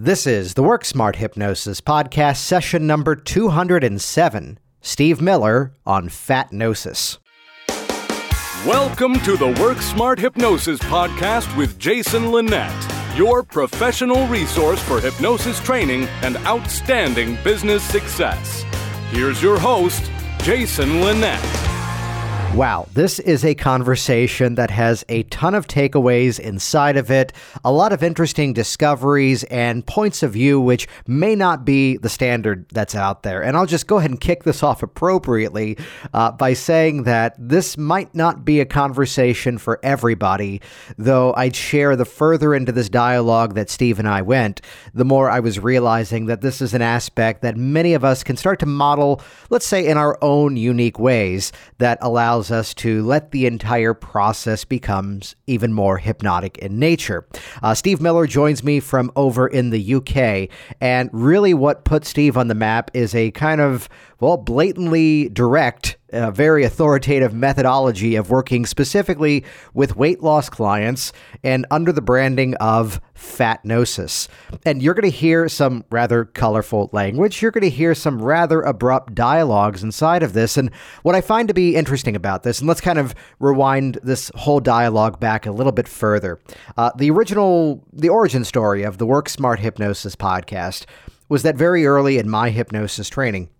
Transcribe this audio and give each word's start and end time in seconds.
This 0.00 0.28
is 0.28 0.54
the 0.54 0.62
Work 0.62 0.84
Smart 0.84 1.16
Hypnosis 1.16 1.80
podcast, 1.80 2.36
session 2.36 2.86
number 2.86 3.16
207. 3.16 4.60
Steve 4.80 5.20
Miller 5.20 5.72
on 5.84 6.08
Fatnosis. 6.08 7.18
Welcome 8.64 9.18
to 9.22 9.36
the 9.36 9.60
Work 9.60 9.78
Smart 9.78 10.20
Hypnosis 10.20 10.78
podcast 10.78 11.56
with 11.56 11.80
Jason 11.80 12.30
Linett, 12.30 12.72
your 13.16 13.42
professional 13.42 14.24
resource 14.28 14.80
for 14.80 15.00
hypnosis 15.00 15.58
training 15.58 16.04
and 16.22 16.36
outstanding 16.46 17.36
business 17.42 17.82
success. 17.82 18.62
Here's 19.10 19.42
your 19.42 19.58
host, 19.58 20.12
Jason 20.44 21.00
Linett. 21.00 21.67
Wow, 22.54 22.88
this 22.92 23.20
is 23.20 23.44
a 23.44 23.54
conversation 23.54 24.56
that 24.56 24.70
has 24.72 25.04
a 25.08 25.22
ton 25.24 25.54
of 25.54 25.68
takeaways 25.68 26.40
inside 26.40 26.96
of 26.96 27.08
it, 27.08 27.32
a 27.64 27.70
lot 27.70 27.92
of 27.92 28.02
interesting 28.02 28.52
discoveries 28.52 29.44
and 29.44 29.86
points 29.86 30.24
of 30.24 30.32
view 30.32 30.60
which 30.60 30.88
may 31.06 31.36
not 31.36 31.64
be 31.64 31.98
the 31.98 32.08
standard 32.08 32.66
that's 32.70 32.96
out 32.96 33.22
there. 33.22 33.44
And 33.44 33.56
I'll 33.56 33.66
just 33.66 33.86
go 33.86 33.98
ahead 33.98 34.10
and 34.10 34.20
kick 34.20 34.42
this 34.42 34.64
off 34.64 34.82
appropriately 34.82 35.78
uh, 36.12 36.32
by 36.32 36.54
saying 36.54 37.04
that 37.04 37.36
this 37.38 37.78
might 37.78 38.12
not 38.12 38.44
be 38.44 38.58
a 38.58 38.64
conversation 38.64 39.58
for 39.58 39.78
everybody, 39.84 40.60
though 40.96 41.34
I'd 41.34 41.54
share 41.54 41.94
the 41.94 42.04
further 42.04 42.54
into 42.56 42.72
this 42.72 42.88
dialogue 42.88 43.54
that 43.54 43.70
Steve 43.70 44.00
and 44.00 44.08
I 44.08 44.22
went, 44.22 44.62
the 44.94 45.04
more 45.04 45.30
I 45.30 45.38
was 45.38 45.60
realizing 45.60 46.26
that 46.26 46.40
this 46.40 46.60
is 46.60 46.74
an 46.74 46.82
aspect 46.82 47.42
that 47.42 47.56
many 47.56 47.94
of 47.94 48.04
us 48.04 48.24
can 48.24 48.36
start 48.36 48.58
to 48.60 48.66
model, 48.66 49.22
let's 49.48 49.66
say, 49.66 49.86
in 49.86 49.96
our 49.96 50.18
own 50.22 50.56
unique 50.56 50.98
ways 50.98 51.52
that 51.76 51.98
allows 52.00 52.37
allows 52.38 52.50
us 52.52 52.72
to 52.72 53.02
let 53.02 53.32
the 53.32 53.46
entire 53.46 53.94
process 53.94 54.64
becomes 54.64 55.34
even 55.48 55.72
more 55.72 55.98
hypnotic 55.98 56.56
in 56.58 56.78
nature. 56.78 57.26
Uh, 57.64 57.74
Steve 57.74 58.00
Miller 58.00 58.28
joins 58.28 58.62
me 58.62 58.78
from 58.78 59.10
over 59.16 59.48
in 59.48 59.70
the 59.70 59.94
UK, 59.94 60.48
and 60.80 61.10
really 61.12 61.52
what 61.52 61.84
put 61.84 62.04
Steve 62.04 62.36
on 62.36 62.46
the 62.46 62.54
map 62.54 62.92
is 62.94 63.12
a 63.12 63.32
kind 63.32 63.60
of 63.60 63.88
well, 64.20 64.36
blatantly 64.36 65.28
direct, 65.28 65.96
uh, 66.12 66.30
very 66.30 66.64
authoritative 66.64 67.32
methodology 67.32 68.16
of 68.16 68.30
working 68.30 68.66
specifically 68.66 69.44
with 69.74 69.96
weight 69.96 70.22
loss 70.22 70.48
clients 70.48 71.12
and 71.44 71.66
under 71.70 71.92
the 71.92 72.00
branding 72.00 72.54
of 72.56 73.00
fatnosis. 73.14 74.26
And 74.66 74.82
you're 74.82 74.94
going 74.94 75.10
to 75.10 75.16
hear 75.16 75.48
some 75.48 75.84
rather 75.90 76.24
colorful 76.24 76.90
language. 76.92 77.40
You're 77.40 77.52
going 77.52 77.62
to 77.62 77.70
hear 77.70 77.94
some 77.94 78.20
rather 78.20 78.60
abrupt 78.62 79.14
dialogues 79.14 79.84
inside 79.84 80.24
of 80.24 80.32
this. 80.32 80.56
And 80.56 80.72
what 81.02 81.14
I 81.14 81.20
find 81.20 81.46
to 81.48 81.54
be 81.54 81.76
interesting 81.76 82.16
about 82.16 82.42
this, 82.42 82.58
and 82.58 82.66
let's 82.66 82.80
kind 82.80 82.98
of 82.98 83.14
rewind 83.38 83.98
this 84.02 84.32
whole 84.34 84.60
dialogue 84.60 85.20
back 85.20 85.46
a 85.46 85.52
little 85.52 85.72
bit 85.72 85.86
further. 85.86 86.40
Uh, 86.76 86.90
the 86.96 87.10
original, 87.10 87.84
the 87.92 88.08
origin 88.08 88.44
story 88.44 88.82
of 88.82 88.98
the 88.98 89.06
Work 89.06 89.28
Smart 89.28 89.60
Hypnosis 89.60 90.16
podcast 90.16 90.86
was 91.28 91.42
that 91.42 91.56
very 91.56 91.86
early 91.86 92.18
in 92.18 92.28
my 92.28 92.50
hypnosis 92.50 93.08
training, 93.08 93.50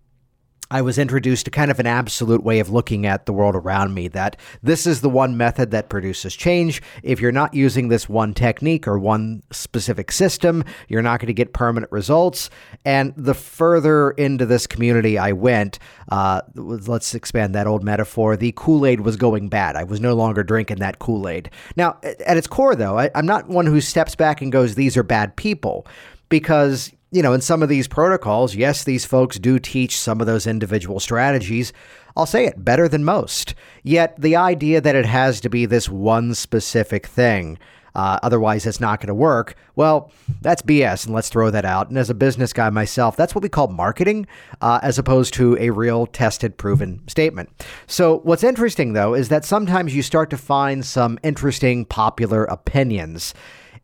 I 0.71 0.83
was 0.83 0.99
introduced 0.99 1.45
to 1.45 1.51
kind 1.51 1.71
of 1.71 1.79
an 1.79 1.87
absolute 1.87 2.43
way 2.43 2.59
of 2.59 2.69
looking 2.69 3.07
at 3.07 3.25
the 3.25 3.33
world 3.33 3.55
around 3.55 3.95
me 3.95 4.07
that 4.09 4.37
this 4.61 4.85
is 4.85 5.01
the 5.01 5.09
one 5.09 5.35
method 5.35 5.71
that 5.71 5.89
produces 5.89 6.35
change. 6.35 6.81
If 7.01 7.19
you're 7.19 7.31
not 7.31 7.55
using 7.55 7.87
this 7.87 8.07
one 8.07 8.35
technique 8.35 8.87
or 8.87 8.99
one 8.99 9.41
specific 9.51 10.11
system, 10.11 10.63
you're 10.87 11.01
not 11.01 11.19
going 11.19 11.27
to 11.27 11.33
get 11.33 11.53
permanent 11.53 11.91
results. 11.91 12.51
And 12.85 13.13
the 13.17 13.33
further 13.33 14.11
into 14.11 14.45
this 14.45 14.67
community 14.67 15.17
I 15.17 15.31
went, 15.31 15.79
uh, 16.09 16.41
let's 16.53 17.15
expand 17.15 17.55
that 17.55 17.65
old 17.65 17.83
metaphor, 17.83 18.37
the 18.37 18.53
Kool 18.55 18.85
Aid 18.85 19.01
was 19.01 19.17
going 19.17 19.49
bad. 19.49 19.75
I 19.75 19.83
was 19.83 19.99
no 19.99 20.13
longer 20.13 20.43
drinking 20.43 20.77
that 20.77 20.99
Kool 20.99 21.27
Aid. 21.27 21.49
Now, 21.75 21.97
at 22.03 22.37
its 22.37 22.47
core, 22.47 22.75
though, 22.75 22.99
I, 22.99 23.09
I'm 23.15 23.25
not 23.25 23.49
one 23.49 23.65
who 23.65 23.81
steps 23.81 24.13
back 24.13 24.39
and 24.39 24.51
goes, 24.51 24.75
these 24.75 24.95
are 24.97 25.03
bad 25.03 25.35
people 25.35 25.87
because 26.29 26.91
you 27.11 27.23
know, 27.23 27.33
in 27.33 27.41
some 27.41 27.63
of 27.63 27.69
these 27.69 27.87
protocols, 27.87 28.55
yes, 28.55 28.83
these 28.83 29.05
folks 29.05 29.39
do 29.39 29.57
teach 29.57 29.97
some 29.97 30.21
of 30.21 30.27
those 30.27 30.45
individual 30.45 30.99
strategies. 30.99 31.73
I'll 32.15 32.27
say 32.27 32.45
it 32.45 32.63
better 32.63 32.87
than 32.87 33.03
most. 33.03 33.55
Yet 33.83 34.19
the 34.19 34.35
idea 34.35 34.79
that 34.81 34.95
it 34.95 35.05
has 35.05 35.41
to 35.41 35.49
be 35.49 35.65
this 35.65 35.89
one 35.89 36.35
specific 36.35 37.07
thing, 37.07 37.57
uh, 37.95 38.19
otherwise 38.21 38.67
it's 38.67 38.79
not 38.79 38.99
going 38.99 39.07
to 39.07 39.15
work, 39.15 39.55
well, 39.75 40.11
that's 40.41 40.61
BS, 40.61 41.05
and 41.05 41.15
let's 41.15 41.29
throw 41.29 41.49
that 41.49 41.65
out. 41.65 41.89
And 41.89 41.97
as 41.97 42.11
a 42.11 42.13
business 42.13 42.53
guy 42.53 42.69
myself, 42.69 43.15
that's 43.15 43.33
what 43.33 43.41
we 43.41 43.49
call 43.49 43.69
marketing, 43.69 44.27
uh, 44.61 44.79
as 44.83 44.99
opposed 44.99 45.33
to 45.35 45.57
a 45.59 45.71
real 45.71 46.05
tested, 46.05 46.57
proven 46.57 47.01
statement. 47.07 47.49
So 47.87 48.19
what's 48.19 48.43
interesting, 48.43 48.93
though, 48.93 49.15
is 49.15 49.29
that 49.29 49.45
sometimes 49.45 49.95
you 49.95 50.03
start 50.03 50.29
to 50.29 50.37
find 50.37 50.85
some 50.85 51.17
interesting 51.23 51.85
popular 51.85 52.43
opinions, 52.45 53.33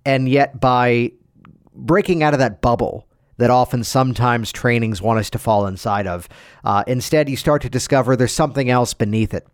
and 0.05 0.29
yet 0.29 0.59
by 0.59 1.11
breaking 1.73 2.21
out 2.21 2.33
of 2.33 2.39
that 2.39 2.61
bubble, 2.61 3.07
that 3.37 3.49
often 3.49 3.83
sometimes 3.83 4.51
trainings 4.51 5.01
want 5.01 5.19
us 5.19 5.29
to 5.31 5.39
fall 5.39 5.67
inside 5.67 6.07
of. 6.07 6.27
Uh, 6.63 6.83
instead, 6.87 7.29
you 7.29 7.35
start 7.35 7.61
to 7.63 7.69
discover 7.69 8.15
there's 8.15 8.31
something 8.31 8.69
else 8.69 8.93
beneath 8.93 9.33
it. 9.33 9.47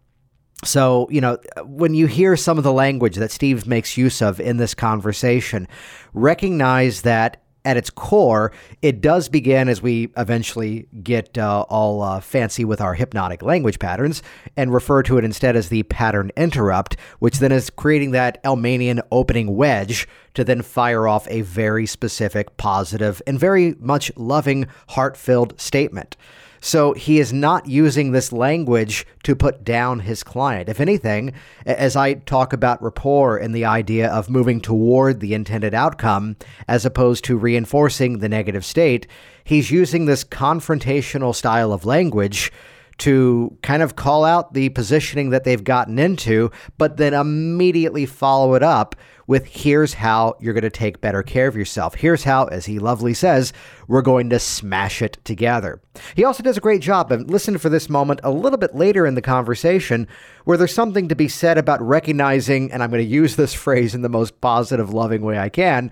So, 0.63 1.07
you 1.09 1.21
know, 1.21 1.39
when 1.65 1.95
you 1.95 2.05
hear 2.05 2.37
some 2.37 2.57
of 2.59 2.63
the 2.63 2.73
language 2.73 3.15
that 3.15 3.31
Steve 3.31 3.65
makes 3.65 3.97
use 3.97 4.21
of 4.21 4.39
in 4.39 4.57
this 4.57 4.75
conversation, 4.75 5.67
recognize 6.13 7.01
that 7.01 7.40
at 7.63 7.77
its 7.77 7.89
core, 7.89 8.51
it 8.81 9.01
does 9.01 9.29
begin 9.29 9.69
as 9.69 9.81
we 9.81 10.09
eventually 10.17 10.87
get 11.03 11.37
uh, 11.37 11.61
all 11.69 12.01
uh, 12.01 12.19
fancy 12.19 12.65
with 12.65 12.81
our 12.81 12.93
hypnotic 12.93 13.41
language 13.43 13.79
patterns 13.79 14.23
and 14.57 14.73
refer 14.73 15.03
to 15.03 15.17
it 15.17 15.23
instead 15.23 15.55
as 15.55 15.69
the 15.69 15.83
pattern 15.83 16.31
interrupt, 16.35 16.97
which 17.19 17.39
then 17.39 17.51
is 17.51 17.69
creating 17.69 18.11
that 18.11 18.43
Elmanian 18.43 19.01
opening 19.11 19.55
wedge 19.55 20.07
to 20.33 20.43
then 20.43 20.61
fire 20.61 21.07
off 21.07 21.27
a 21.29 21.41
very 21.41 21.85
specific, 21.85 22.57
positive, 22.57 23.21
and 23.27 23.39
very 23.39 23.75
much 23.79 24.11
loving, 24.15 24.65
heart 24.89 25.15
filled 25.17 25.59
statement. 25.59 26.15
So 26.61 26.93
he 26.93 27.19
is 27.19 27.33
not 27.33 27.67
using 27.67 28.11
this 28.11 28.31
language 28.31 29.05
to 29.23 29.35
put 29.35 29.63
down 29.63 30.01
his 30.01 30.23
client. 30.23 30.69
If 30.69 30.79
anything, 30.79 31.33
as 31.65 31.95
I 31.95 32.13
talk 32.13 32.53
about 32.53 32.81
rapport 32.83 33.37
and 33.37 33.53
the 33.53 33.65
idea 33.65 34.09
of 34.09 34.29
moving 34.29 34.61
toward 34.61 35.19
the 35.19 35.33
intended 35.33 35.73
outcome 35.73 36.37
as 36.67 36.85
opposed 36.85 37.25
to 37.25 37.37
reinforcing 37.37 38.19
the 38.19 38.29
negative 38.29 38.63
state, 38.63 39.07
he's 39.43 39.71
using 39.71 40.05
this 40.05 40.23
confrontational 40.23 41.33
style 41.33 41.73
of 41.73 41.85
language 41.85 42.51
to 42.99 43.57
kind 43.63 43.81
of 43.81 43.95
call 43.95 44.23
out 44.23 44.53
the 44.53 44.69
positioning 44.69 45.31
that 45.31 45.43
they've 45.43 45.63
gotten 45.63 45.97
into, 45.97 46.51
but 46.77 46.97
then 46.97 47.15
immediately 47.15 48.05
follow 48.05 48.53
it 48.53 48.61
up 48.61 48.95
with 49.31 49.45
here's 49.45 49.93
how 49.93 50.35
you're 50.41 50.53
going 50.53 50.61
to 50.61 50.69
take 50.69 50.99
better 50.99 51.23
care 51.23 51.47
of 51.47 51.55
yourself. 51.55 51.95
Here's 51.95 52.25
how, 52.25 52.47
as 52.47 52.65
he 52.65 52.79
lovely 52.79 53.13
says, 53.13 53.53
we're 53.87 54.01
going 54.01 54.29
to 54.29 54.39
smash 54.39 55.01
it 55.01 55.17
together. 55.23 55.81
He 56.15 56.25
also 56.25 56.43
does 56.43 56.57
a 56.57 56.61
great 56.61 56.81
job, 56.81 57.13
and 57.13 57.31
listen 57.31 57.57
for 57.57 57.69
this 57.69 57.89
moment 57.89 58.19
a 58.23 58.29
little 58.29 58.57
bit 58.57 58.75
later 58.75 59.05
in 59.05 59.15
the 59.15 59.21
conversation, 59.21 60.05
where 60.43 60.57
there's 60.57 60.73
something 60.73 61.07
to 61.07 61.15
be 61.15 61.29
said 61.29 61.57
about 61.57 61.81
recognizing, 61.81 62.73
and 62.73 62.83
I'm 62.83 62.89
going 62.89 63.05
to 63.05 63.09
use 63.09 63.37
this 63.37 63.53
phrase 63.63 63.95
in 63.95 64.01
the 64.01 64.09
most 64.09 64.41
positive, 64.41 64.93
loving 64.93 65.21
way 65.21 65.39
I 65.39 65.47
can. 65.47 65.91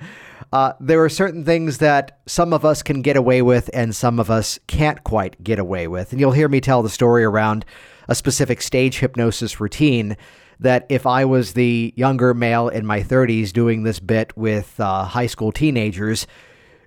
Uh, 0.52 0.74
there 0.82 1.02
are 1.02 1.10
certain 1.10 1.46
things 1.46 1.78
that 1.78 2.20
some 2.26 2.52
of 2.52 2.66
us 2.66 2.84
can 2.84 3.02
get 3.02 3.16
away 3.16 3.42
with 3.42 3.70
and 3.74 3.96
some 3.96 4.20
of 4.20 4.30
us 4.30 4.60
can't 4.68 5.02
quite 5.06 5.42
get 5.42 5.60
away 5.60 5.88
with. 5.88 6.12
And 6.12 6.20
you'll 6.20 6.34
hear 6.34 6.50
me 6.50 6.60
tell 6.60 6.84
the 6.84 6.90
story 6.90 7.24
around 7.24 7.64
a 8.10 8.16
specific 8.16 8.62
stage 8.62 9.00
hypnosis 9.00 9.62
routine 9.62 10.18
that 10.60 10.86
if 10.90 11.06
I 11.06 11.26
was 11.26 11.54
the 11.54 11.94
younger 11.96 12.34
male 12.34 12.68
in 12.70 12.86
my 12.86 13.02
30s 13.02 13.54
doing 13.54 13.84
this 13.84 14.00
bit 14.00 14.36
with 14.38 14.80
uh, 14.80 15.06
high 15.06 15.28
school 15.28 15.52
teenagers, 15.52 16.28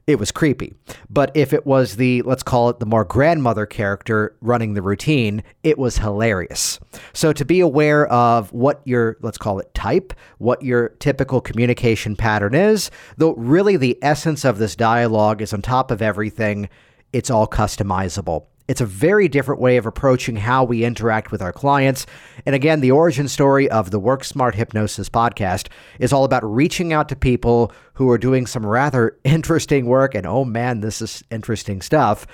it 0.06 0.18
was 0.18 0.32
creepy. 0.32 0.74
But 1.08 1.30
if 1.34 1.52
it 1.52 1.64
was 1.64 1.96
the, 1.96 2.22
let's 2.22 2.42
call 2.42 2.68
it 2.70 2.80
the 2.80 2.86
more 2.86 3.04
grandmother 3.04 3.66
character 3.66 4.36
running 4.40 4.74
the 4.74 4.82
routine, 4.82 5.42
it 5.62 5.78
was 5.78 5.98
hilarious. 5.98 6.80
So 7.12 7.32
to 7.32 7.44
be 7.44 7.60
aware 7.60 8.06
of 8.08 8.52
what 8.52 8.82
your, 8.84 9.16
let's 9.20 9.38
call 9.38 9.60
it 9.60 9.72
type, 9.74 10.12
what 10.38 10.62
your 10.62 10.90
typical 10.98 11.40
communication 11.40 12.16
pattern 12.16 12.54
is, 12.54 12.90
though 13.16 13.34
really 13.34 13.76
the 13.76 13.98
essence 14.02 14.44
of 14.44 14.58
this 14.58 14.74
dialogue 14.74 15.40
is 15.40 15.52
on 15.52 15.62
top 15.62 15.90
of 15.90 16.02
everything, 16.02 16.68
it's 17.12 17.30
all 17.30 17.46
customizable. 17.46 18.46
It's 18.72 18.80
a 18.80 18.86
very 18.86 19.28
different 19.28 19.60
way 19.60 19.76
of 19.76 19.84
approaching 19.84 20.34
how 20.34 20.64
we 20.64 20.82
interact 20.82 21.30
with 21.30 21.42
our 21.42 21.52
clients. 21.52 22.06
And 22.46 22.54
again, 22.54 22.80
the 22.80 22.90
origin 22.90 23.28
story 23.28 23.68
of 23.68 23.90
the 23.90 23.98
Work 23.98 24.24
Smart 24.24 24.54
Hypnosis 24.54 25.10
podcast 25.10 25.68
is 25.98 26.10
all 26.10 26.24
about 26.24 26.42
reaching 26.42 26.90
out 26.90 27.10
to 27.10 27.14
people 27.14 27.70
who 27.92 28.08
are 28.08 28.16
doing 28.16 28.46
some 28.46 28.64
rather 28.64 29.18
interesting 29.24 29.84
work. 29.84 30.14
And 30.14 30.24
oh 30.24 30.46
man, 30.46 30.80
this 30.80 31.02
is 31.02 31.22
interesting 31.30 31.82
stuff 31.82 32.26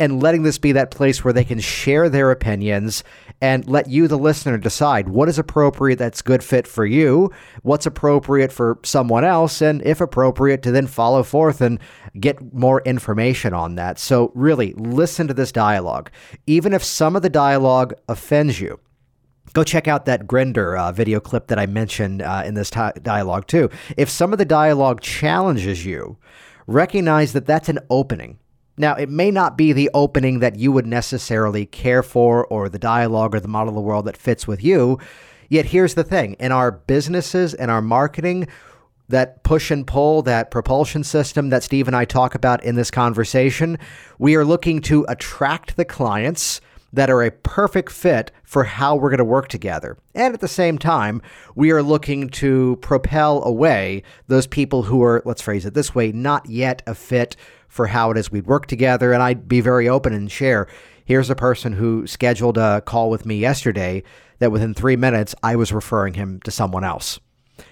and 0.00 0.22
letting 0.22 0.42
this 0.42 0.58
be 0.58 0.72
that 0.72 0.90
place 0.90 1.22
where 1.22 1.32
they 1.32 1.44
can 1.44 1.60
share 1.60 2.08
their 2.08 2.30
opinions 2.30 3.04
and 3.42 3.68
let 3.68 3.88
you, 3.88 4.08
the 4.08 4.18
listener, 4.18 4.58
decide 4.58 5.08
what 5.08 5.28
is 5.28 5.38
appropriate 5.38 5.98
that's 5.98 6.22
good 6.22 6.42
fit 6.42 6.66
for 6.66 6.84
you, 6.84 7.30
what's 7.62 7.86
appropriate 7.86 8.50
for 8.50 8.78
someone 8.82 9.24
else, 9.24 9.62
and 9.62 9.82
if 9.82 10.00
appropriate, 10.00 10.62
to 10.62 10.72
then 10.72 10.86
follow 10.86 11.22
forth 11.22 11.60
and 11.60 11.78
get 12.18 12.52
more 12.52 12.82
information 12.82 13.52
on 13.52 13.76
that. 13.76 13.98
So, 13.98 14.32
really, 14.34 14.72
listen 14.74 15.28
to 15.28 15.34
this 15.34 15.52
dialogue. 15.52 16.10
Even 16.46 16.72
if 16.72 16.82
some 16.82 17.14
of 17.14 17.22
the 17.22 17.30
dialogue 17.30 17.94
offends 18.08 18.60
you, 18.60 18.80
Go 19.52 19.64
check 19.64 19.88
out 19.88 20.04
that 20.04 20.28
Grinder 20.28 20.76
uh, 20.76 20.92
video 20.92 21.18
clip 21.18 21.48
that 21.48 21.58
I 21.58 21.66
mentioned 21.66 22.22
uh, 22.22 22.44
in 22.46 22.54
this 22.54 22.70
t- 22.70 22.80
dialogue, 23.02 23.48
too. 23.48 23.68
If 23.96 24.08
some 24.08 24.32
of 24.32 24.38
the 24.38 24.44
dialogue 24.44 25.00
challenges 25.00 25.84
you, 25.84 26.18
recognize 26.68 27.32
that 27.32 27.46
that's 27.46 27.68
an 27.68 27.80
opening. 27.90 28.38
Now, 28.80 28.94
it 28.94 29.10
may 29.10 29.30
not 29.30 29.58
be 29.58 29.74
the 29.74 29.90
opening 29.92 30.38
that 30.38 30.56
you 30.56 30.72
would 30.72 30.86
necessarily 30.86 31.66
care 31.66 32.02
for 32.02 32.46
or 32.46 32.70
the 32.70 32.78
dialogue 32.78 33.34
or 33.34 33.40
the 33.40 33.46
model 33.46 33.68
of 33.68 33.74
the 33.74 33.82
world 33.82 34.06
that 34.06 34.16
fits 34.16 34.46
with 34.46 34.64
you. 34.64 34.98
Yet 35.50 35.66
here's 35.66 35.92
the 35.92 36.02
thing 36.02 36.32
in 36.40 36.50
our 36.50 36.72
businesses 36.72 37.52
and 37.52 37.70
our 37.70 37.82
marketing, 37.82 38.48
that 39.10 39.42
push 39.42 39.70
and 39.70 39.86
pull, 39.86 40.22
that 40.22 40.50
propulsion 40.50 41.04
system 41.04 41.50
that 41.50 41.62
Steve 41.62 41.88
and 41.88 41.96
I 41.96 42.06
talk 42.06 42.34
about 42.34 42.64
in 42.64 42.74
this 42.74 42.90
conversation, 42.90 43.76
we 44.18 44.34
are 44.34 44.46
looking 44.46 44.80
to 44.82 45.04
attract 45.08 45.76
the 45.76 45.84
clients 45.84 46.62
that 46.92 47.10
are 47.10 47.22
a 47.22 47.30
perfect 47.30 47.92
fit 47.92 48.30
for 48.42 48.64
how 48.64 48.96
we're 48.96 49.10
going 49.10 49.18
to 49.18 49.24
work 49.24 49.48
together. 49.48 49.96
And 50.14 50.34
at 50.34 50.40
the 50.40 50.48
same 50.48 50.78
time, 50.78 51.22
we 51.54 51.70
are 51.70 51.82
looking 51.82 52.28
to 52.30 52.78
propel 52.82 53.42
away 53.44 54.02
those 54.26 54.46
people 54.46 54.84
who 54.84 55.02
are, 55.02 55.22
let's 55.24 55.42
phrase 55.42 55.64
it 55.64 55.74
this 55.74 55.94
way, 55.94 56.12
not 56.12 56.48
yet 56.48 56.82
a 56.86 56.94
fit 56.94 57.36
for 57.68 57.86
how 57.86 58.10
it 58.10 58.18
is 58.18 58.32
we'd 58.32 58.46
work 58.46 58.66
together. 58.66 59.12
And 59.12 59.22
I'd 59.22 59.48
be 59.48 59.60
very 59.60 59.88
open 59.88 60.12
and 60.12 60.30
share. 60.30 60.66
Here's 61.04 61.30
a 61.30 61.36
person 61.36 61.72
who 61.72 62.06
scheduled 62.06 62.58
a 62.58 62.80
call 62.80 63.10
with 63.10 63.24
me 63.24 63.36
yesterday 63.36 64.02
that 64.38 64.52
within 64.52 64.74
three 64.74 64.96
minutes, 64.96 65.34
I 65.42 65.56
was 65.56 65.72
referring 65.72 66.14
him 66.14 66.40
to 66.44 66.50
someone 66.50 66.84
else. 66.84 67.20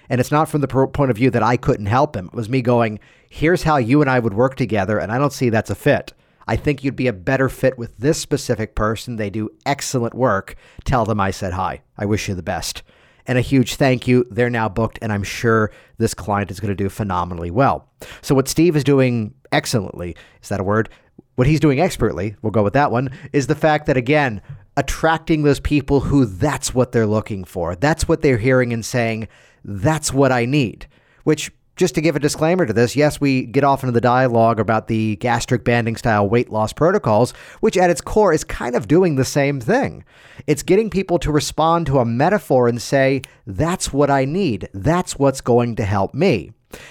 And 0.09 0.20
it's 0.20 0.31
not 0.31 0.49
from 0.49 0.61
the 0.61 0.69
point 0.69 1.11
of 1.11 1.17
view 1.17 1.31
that 1.31 1.43
I 1.43 1.56
couldn't 1.56 1.87
help 1.87 2.17
him. 2.17 2.26
It 2.26 2.35
was 2.35 2.49
me 2.49 2.62
going, 2.62 3.00
here's 3.29 3.62
how 3.62 3.76
you 3.76 4.00
and 4.00 4.11
I 4.11 4.19
would 4.19 4.35
work 4.35 4.56
together. 4.56 4.99
And 4.99 5.11
I 5.11 5.19
don't 5.19 5.32
see 5.32 5.50
that's 5.50 5.70
a 5.70 5.75
fit. 5.75 6.12
I 6.48 6.56
think 6.56 6.82
you'd 6.82 6.96
be 6.96 7.06
a 7.06 7.12
better 7.12 7.50
fit 7.50 7.76
with 7.76 7.96
this 7.98 8.18
specific 8.18 8.74
person. 8.74 9.16
They 9.16 9.28
do 9.28 9.50
excellent 9.66 10.14
work. 10.14 10.56
Tell 10.84 11.04
them 11.04 11.20
I 11.20 11.30
said 11.30 11.52
hi. 11.52 11.82
I 11.98 12.06
wish 12.06 12.26
you 12.26 12.34
the 12.34 12.42
best. 12.42 12.82
And 13.26 13.36
a 13.36 13.42
huge 13.42 13.74
thank 13.74 14.08
you. 14.08 14.24
They're 14.30 14.48
now 14.48 14.70
booked, 14.70 14.98
and 15.02 15.12
I'm 15.12 15.22
sure 15.22 15.70
this 15.98 16.14
client 16.14 16.50
is 16.50 16.58
going 16.58 16.70
to 16.70 16.74
do 16.74 16.88
phenomenally 16.88 17.50
well. 17.50 17.86
So, 18.22 18.34
what 18.34 18.48
Steve 18.48 18.74
is 18.74 18.82
doing 18.82 19.34
excellently 19.52 20.16
is 20.42 20.48
that 20.48 20.60
a 20.60 20.64
word? 20.64 20.88
What 21.34 21.46
he's 21.46 21.60
doing 21.60 21.78
expertly, 21.78 22.34
we'll 22.40 22.50
go 22.50 22.62
with 22.62 22.72
that 22.72 22.90
one, 22.90 23.10
is 23.34 23.46
the 23.46 23.54
fact 23.54 23.84
that, 23.86 23.98
again, 23.98 24.40
attracting 24.78 25.42
those 25.42 25.60
people 25.60 26.00
who 26.00 26.24
that's 26.24 26.74
what 26.74 26.92
they're 26.92 27.06
looking 27.06 27.44
for. 27.44 27.76
That's 27.76 28.08
what 28.08 28.22
they're 28.22 28.38
hearing 28.38 28.72
and 28.72 28.84
saying, 28.84 29.28
that's 29.62 30.12
what 30.12 30.32
I 30.32 30.46
need, 30.46 30.86
which 31.24 31.52
just 31.78 31.94
to 31.94 32.00
give 32.00 32.16
a 32.16 32.20
disclaimer 32.20 32.66
to 32.66 32.72
this, 32.72 32.96
yes, 32.96 33.20
we 33.20 33.46
get 33.46 33.64
off 33.64 33.82
into 33.82 33.92
the 33.92 34.00
dialogue 34.00 34.58
about 34.60 34.88
the 34.88 35.16
gastric 35.16 35.64
banding 35.64 35.96
style 35.96 36.28
weight 36.28 36.50
loss 36.50 36.72
protocols, 36.72 37.30
which 37.60 37.78
at 37.78 37.88
its 37.88 38.00
core 38.00 38.32
is 38.32 38.44
kind 38.44 38.75
of 38.75 38.88
doing 38.88 39.14
the 39.14 39.25
same 39.25 39.60
thing. 39.60 40.04
It's 40.46 40.64
getting 40.64 40.90
people 40.90 41.19
to 41.20 41.32
respond 41.32 41.86
to 41.86 42.00
a 42.00 42.04
metaphor 42.04 42.69
and 42.69 42.82
say, 42.82 43.22
that's 43.46 43.92
what 43.92 44.10
I 44.10 44.25
need. 44.25 44.69
That's 44.75 45.19
what's 45.19 45.40
going 45.40 45.76
to 45.76 45.84
help 45.84 46.12
me. 46.12 46.50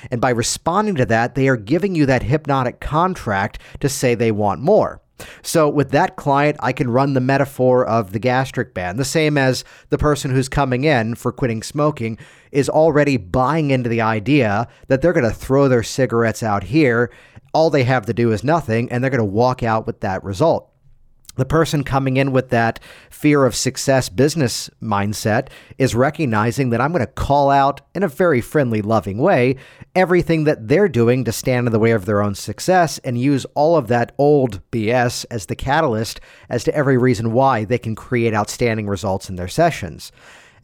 And 0.10 0.22
by 0.22 0.30
responding 0.30 0.96
to 0.96 1.06
that, 1.06 1.36
they 1.36 1.48
are 1.50 1.58
giving 1.58 1.94
you 1.94 2.06
that 2.08 2.24
hypnotic 2.24 2.80
contract 2.80 3.60
to 3.82 3.90
say 3.90 4.16
they 4.16 4.32
want 4.32 4.62
more. 4.62 5.02
So 5.42 5.70
with 5.70 5.92
that 5.92 6.16
client, 6.16 6.58
I 6.60 6.72
can 6.72 6.90
run 6.90 7.14
the 7.14 7.22
metaphor 7.22 7.86
of 7.86 8.12
the 8.12 8.20
gastric 8.20 8.74
band, 8.74 9.00
the 9.00 9.06
same 9.06 9.38
as 9.38 9.64
the 9.90 9.98
person 9.98 10.32
who's 10.32 10.50
coming 10.50 10.84
in 10.84 11.16
for 11.16 11.32
quitting 11.32 11.64
smoking 11.64 12.18
is 12.52 12.70
already 12.70 13.18
buying 13.18 13.72
into 13.72 13.90
the 13.90 14.02
idea 14.02 14.68
that 14.88 15.02
they're 15.02 15.14
going 15.14 15.30
to 15.30 15.36
throw 15.36 15.68
their 15.68 15.84
cigarettes 15.84 16.44
out 16.44 16.64
here. 16.64 17.12
All 17.54 17.70
they 17.70 17.84
have 17.84 18.06
to 18.06 18.14
do 18.14 18.32
is 18.32 18.44
nothing, 18.44 18.92
and 18.92 19.04
they're 19.04 19.12
going 19.12 19.20
to 19.20 19.26
walk 19.26 19.64
out 19.64 19.88
with 19.88 20.02
that 20.02 20.24
result 20.24 20.72
the 21.38 21.46
person 21.46 21.84
coming 21.84 22.18
in 22.18 22.32
with 22.32 22.50
that 22.50 22.80
fear 23.10 23.46
of 23.46 23.56
success 23.56 24.10
business 24.10 24.70
mindset 24.82 25.48
is 25.78 25.96
recognizing 25.96 26.72
that 26.72 26.82
I'm 26.82 26.92
going 26.92 27.06
to 27.06 27.12
call 27.12 27.50
out 27.50 27.82
in 27.96 28.04
a 28.04 28.08
very 28.08 28.42
friendly, 28.42 28.82
loving 28.82 29.20
way 29.20 29.56
everything 29.96 30.44
that 30.46 30.68
they're 30.68 30.88
doing 30.88 31.24
to 31.24 31.32
stand 31.32 31.68
in 31.68 31.74
the 31.74 31.80
way 31.80 31.92
of 31.92 32.06
their 32.06 32.22
own 32.22 32.36
success 32.36 33.00
and 33.00 33.20
use 33.20 33.46
all 33.56 33.76
of 33.76 33.88
that 33.88 34.14
old 34.18 34.62
BS 34.72 35.26
as 35.32 35.46
the 35.46 35.56
catalyst 35.56 36.20
as 36.50 36.64
to 36.64 36.76
every 36.76 36.98
reason 36.98 37.34
why 37.34 37.64
they 37.66 37.78
can 37.78 37.96
create 37.96 38.34
outstanding 38.34 38.88
results 38.88 39.30
in 39.30 39.36
their 39.36 39.48
sessions. 39.48 40.12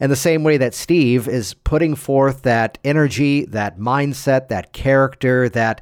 And 0.00 0.10
the 0.10 0.16
same 0.16 0.44
way 0.44 0.56
that 0.56 0.74
Steve 0.74 1.28
is 1.28 1.54
putting 1.54 1.94
forth 1.94 2.42
that 2.42 2.78
energy, 2.84 3.44
that 3.46 3.78
mindset, 3.78 4.48
that 4.48 4.72
character, 4.72 5.48
that 5.50 5.80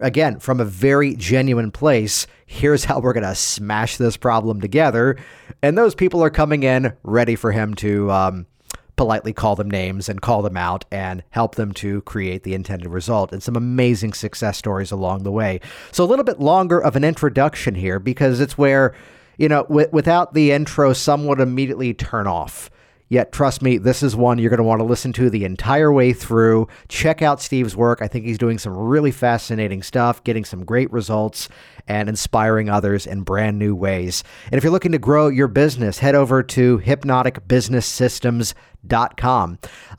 again, 0.00 0.38
from 0.38 0.60
a 0.60 0.64
very 0.64 1.16
genuine 1.16 1.70
place, 1.70 2.26
here's 2.46 2.84
how 2.84 3.00
we're 3.00 3.12
going 3.12 3.24
to 3.24 3.34
smash 3.34 3.96
this 3.96 4.16
problem 4.16 4.60
together. 4.60 5.16
And 5.62 5.78
those 5.78 5.94
people 5.94 6.22
are 6.22 6.30
coming 6.30 6.62
in 6.62 6.92
ready 7.02 7.36
for 7.36 7.52
him 7.52 7.74
to 7.76 8.10
um, 8.10 8.46
politely 8.96 9.32
call 9.32 9.56
them 9.56 9.70
names 9.70 10.08
and 10.08 10.20
call 10.20 10.42
them 10.42 10.56
out 10.56 10.84
and 10.90 11.22
help 11.30 11.54
them 11.54 11.72
to 11.72 12.02
create 12.02 12.42
the 12.42 12.54
intended 12.54 12.88
result. 12.88 13.32
And 13.32 13.42
some 13.42 13.56
amazing 13.56 14.12
success 14.12 14.58
stories 14.58 14.90
along 14.90 15.22
the 15.22 15.32
way. 15.32 15.60
So, 15.92 16.04
a 16.04 16.06
little 16.06 16.24
bit 16.24 16.40
longer 16.40 16.78
of 16.78 16.96
an 16.96 17.04
introduction 17.04 17.74
here 17.74 17.98
because 17.98 18.40
it's 18.40 18.58
where, 18.58 18.94
you 19.38 19.48
know, 19.48 19.64
w- 19.64 19.88
without 19.92 20.34
the 20.34 20.52
intro, 20.52 20.92
some 20.92 21.26
would 21.26 21.40
immediately 21.40 21.94
turn 21.94 22.26
off. 22.26 22.70
Yet, 23.08 23.32
trust 23.32 23.60
me, 23.60 23.76
this 23.76 24.02
is 24.02 24.16
one 24.16 24.38
you're 24.38 24.48
going 24.48 24.58
to 24.58 24.64
want 24.64 24.80
to 24.80 24.84
listen 24.84 25.12
to 25.12 25.28
the 25.28 25.44
entire 25.44 25.92
way 25.92 26.14
through. 26.14 26.68
Check 26.88 27.20
out 27.20 27.42
Steve's 27.42 27.76
work. 27.76 28.00
I 28.00 28.08
think 28.08 28.24
he's 28.24 28.38
doing 28.38 28.58
some 28.58 28.74
really 28.74 29.10
fascinating 29.10 29.82
stuff, 29.82 30.24
getting 30.24 30.44
some 30.44 30.64
great 30.64 30.90
results, 30.90 31.50
and 31.86 32.08
inspiring 32.08 32.70
others 32.70 33.06
in 33.06 33.20
brand 33.22 33.58
new 33.58 33.74
ways. 33.74 34.24
And 34.46 34.54
if 34.54 34.64
you're 34.64 34.72
looking 34.72 34.92
to 34.92 34.98
grow 34.98 35.28
your 35.28 35.48
business, 35.48 35.98
head 35.98 36.14
over 36.14 36.42
to 36.42 36.78
hypnoticbusinesssystems.com. 36.78 38.54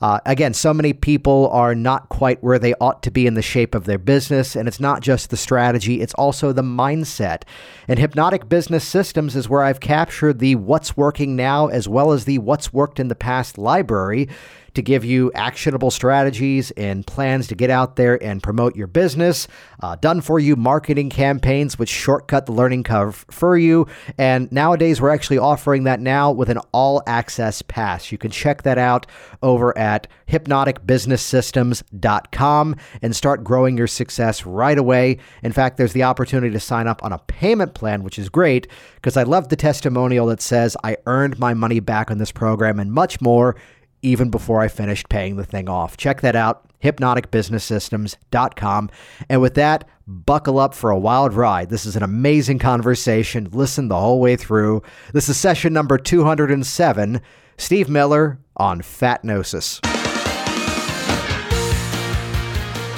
Uh, 0.00 0.20
again, 0.26 0.54
so 0.54 0.72
many 0.72 0.92
people 0.92 1.48
are 1.52 1.74
not 1.74 2.08
quite 2.08 2.42
where 2.42 2.58
they 2.58 2.74
ought 2.74 3.02
to 3.02 3.10
be 3.10 3.26
in 3.26 3.34
the 3.34 3.42
shape 3.42 3.74
of 3.74 3.84
their 3.84 3.98
business, 3.98 4.56
and 4.56 4.68
it's 4.68 4.80
not 4.80 5.02
just 5.02 5.30
the 5.30 5.36
strategy, 5.36 6.00
it's 6.00 6.14
also 6.14 6.52
the 6.52 6.62
mindset. 6.62 7.42
And 7.88 7.98
Hypnotic 7.98 8.48
Business 8.48 8.84
Systems 8.84 9.36
is 9.36 9.48
where 9.48 9.62
I've 9.62 9.80
captured 9.80 10.38
the 10.38 10.54
what's 10.56 10.96
working 10.96 11.36
now 11.36 11.68
as 11.68 11.88
well 11.88 12.12
as 12.12 12.24
the 12.24 12.38
what's 12.38 12.72
worked 12.72 13.00
in 13.00 13.08
the 13.08 13.14
past 13.14 13.58
library 13.58 14.28
to 14.76 14.82
give 14.82 15.04
you 15.04 15.32
actionable 15.34 15.90
strategies 15.90 16.70
and 16.72 17.06
plans 17.06 17.46
to 17.48 17.54
get 17.54 17.70
out 17.70 17.96
there 17.96 18.22
and 18.22 18.42
promote 18.42 18.76
your 18.76 18.86
business, 18.86 19.48
uh, 19.80 19.96
done 19.96 20.20
for 20.20 20.38
you 20.38 20.54
marketing 20.54 21.08
campaigns, 21.10 21.78
which 21.78 21.88
shortcut 21.88 22.44
the 22.46 22.52
learning 22.52 22.84
curve 22.84 23.26
for 23.30 23.58
you. 23.58 23.86
And 24.18 24.52
nowadays, 24.52 25.00
we're 25.00 25.10
actually 25.10 25.38
offering 25.38 25.84
that 25.84 26.00
now 26.00 26.30
with 26.30 26.50
an 26.50 26.58
all 26.72 27.02
access 27.06 27.62
pass. 27.62 28.12
You 28.12 28.18
can 28.18 28.30
check 28.30 28.62
that 28.62 28.76
out 28.78 29.06
over 29.42 29.76
at 29.76 30.06
hypnoticbusinesssystems.com 30.28 32.76
and 33.02 33.16
start 33.16 33.44
growing 33.44 33.78
your 33.78 33.86
success 33.86 34.44
right 34.44 34.78
away. 34.78 35.18
In 35.42 35.52
fact, 35.52 35.76
there's 35.76 35.94
the 35.94 36.02
opportunity 36.02 36.52
to 36.52 36.60
sign 36.60 36.86
up 36.86 37.02
on 37.02 37.12
a 37.12 37.18
payment 37.18 37.74
plan, 37.74 38.02
which 38.02 38.18
is 38.18 38.28
great 38.28 38.66
because 38.96 39.16
I 39.16 39.22
love 39.22 39.48
the 39.48 39.56
testimonial 39.56 40.26
that 40.26 40.42
says, 40.42 40.76
I 40.84 40.98
earned 41.06 41.38
my 41.38 41.54
money 41.54 41.80
back 41.80 42.10
on 42.10 42.18
this 42.18 42.32
program 42.32 42.78
and 42.78 42.92
much 42.92 43.22
more 43.22 43.56
even 44.02 44.30
before 44.30 44.60
I 44.60 44.68
finished 44.68 45.08
paying 45.08 45.36
the 45.36 45.44
thing 45.44 45.68
off. 45.68 45.96
Check 45.96 46.20
that 46.20 46.36
out, 46.36 46.68
hypnoticbusinesssystems.com. 46.82 48.90
And 49.28 49.40
with 49.40 49.54
that, 49.54 49.88
buckle 50.06 50.58
up 50.58 50.74
for 50.74 50.90
a 50.90 50.98
wild 50.98 51.34
ride. 51.34 51.70
This 51.70 51.86
is 51.86 51.96
an 51.96 52.02
amazing 52.02 52.58
conversation. 52.58 53.48
Listen 53.52 53.88
the 53.88 53.98
whole 53.98 54.20
way 54.20 54.36
through. 54.36 54.82
This 55.12 55.28
is 55.28 55.36
session 55.36 55.72
number 55.72 55.98
207. 55.98 57.20
Steve 57.58 57.88
Miller 57.88 58.38
on 58.56 58.82
Fatnosis. 58.82 59.80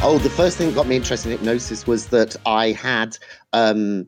Oh, 0.00 0.19
the 0.19 0.31
first 0.31 0.57
thing 0.57 0.69
that 0.69 0.76
got 0.76 0.87
me 0.87 0.97
interested 0.97 1.33
in 1.33 1.38
hypnosis 1.38 1.87
was 1.87 2.07
that 2.09 2.37
I 2.47 2.73
had 2.73 3.19
um, 3.52 4.07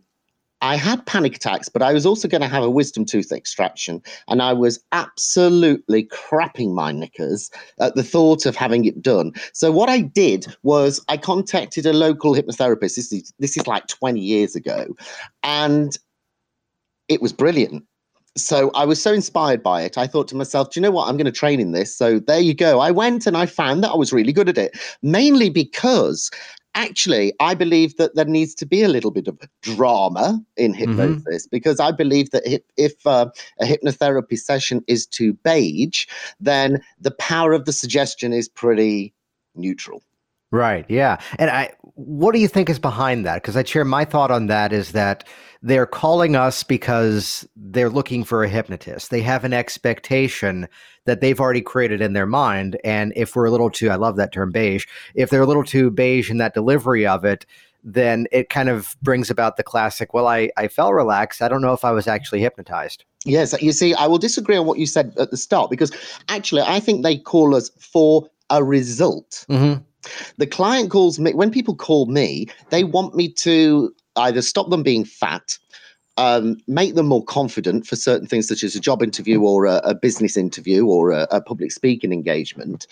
I 0.63 0.77
had 0.77 1.05
panic 1.07 1.37
attacks, 1.37 1.69
but 1.69 1.83
I 1.83 1.93
was 1.93 2.05
also 2.05 2.29
going 2.29 2.43
to 2.43 2.49
have 2.49 2.63
a 2.63 2.71
wisdom 2.71 3.05
tooth 3.05 3.33
extraction. 3.33 4.03
And 4.29 4.43
I 4.43 4.53
was 4.53 4.79
absolutely 4.93 6.05
crapping 6.05 6.75
my 6.75 6.93
knickers 6.93 7.51
at 7.79 7.95
the 7.95 8.03
thought 8.03 8.47
of 8.47 8.57
having 8.57 8.85
it 8.85 9.01
done. 9.01 9.33
So, 9.53 9.73
what 9.73 9.89
I 9.89 10.01
did 10.01 10.47
was 10.63 11.05
I 11.09 11.17
contacted 11.17 11.87
a 11.87 11.93
local 11.93 12.35
hypnotherapist. 12.35 12.97
This 12.97 13.13
is, 13.13 13.33
this 13.39 13.57
is 13.57 13.67
like 13.67 13.87
20 13.87 14.21
years 14.21 14.55
ago. 14.55 14.87
And 15.43 15.97
it 17.09 17.21
was 17.21 17.33
brilliant. 17.33 17.85
So 18.37 18.71
I 18.75 18.85
was 18.85 19.03
so 19.03 19.13
inspired 19.13 19.63
by 19.63 19.83
it. 19.83 19.99
I 19.99 20.07
thought 20.07 20.29
to 20.29 20.37
myself, 20.37 20.71
do 20.71 20.79
you 20.79 20.83
know 20.83 20.93
what? 20.93 21.09
I'm 21.09 21.17
going 21.17 21.27
to 21.27 21.33
train 21.33 21.59
in 21.59 21.73
this. 21.73 21.95
So 21.95 22.21
there 22.21 22.39
you 22.39 22.55
go. 22.55 22.79
I 22.79 22.93
went 22.93 23.27
and 23.27 23.37
I 23.37 23.47
found 23.47 23.83
that 23.83 23.91
I 23.91 23.97
was 23.97 24.13
really 24.13 24.33
good 24.33 24.49
at 24.49 24.57
it, 24.57 24.79
mainly 25.03 25.51
because 25.51 26.31
actually, 26.75 27.33
I 27.41 27.55
believe 27.55 27.97
that 27.97 28.15
there 28.15 28.25
needs 28.25 28.55
to 28.57 28.67
be 28.67 28.83
a 28.83 28.89
little 28.89 29.11
bit 29.11 29.29
of 29.29 29.39
drama 29.63 30.41
in 30.57 30.73
mm-hmm. 30.73 30.81
hypnosis 30.81 31.47
mm-hmm. 31.47 31.51
because 31.51 31.81
I 31.81 31.91
believe 31.93 32.31
that 32.31 32.47
if, 32.47 32.63
if 32.77 33.07
uh, 33.07 33.27
a 33.61 33.65
hypnotherapy 33.65 34.39
session 34.39 34.83
is 34.87 35.07
too 35.07 35.33
beige, 35.33 36.07
then 36.39 36.83
the 37.01 37.11
power 37.13 37.53
of 37.53 37.65
the 37.65 37.73
suggestion 37.73 38.33
is 38.33 38.49
pretty 38.49 39.15
neutral. 39.55 40.03
Right. 40.53 40.85
Yeah. 40.89 41.21
And 41.39 41.51
I, 41.51 41.71
what 41.95 42.33
do 42.33 42.41
you 42.41 42.49
think 42.49 42.69
is 42.69 42.79
behind 42.79 43.25
that? 43.25 43.37
Because 43.37 43.57
I 43.57 43.63
share 43.63 43.85
my 43.85 44.05
thought 44.05 44.31
on 44.31 44.47
that 44.47 44.73
is 44.73 44.93
that 44.93 45.27
they're 45.63 45.87
calling 45.87 46.35
us 46.35 46.63
because 46.63 47.47
they're 47.55 47.91
looking 47.91 48.25
for 48.25 48.43
a 48.43 48.49
hypnotist. 48.49 49.11
They 49.11 49.21
have 49.23 49.45
an 49.45 49.53
expectation 49.53 50.67
that 51.05 51.21
they've 51.21 51.39
already 51.39 51.61
created 51.61 52.01
in 52.01 52.15
their 52.15 52.27
mind. 52.27 52.79
And 52.83 53.13
if 53.15 53.37
we're 53.37 53.45
a 53.45 53.51
little 53.51 53.71
too, 53.71 53.91
I 53.91 53.97
love 53.97 54.17
that 54.17 54.33
term 54.33 54.51
beige, 54.51 54.87
if 55.15 55.31
they're 55.31 55.43
a 55.43 55.47
little 55.47 55.65
too 55.65 55.91
beige 55.91 56.31
in 56.31 56.39
that 56.39 56.55
delivery 56.55 57.07
of 57.07 57.25
it, 57.25 57.47
then 57.83 58.27
it 58.33 58.49
kind 58.49 58.69
of 58.69 58.97
brings 59.03 59.31
about 59.31 59.57
the 59.57 59.63
classic, 59.63 60.13
well, 60.13 60.27
I, 60.27 60.51
I 60.57 60.69
felt 60.69 60.95
relaxed. 60.95 61.41
I 61.41 61.49
don't 61.49 61.63
know 61.63 61.73
if 61.73 61.85
I 61.85 61.93
was 61.93 62.07
actually 62.07 62.41
hypnotized. 62.41 63.05
Yes, 63.25 63.55
you 63.63 63.73
see, 63.73 63.95
I 63.95 64.07
will 64.07 64.19
disagree 64.19 64.57
on 64.57 64.67
what 64.67 64.79
you 64.79 64.87
said 64.87 65.15
at 65.19 65.31
the 65.31 65.37
start 65.37 65.71
because 65.71 65.93
actually, 66.29 66.63
I 66.63 66.81
think 66.81 67.03
they 67.03 67.17
call 67.17 67.55
us 67.55 67.71
for 67.79 68.29
a 68.51 68.63
result. 68.65 69.47
Mm-hmm. 69.49 69.83
The 70.39 70.47
client 70.47 70.91
calls 70.91 71.19
me, 71.19 71.35
when 71.35 71.51
people 71.51 71.75
call 71.75 72.07
me, 72.07 72.47
they 72.71 72.85
want 72.85 73.15
me 73.15 73.29
to 73.33 73.95
either 74.17 74.43
stop 74.43 74.71
them 74.71 74.83
being 74.83 75.05
fat, 75.05 75.59
um, 76.17 76.57
make 76.67 76.95
them 76.95 77.07
more 77.07 77.25
confident 77.25 77.87
for 77.87 77.97
certain 77.97 78.27
things, 78.27 78.49
such 78.49 78.65
as 78.65 78.75
a 78.75 78.81
job 78.81 79.03
interview 79.03 79.41
or 79.41 79.67
a, 79.67 79.77
a 79.85 79.95
business 79.95 80.37
interview 80.37 80.87
or 80.87 81.11
a, 81.11 81.27
a 81.31 81.41
public 81.41 81.73
speaking 81.73 82.13
engagement. 82.13 82.87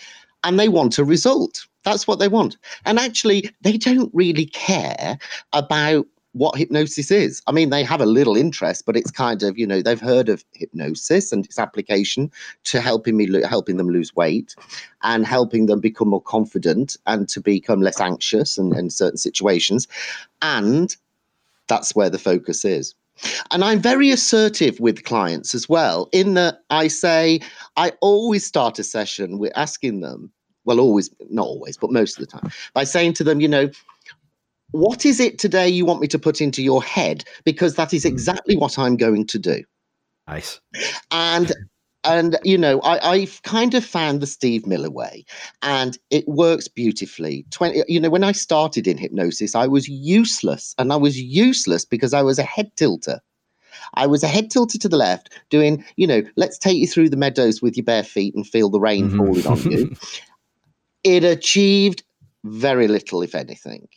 And 0.44 0.58
they 0.58 0.68
want 0.68 0.98
a 0.98 1.04
result. 1.04 1.66
That's 1.82 2.06
what 2.06 2.18
they 2.18 2.28
want. 2.28 2.56
And 2.84 2.98
actually, 2.98 3.50
they 3.62 3.76
don't 3.76 4.10
really 4.14 4.46
care 4.46 5.18
about 5.52 6.06
what 6.38 6.56
hypnosis 6.56 7.10
is. 7.10 7.42
I 7.46 7.52
mean, 7.52 7.70
they 7.70 7.82
have 7.82 8.00
a 8.00 8.06
little 8.06 8.36
interest, 8.36 8.86
but 8.86 8.96
it's 8.96 9.10
kind 9.10 9.42
of 9.42 9.58
you 9.58 9.66
know 9.66 9.82
they've 9.82 10.00
heard 10.00 10.28
of 10.28 10.44
hypnosis 10.52 11.32
and 11.32 11.44
its 11.44 11.58
application 11.58 12.30
to 12.64 12.80
helping 12.80 13.16
me 13.16 13.26
lo- 13.26 13.46
helping 13.46 13.76
them 13.76 13.90
lose 13.90 14.14
weight 14.14 14.54
and 15.02 15.26
helping 15.26 15.66
them 15.66 15.80
become 15.80 16.08
more 16.08 16.22
confident 16.22 16.96
and 17.06 17.28
to 17.28 17.40
become 17.40 17.80
less 17.80 18.00
anxious 18.00 18.56
in, 18.56 18.74
in 18.76 18.90
certain 18.90 19.18
situations, 19.18 19.88
and 20.40 20.96
that's 21.66 21.94
where 21.94 22.10
the 22.10 22.18
focus 22.18 22.64
is. 22.64 22.94
And 23.50 23.64
I'm 23.64 23.80
very 23.80 24.10
assertive 24.10 24.78
with 24.78 25.04
clients 25.04 25.54
as 25.54 25.68
well, 25.68 26.08
in 26.12 26.34
that 26.34 26.62
I 26.70 26.86
say, 26.86 27.40
I 27.76 27.92
always 28.00 28.46
start 28.46 28.78
a 28.78 28.84
session 28.84 29.38
with 29.38 29.52
asking 29.56 30.00
them, 30.00 30.30
well, 30.64 30.78
always, 30.78 31.10
not 31.30 31.46
always, 31.46 31.76
but 31.76 31.90
most 31.90 32.18
of 32.18 32.24
the 32.24 32.30
time, 32.30 32.50
by 32.74 32.84
saying 32.84 33.14
to 33.14 33.24
them, 33.24 33.40
you 33.40 33.48
know, 33.48 33.70
what 34.72 35.06
is 35.06 35.20
it 35.20 35.38
today 35.38 35.68
you 35.68 35.84
want 35.84 36.00
me 36.00 36.08
to 36.08 36.18
put 36.18 36.40
into 36.40 36.62
your 36.62 36.82
head? 36.82 37.24
Because 37.44 37.74
that 37.74 37.94
is 37.94 38.04
exactly 38.04 38.56
what 38.56 38.78
I'm 38.78 38.96
going 38.96 39.26
to 39.26 39.38
do. 39.38 39.62
Nice. 40.26 40.60
And 41.10 41.52
and 42.04 42.38
you 42.44 42.56
know, 42.56 42.80
I, 42.82 43.12
I've 43.12 43.42
kind 43.42 43.74
of 43.74 43.84
found 43.84 44.20
the 44.20 44.26
Steve 44.26 44.66
Miller 44.66 44.90
way, 44.90 45.24
and 45.62 45.98
it 46.10 46.26
works 46.28 46.68
beautifully. 46.68 47.44
Twenty, 47.50 47.82
you 47.88 47.98
know, 47.98 48.10
when 48.10 48.24
I 48.24 48.32
started 48.32 48.86
in 48.86 48.98
hypnosis, 48.98 49.54
I 49.54 49.66
was 49.66 49.88
useless, 49.88 50.74
and 50.78 50.92
I 50.92 50.96
was 50.96 51.20
useless 51.20 51.84
because 51.84 52.14
I 52.14 52.22
was 52.22 52.38
a 52.38 52.44
head 52.44 52.70
tilter. 52.76 53.20
I 53.94 54.06
was 54.06 54.22
a 54.22 54.28
head 54.28 54.50
tilter 54.50 54.78
to 54.78 54.88
the 54.88 54.96
left, 54.96 55.30
doing, 55.50 55.84
you 55.96 56.06
know, 56.06 56.22
let's 56.36 56.58
take 56.58 56.76
you 56.76 56.86
through 56.86 57.10
the 57.10 57.16
meadows 57.16 57.62
with 57.62 57.76
your 57.76 57.84
bare 57.84 58.02
feet 58.02 58.34
and 58.34 58.46
feel 58.46 58.70
the 58.70 58.80
rain 58.80 59.08
Mhm. 59.10 59.16
falling 59.16 59.46
on 59.46 59.70
you. 59.70 59.96
It 61.04 61.22
achieved 61.22 62.02
very 62.44 62.88
little, 62.88 63.22
if 63.22 63.34
anything. 63.34 63.88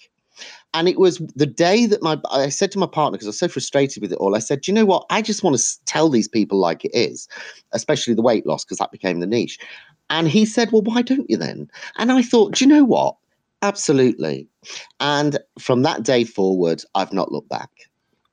And 0.73 0.87
it 0.87 0.99
was 0.99 1.17
the 1.35 1.45
day 1.45 1.85
that 1.85 2.01
my 2.01 2.19
I 2.31 2.49
said 2.49 2.71
to 2.71 2.79
my 2.79 2.87
partner 2.87 3.17
because 3.17 3.27
I 3.27 3.29
was 3.29 3.39
so 3.39 3.47
frustrated 3.47 4.01
with 4.01 4.11
it 4.11 4.17
all. 4.19 4.35
I 4.35 4.39
said, 4.39 4.61
"Do 4.61 4.71
you 4.71 4.75
know 4.75 4.85
what? 4.85 5.05
I 5.09 5.21
just 5.21 5.43
want 5.43 5.57
to 5.57 5.85
tell 5.85 6.09
these 6.09 6.27
people 6.27 6.59
like 6.59 6.85
it 6.85 6.91
is, 6.93 7.27
especially 7.73 8.13
the 8.13 8.21
weight 8.21 8.45
loss 8.45 8.63
because 8.63 8.77
that 8.77 8.91
became 8.91 9.19
the 9.19 9.27
niche." 9.27 9.59
And 10.09 10.27
he 10.27 10.45
said, 10.45 10.71
"Well, 10.71 10.81
why 10.81 11.01
don't 11.01 11.29
you 11.29 11.37
then?" 11.37 11.69
And 11.97 12.11
I 12.11 12.21
thought, 12.21 12.55
"Do 12.55 12.65
you 12.65 12.69
know 12.71 12.85
what? 12.85 13.15
Absolutely." 13.61 14.47
And 14.99 15.39
from 15.59 15.81
that 15.81 16.03
day 16.03 16.23
forward, 16.23 16.83
I've 16.95 17.13
not 17.13 17.31
looked 17.31 17.49
back. 17.49 17.69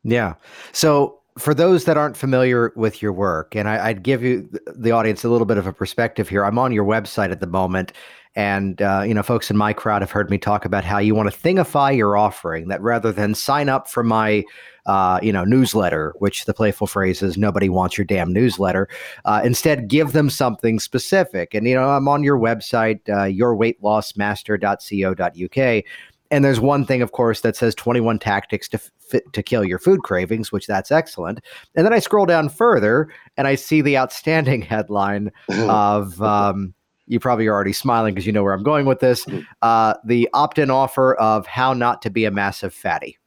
Yeah. 0.04 0.34
So 0.72 1.18
for 1.38 1.54
those 1.54 1.84
that 1.84 1.96
aren't 1.96 2.16
familiar 2.16 2.72
with 2.76 3.00
your 3.00 3.12
work, 3.12 3.54
and 3.54 3.68
I, 3.68 3.88
I'd 3.88 4.02
give 4.02 4.22
you 4.22 4.48
the 4.74 4.90
audience 4.90 5.24
a 5.24 5.28
little 5.28 5.46
bit 5.46 5.58
of 5.58 5.66
a 5.66 5.72
perspective 5.72 6.28
here. 6.28 6.44
I'm 6.44 6.58
on 6.58 6.72
your 6.72 6.84
website 6.84 7.30
at 7.30 7.40
the 7.40 7.46
moment, 7.46 7.92
and 8.38 8.80
uh, 8.80 9.02
you 9.04 9.12
know, 9.14 9.24
folks 9.24 9.50
in 9.50 9.56
my 9.56 9.72
crowd 9.72 10.00
have 10.00 10.12
heard 10.12 10.30
me 10.30 10.38
talk 10.38 10.64
about 10.64 10.84
how 10.84 10.98
you 10.98 11.12
want 11.12 11.28
to 11.28 11.36
thingify 11.36 11.92
your 11.94 12.16
offering. 12.16 12.68
That 12.68 12.80
rather 12.80 13.10
than 13.10 13.34
sign 13.34 13.68
up 13.68 13.90
for 13.90 14.04
my 14.04 14.44
uh, 14.86 15.18
you 15.22 15.32
know, 15.32 15.42
newsletter, 15.44 16.14
which 16.20 16.44
the 16.44 16.54
playful 16.54 16.86
phrase 16.86 17.20
is 17.20 17.36
nobody 17.36 17.68
wants 17.68 17.98
your 17.98 18.04
damn 18.04 18.32
newsletter. 18.32 18.88
Uh, 19.24 19.40
instead, 19.44 19.88
give 19.88 20.12
them 20.12 20.30
something 20.30 20.78
specific. 20.78 21.52
And, 21.52 21.66
you 21.66 21.74
know, 21.74 21.90
I'm 21.90 22.06
on 22.08 22.22
your 22.22 22.38
website, 22.38 23.00
uh, 23.08 23.26
yourweightlossmaster.co.uk. 23.26 25.84
And 26.30 26.44
there's 26.44 26.60
one 26.60 26.84
thing, 26.86 27.02
of 27.02 27.12
course, 27.12 27.42
that 27.42 27.56
says 27.56 27.74
21 27.74 28.18
tactics 28.18 28.68
to 28.68 28.78
fit, 28.78 29.30
to 29.32 29.42
kill 29.42 29.64
your 29.64 29.78
food 29.78 30.02
cravings, 30.04 30.52
which 30.52 30.66
that's 30.66 30.92
excellent. 30.92 31.40
And 31.74 31.84
then 31.84 31.92
I 31.92 31.98
scroll 31.98 32.24
down 32.24 32.48
further 32.48 33.10
and 33.36 33.46
I 33.46 33.56
see 33.56 33.82
the 33.82 33.98
outstanding 33.98 34.62
headline 34.62 35.32
of 35.50 36.22
um, 36.22 36.72
you 37.08 37.18
probably 37.18 37.46
are 37.46 37.54
already 37.54 37.72
smiling 37.72 38.14
because 38.14 38.26
you 38.26 38.32
know 38.32 38.42
where 38.42 38.52
I'm 38.52 38.62
going 38.62 38.86
with 38.86 39.00
this. 39.00 39.26
Uh, 39.62 39.94
the 40.04 40.28
opt-in 40.34 40.70
offer 40.70 41.14
of 41.14 41.46
how 41.46 41.72
not 41.72 42.02
to 42.02 42.10
be 42.10 42.24
a 42.24 42.30
massive 42.30 42.72
fatty. 42.72 43.18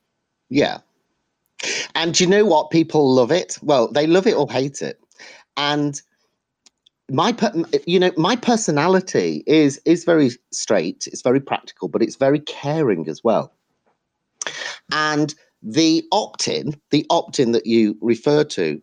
Yeah. 0.50 0.80
And 1.96 2.20
you 2.20 2.28
know 2.28 2.46
what? 2.46 2.72
People 2.72 3.14
love 3.14 3.32
it. 3.32 3.58
Well, 3.62 3.92
they 3.92 4.08
love 4.08 4.28
it 4.28 4.36
or 4.36 4.50
hate 4.50 4.82
it. 4.82 5.00
And 5.58 6.02
my 7.12 7.34
per- 7.34 7.52
you 7.86 8.00
know 8.00 8.12
my 8.16 8.36
personality 8.36 9.44
is 9.46 9.82
is 9.86 10.06
very 10.06 10.32
straight 10.52 11.08
it's 11.08 11.22
very 11.22 11.42
practical 11.42 11.90
but 11.90 12.02
it's 12.02 12.16
very 12.16 12.40
caring 12.40 13.08
as 13.10 13.22
well 13.24 13.54
and 14.92 15.36
the 15.62 16.04
opt-in 16.12 16.74
the 16.90 17.06
opt-in 17.10 17.52
that 17.52 17.66
you 17.66 17.98
refer 18.02 18.44
to 18.44 18.82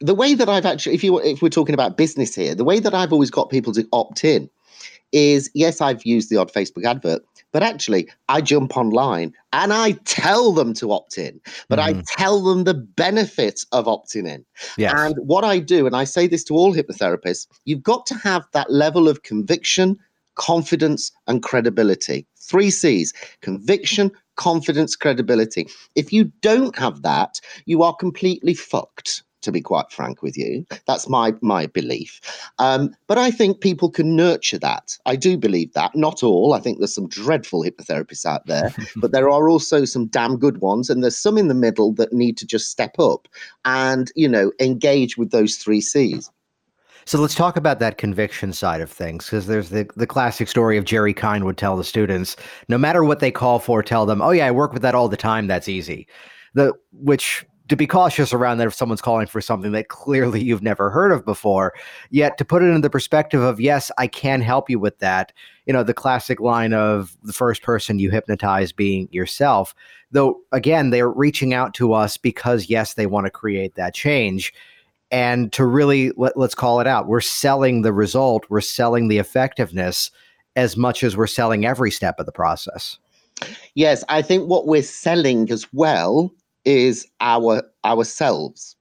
the 0.00 0.14
way 0.14 0.34
that 0.34 0.48
i've 0.48 0.66
actually 0.66 0.94
if 0.94 1.02
you 1.04 1.18
if 1.20 1.42
we're 1.42 1.48
talking 1.48 1.74
about 1.74 1.96
business 1.96 2.34
here 2.34 2.54
the 2.54 2.64
way 2.64 2.78
that 2.80 2.94
i've 2.94 3.12
always 3.12 3.30
got 3.30 3.50
people 3.50 3.72
to 3.72 3.86
opt 3.92 4.24
in 4.24 4.48
is 5.12 5.50
yes 5.54 5.80
i've 5.80 6.04
used 6.04 6.30
the 6.30 6.36
odd 6.36 6.52
facebook 6.52 6.84
advert 6.84 7.22
but 7.52 7.62
actually 7.62 8.08
i 8.28 8.40
jump 8.40 8.76
online 8.76 9.32
and 9.52 9.72
i 9.72 9.92
tell 10.04 10.52
them 10.52 10.72
to 10.74 10.92
opt 10.92 11.16
in 11.18 11.40
but 11.68 11.78
i 11.78 11.94
Mhm. 11.94 12.04
tell 12.16 12.42
them 12.42 12.64
the 12.64 12.74
benefits 12.74 13.64
of 13.72 13.86
opting 13.86 14.28
in 14.28 14.44
Yes. 14.76 14.92
and 14.94 15.14
what 15.18 15.44
I 15.44 15.58
do, 15.60 15.86
and 15.86 15.94
I 15.96 16.04
say 16.04 16.26
this 16.26 16.44
to 16.44 16.54
all 16.54 16.74
hypnotherapists, 16.74 17.46
you've 17.64 17.82
got 17.82 18.06
to 18.06 18.14
have 18.16 18.44
that 18.52 18.70
level 18.72 19.08
of 19.08 19.22
conviction, 19.22 19.96
confidence, 20.34 21.10
and 21.26 21.42
credibility. 21.42 22.26
Three 22.36 22.70
C's 22.70 23.12
conviction, 23.40 24.10
confidence, 24.36 24.96
credibility. 24.96 25.68
If 25.94 26.12
you 26.12 26.24
don't 26.42 26.76
have 26.78 27.02
that, 27.02 27.40
you 27.66 27.82
are 27.82 27.94
completely 27.94 28.54
fucked. 28.54 29.22
To 29.42 29.52
be 29.52 29.60
quite 29.60 29.90
frank 29.92 30.22
with 30.22 30.36
you, 30.36 30.66
that's 30.86 31.08
my 31.08 31.34
my 31.40 31.66
belief. 31.66 32.20
Um, 32.58 32.94
but 33.06 33.18
I 33.18 33.30
think 33.30 33.60
people 33.60 33.90
can 33.90 34.16
nurture 34.16 34.58
that. 34.58 34.98
I 35.06 35.16
do 35.16 35.36
believe 35.36 35.72
that. 35.74 35.94
Not 35.94 36.22
all. 36.22 36.54
I 36.54 36.60
think 36.60 36.78
there's 36.78 36.94
some 36.94 37.08
dreadful 37.08 37.62
hypnotherapists 37.62 38.26
out 38.26 38.46
there, 38.46 38.74
but 38.96 39.12
there 39.12 39.30
are 39.30 39.48
also 39.48 39.84
some 39.84 40.06
damn 40.06 40.38
good 40.38 40.60
ones, 40.60 40.90
and 40.90 41.02
there's 41.02 41.16
some 41.16 41.38
in 41.38 41.48
the 41.48 41.54
middle 41.54 41.92
that 41.94 42.12
need 42.12 42.36
to 42.38 42.46
just 42.46 42.70
step 42.70 42.98
up 42.98 43.28
and 43.64 44.10
you 44.16 44.28
know 44.28 44.52
engage 44.60 45.16
with 45.16 45.30
those 45.30 45.56
three 45.56 45.80
C's. 45.80 46.30
So 47.08 47.18
let's 47.18 47.34
talk 47.34 47.56
about 47.56 47.78
that 47.78 47.96
conviction 47.96 48.52
side 48.52 48.82
of 48.82 48.90
things, 48.90 49.24
because 49.24 49.46
there's 49.46 49.70
the, 49.70 49.88
the 49.96 50.06
classic 50.06 50.46
story 50.46 50.76
of 50.76 50.84
Jerry 50.84 51.14
Kein 51.14 51.46
would 51.46 51.56
tell 51.56 51.74
the 51.74 51.82
students, 51.82 52.36
no 52.68 52.76
matter 52.76 53.02
what 53.02 53.20
they 53.20 53.30
call 53.30 53.60
for, 53.60 53.82
tell 53.82 54.04
them, 54.04 54.20
oh 54.20 54.28
yeah, 54.28 54.44
I 54.46 54.50
work 54.50 54.74
with 54.74 54.82
that 54.82 54.94
all 54.94 55.08
the 55.08 55.16
time. 55.16 55.46
That's 55.46 55.70
easy. 55.70 56.06
The 56.52 56.74
which 56.92 57.46
to 57.68 57.76
be 57.76 57.86
cautious 57.86 58.32
around 58.32 58.58
that 58.58 58.66
if 58.66 58.74
someone's 58.74 59.02
calling 59.02 59.26
for 59.26 59.40
something 59.40 59.72
that 59.72 59.88
clearly 59.88 60.42
you've 60.42 60.62
never 60.62 60.90
heard 60.90 61.12
of 61.12 61.24
before. 61.24 61.74
Yet 62.10 62.38
to 62.38 62.44
put 62.44 62.62
it 62.62 62.66
in 62.66 62.80
the 62.80 62.90
perspective 62.90 63.40
of 63.40 63.60
yes, 63.60 63.90
I 63.98 64.06
can 64.06 64.40
help 64.40 64.70
you 64.70 64.78
with 64.78 64.98
that. 64.98 65.32
You 65.66 65.72
know, 65.72 65.82
the 65.82 65.94
classic 65.94 66.40
line 66.40 66.72
of 66.72 67.16
the 67.22 67.32
first 67.32 67.62
person 67.62 67.98
you 67.98 68.10
hypnotize 68.10 68.72
being 68.72 69.08
yourself. 69.10 69.74
Though 70.10 70.40
again, 70.52 70.90
they're 70.90 71.10
reaching 71.10 71.52
out 71.52 71.74
to 71.74 71.92
us 71.92 72.16
because 72.16 72.70
yes, 72.70 72.94
they 72.94 73.06
want 73.06 73.26
to 73.26 73.30
create 73.30 73.74
that 73.74 73.94
change 73.94 74.52
and 75.10 75.52
to 75.52 75.64
really 75.64 76.12
let, 76.16 76.36
let's 76.36 76.54
call 76.54 76.80
it 76.80 76.86
out 76.86 77.08
we're 77.08 77.18
selling 77.18 77.80
the 77.80 77.94
result 77.94 78.44
we're 78.50 78.60
selling 78.60 79.08
the 79.08 79.16
effectiveness 79.16 80.10
as 80.54 80.76
much 80.76 81.02
as 81.02 81.16
we're 81.16 81.26
selling 81.26 81.64
every 81.64 81.90
step 81.90 82.20
of 82.20 82.26
the 82.26 82.32
process 82.32 82.98
Yes, 83.74 84.04
I 84.08 84.22
think 84.22 84.48
what 84.48 84.66
we're 84.66 84.82
selling 84.82 85.50
as 85.50 85.66
well 85.72 86.32
is 86.68 87.06
our 87.20 87.62
ourselves. 87.84 88.76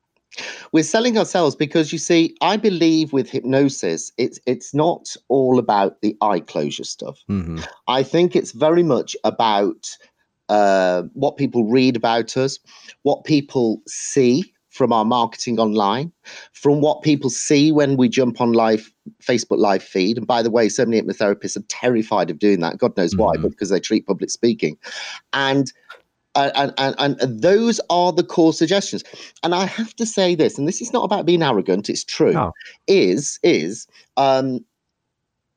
We're 0.73 0.83
selling 0.83 1.17
ourselves 1.17 1.55
because 1.55 1.91
you 1.91 1.97
see, 1.97 2.35
I 2.41 2.57
believe 2.57 3.13
with 3.13 3.29
hypnosis, 3.29 4.11
it's 4.17 4.39
it's 4.45 4.73
not 4.73 5.15
all 5.29 5.57
about 5.57 6.01
the 6.01 6.15
eye 6.21 6.41
closure 6.41 6.83
stuff. 6.83 7.17
mm-hmm. 7.29 7.59
I 7.87 8.03
think 8.03 8.35
it's 8.35 8.51
very 8.51 8.83
much 8.83 9.15
about 9.23 9.87
uh, 10.49 11.03
what 11.13 11.37
people 11.37 11.63
read 11.63 11.95
about 11.95 12.35
us, 12.37 12.59
what 13.03 13.23
people 13.23 13.81
see 13.87 14.53
from 14.69 14.93
our 14.93 15.05
marketing 15.05 15.59
online, 15.59 16.11
from 16.53 16.81
what 16.81 17.01
people 17.01 17.31
see 17.31 17.71
when 17.71 17.97
we 17.97 18.07
jump 18.07 18.39
on 18.39 18.53
live 18.53 18.91
Facebook 19.23 19.57
live 19.57 19.81
feed. 19.81 20.17
And 20.17 20.27
by 20.27 20.43
the 20.43 20.51
way, 20.51 20.69
so 20.69 20.85
many 20.85 21.01
hypnotherapists 21.01 21.57
are 21.57 21.65
terrified 21.69 22.29
of 22.29 22.37
doing 22.37 22.59
that. 22.59 22.77
God 22.77 22.95
knows 22.95 23.15
why, 23.15 23.37
Mhm. 23.37 23.41
but 23.43 23.51
because 23.51 23.69
they 23.69 23.79
treat 23.79 24.05
public 24.05 24.29
speaking, 24.29 24.77
and. 25.31 25.71
And, 26.37 26.73
and, 26.77 26.95
and 27.19 27.41
those 27.41 27.81
are 27.89 28.13
the 28.13 28.23
core 28.23 28.53
suggestions. 28.53 29.03
And 29.43 29.55
I 29.55 29.65
have 29.65 29.95
to 29.95 30.05
say 30.05 30.35
this, 30.35 30.57
and 30.57 30.67
this 30.67 30.81
is 30.81 30.93
not 30.93 31.03
about 31.03 31.25
being 31.25 31.41
arrogant, 31.41 31.89
it's 31.89 32.03
true, 32.03 32.33
No. 32.33 32.53
is 32.87 33.39
is 33.41 33.87
um, 34.17 34.63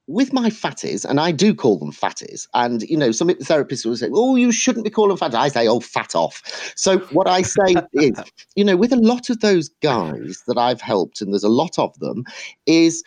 with 0.06 0.32
my 0.32 0.50
fatties, 0.50 1.04
and 1.04 1.20
I 1.20 1.30
do 1.30 1.54
call 1.54 1.78
them 1.78 1.92
fatties, 1.92 2.48
and 2.54 2.82
you 2.82 2.96
know, 2.96 3.12
some 3.12 3.28
therapists 3.28 3.84
will 3.86 3.96
say, 3.96 4.08
"Oh, 4.12 4.36
you 4.36 4.50
shouldn't 4.50 4.84
be 4.84 4.90
calling 4.90 5.14
them 5.14 5.18
fatties." 5.18 5.38
I 5.38 5.48
say, 5.48 5.68
"Oh, 5.68 5.80
fat 5.80 6.14
off." 6.16 6.42
So 6.76 6.98
what 7.10 7.28
I 7.28 7.42
say 7.42 7.76
is, 7.92 8.18
you 8.56 8.64
know, 8.64 8.76
with 8.76 8.92
a 8.92 8.96
lot 8.96 9.30
of 9.30 9.40
those 9.40 9.68
guys 9.82 10.42
that 10.46 10.58
I've 10.58 10.80
helped, 10.80 11.20
and 11.20 11.32
there's 11.32 11.44
a 11.44 11.48
lot 11.48 11.78
of 11.78 11.96
them, 12.00 12.24
is 12.66 13.04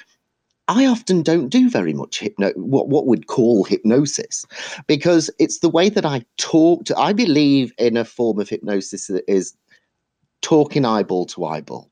I 0.74 0.88
often 0.88 1.22
don't 1.22 1.50
do 1.50 1.70
very 1.70 1.94
much 1.94 2.20
hypno 2.20 2.52
what 2.56 2.90
what 2.90 3.06
we'd 3.06 3.28
call 3.28 3.64
hypnosis 3.64 4.46
because 4.88 5.30
it's 5.38 5.60
the 5.60 5.70
way 5.70 5.90
that 5.90 6.06
I 6.06 6.26
talk 6.38 6.86
to 6.86 6.98
I 6.98 7.14
believe 7.14 7.72
in 7.78 7.96
a 7.96 8.06
form 8.06 8.40
of 8.40 8.50
hypnosis 8.50 9.08
that 9.08 9.24
is 9.28 9.56
talking 10.42 10.84
eyeball 10.84 11.28
to 11.28 11.46
eyeball. 11.46 11.92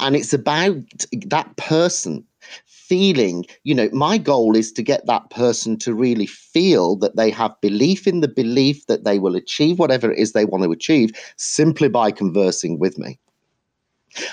And 0.00 0.16
it's 0.16 0.32
about 0.32 0.82
that 1.26 1.56
person 1.56 2.24
feeling, 2.66 3.44
you 3.62 3.74
know, 3.74 3.88
my 3.92 4.18
goal 4.18 4.56
is 4.56 4.72
to 4.72 4.82
get 4.82 5.06
that 5.06 5.30
person 5.30 5.78
to 5.78 5.94
really 5.94 6.26
feel 6.26 6.96
that 6.96 7.16
they 7.16 7.30
have 7.30 7.60
belief 7.60 8.08
in 8.08 8.20
the 8.20 8.28
belief 8.28 8.86
that 8.86 9.04
they 9.04 9.20
will 9.20 9.36
achieve 9.36 9.78
whatever 9.78 10.10
it 10.10 10.18
is 10.18 10.32
they 10.32 10.44
want 10.44 10.64
to 10.64 10.72
achieve 10.72 11.12
simply 11.36 11.88
by 11.88 12.10
conversing 12.10 12.80
with 12.80 12.98
me. 12.98 13.18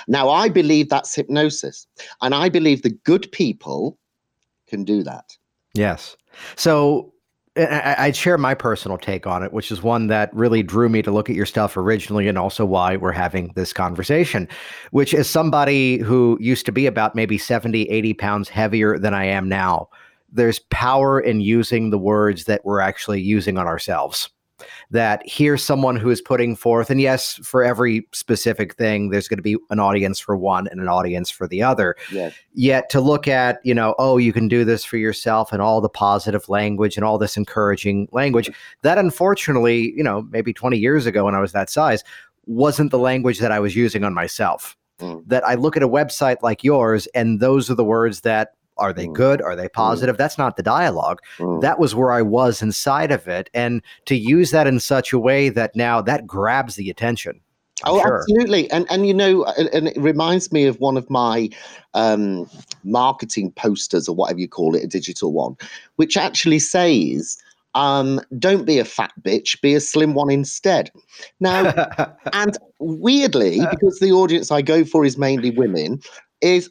Now, 0.08 0.28
I 0.28 0.48
believe 0.48 0.88
that's 0.88 1.14
hypnosis, 1.14 1.86
and 2.22 2.34
I 2.34 2.48
believe 2.48 2.82
the 2.82 2.90
good 2.90 3.30
people 3.32 3.98
can 4.66 4.84
do 4.84 5.02
that. 5.02 5.36
Yes. 5.74 6.16
So 6.56 7.12
I'd 7.56 8.14
share 8.16 8.38
my 8.38 8.54
personal 8.54 8.96
take 8.96 9.26
on 9.26 9.42
it, 9.42 9.52
which 9.52 9.72
is 9.72 9.82
one 9.82 10.06
that 10.06 10.32
really 10.34 10.62
drew 10.62 10.88
me 10.88 11.02
to 11.02 11.10
look 11.10 11.28
at 11.28 11.36
your 11.36 11.46
stuff 11.46 11.76
originally, 11.76 12.28
and 12.28 12.38
also 12.38 12.64
why 12.64 12.96
we're 12.96 13.12
having 13.12 13.52
this 13.56 13.72
conversation. 13.72 14.48
Which 14.92 15.12
is 15.12 15.28
somebody 15.28 15.98
who 15.98 16.38
used 16.40 16.66
to 16.66 16.72
be 16.72 16.86
about 16.86 17.14
maybe 17.14 17.38
70, 17.38 17.88
80 17.90 18.14
pounds 18.14 18.48
heavier 18.48 18.98
than 18.98 19.14
I 19.14 19.24
am 19.24 19.48
now. 19.48 19.88
There's 20.32 20.60
power 20.70 21.20
in 21.20 21.40
using 21.40 21.90
the 21.90 21.98
words 21.98 22.44
that 22.44 22.64
we're 22.64 22.80
actually 22.80 23.20
using 23.20 23.58
on 23.58 23.66
ourselves 23.66 24.30
that 24.90 25.22
here's 25.24 25.62
someone 25.62 25.96
who 25.96 26.10
is 26.10 26.20
putting 26.20 26.56
forth, 26.56 26.90
and 26.90 27.00
yes, 27.00 27.36
for 27.42 27.62
every 27.62 28.06
specific 28.12 28.74
thing, 28.74 29.10
there's 29.10 29.28
going 29.28 29.38
to 29.38 29.42
be 29.42 29.56
an 29.70 29.80
audience 29.80 30.18
for 30.18 30.36
one 30.36 30.66
and 30.68 30.80
an 30.80 30.88
audience 30.88 31.30
for 31.30 31.46
the 31.46 31.62
other. 31.62 31.96
Yes. 32.12 32.34
Yet 32.54 32.90
to 32.90 33.00
look 33.00 33.28
at, 33.28 33.60
you 33.64 33.74
know, 33.74 33.94
oh, 33.98 34.18
you 34.18 34.32
can 34.32 34.48
do 34.48 34.64
this 34.64 34.84
for 34.84 34.96
yourself 34.96 35.52
and 35.52 35.62
all 35.62 35.80
the 35.80 35.88
positive 35.88 36.48
language 36.48 36.96
and 36.96 37.04
all 37.04 37.18
this 37.18 37.36
encouraging 37.36 38.08
language, 38.12 38.50
that 38.82 38.98
unfortunately, 38.98 39.92
you 39.96 40.02
know, 40.02 40.22
maybe 40.30 40.52
20 40.52 40.78
years 40.78 41.06
ago 41.06 41.24
when 41.24 41.34
I 41.34 41.40
was 41.40 41.52
that 41.52 41.70
size, 41.70 42.04
wasn't 42.46 42.90
the 42.90 42.98
language 42.98 43.38
that 43.38 43.52
I 43.52 43.60
was 43.60 43.76
using 43.76 44.04
on 44.04 44.14
myself. 44.14 44.76
Mm. 44.98 45.22
That 45.26 45.46
I 45.46 45.54
look 45.54 45.76
at 45.76 45.82
a 45.82 45.88
website 45.88 46.42
like 46.42 46.62
yours, 46.62 47.06
and 47.14 47.40
those 47.40 47.70
are 47.70 47.74
the 47.74 47.84
words 47.84 48.20
that 48.22 48.54
are 48.80 48.92
they 48.92 49.06
mm. 49.06 49.12
good? 49.12 49.40
Are 49.42 49.54
they 49.54 49.68
mm. 49.68 49.72
positive? 49.72 50.16
That's 50.16 50.38
not 50.38 50.56
the 50.56 50.62
dialogue. 50.62 51.20
Mm. 51.38 51.60
That 51.60 51.78
was 51.78 51.94
where 51.94 52.10
I 52.10 52.22
was 52.22 52.62
inside 52.62 53.12
of 53.12 53.28
it. 53.28 53.50
And 53.54 53.82
to 54.06 54.16
use 54.16 54.50
that 54.50 54.66
in 54.66 54.80
such 54.80 55.12
a 55.12 55.18
way 55.18 55.48
that 55.50 55.76
now 55.76 56.00
that 56.00 56.26
grabs 56.26 56.74
the 56.74 56.90
attention. 56.90 57.40
I'm 57.84 57.94
oh, 57.94 58.02
sure. 58.02 58.18
absolutely. 58.18 58.70
And 58.70 58.86
and 58.90 59.06
you 59.06 59.14
know, 59.14 59.44
and 59.44 59.88
it 59.88 59.96
reminds 59.96 60.52
me 60.52 60.66
of 60.66 60.78
one 60.80 60.96
of 60.96 61.08
my 61.08 61.48
um, 61.94 62.48
marketing 62.84 63.52
posters 63.52 64.08
or 64.08 64.14
whatever 64.14 64.40
you 64.40 64.48
call 64.48 64.74
it, 64.74 64.84
a 64.84 64.86
digital 64.86 65.32
one, 65.32 65.56
which 65.96 66.16
actually 66.16 66.58
says, 66.58 67.38
um, 67.74 68.20
don't 68.38 68.66
be 68.66 68.78
a 68.78 68.84
fat 68.84 69.12
bitch, 69.22 69.60
be 69.60 69.74
a 69.74 69.80
slim 69.80 70.14
one 70.14 70.30
instead. 70.30 70.90
Now, 71.38 71.72
and 72.32 72.58
weirdly, 72.78 73.60
because 73.70 73.98
the 74.00 74.12
audience 74.12 74.50
I 74.50 74.62
go 74.62 74.84
for 74.84 75.04
is 75.04 75.16
mainly 75.16 75.50
women, 75.50 76.00
is 76.40 76.70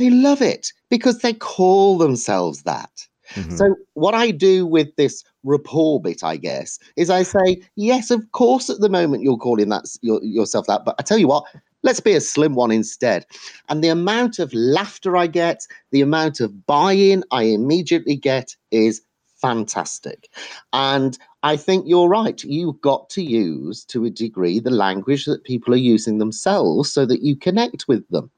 they 0.00 0.10
love 0.10 0.42
it 0.42 0.72
because 0.88 1.18
they 1.18 1.34
call 1.34 1.98
themselves 1.98 2.62
that. 2.62 2.90
Mm-hmm. 3.34 3.56
So, 3.56 3.76
what 3.94 4.14
I 4.14 4.32
do 4.32 4.66
with 4.66 4.94
this 4.96 5.22
rapport 5.44 6.00
bit, 6.00 6.24
I 6.24 6.36
guess, 6.36 6.78
is 6.96 7.10
I 7.10 7.22
say, 7.22 7.62
yes, 7.76 8.10
of 8.10 8.32
course, 8.32 8.68
at 8.68 8.80
the 8.80 8.88
moment 8.88 9.22
you're 9.22 9.36
calling 9.36 9.68
that 9.68 9.84
your, 10.02 10.22
yourself 10.24 10.66
that, 10.66 10.84
but 10.84 10.96
I 10.98 11.02
tell 11.02 11.18
you 11.18 11.28
what, 11.28 11.44
let's 11.82 12.00
be 12.00 12.14
a 12.14 12.20
slim 12.20 12.54
one 12.54 12.72
instead. 12.72 13.24
And 13.68 13.84
the 13.84 13.88
amount 13.88 14.38
of 14.38 14.52
laughter 14.52 15.16
I 15.16 15.28
get, 15.28 15.66
the 15.92 16.00
amount 16.00 16.40
of 16.40 16.66
buy 16.66 16.92
in 16.92 17.22
I 17.30 17.44
immediately 17.44 18.16
get 18.16 18.56
is 18.70 19.02
fantastic. 19.40 20.28
And 20.72 21.16
I 21.42 21.56
think 21.56 21.84
you're 21.86 22.08
right. 22.08 22.42
You've 22.42 22.80
got 22.80 23.08
to 23.10 23.22
use, 23.22 23.84
to 23.86 24.04
a 24.04 24.10
degree, 24.10 24.60
the 24.60 24.70
language 24.70 25.24
that 25.26 25.44
people 25.44 25.72
are 25.72 25.78
using 25.78 26.18
themselves 26.18 26.92
so 26.92 27.06
that 27.06 27.22
you 27.22 27.36
connect 27.36 27.86
with 27.88 28.06
them. 28.08 28.30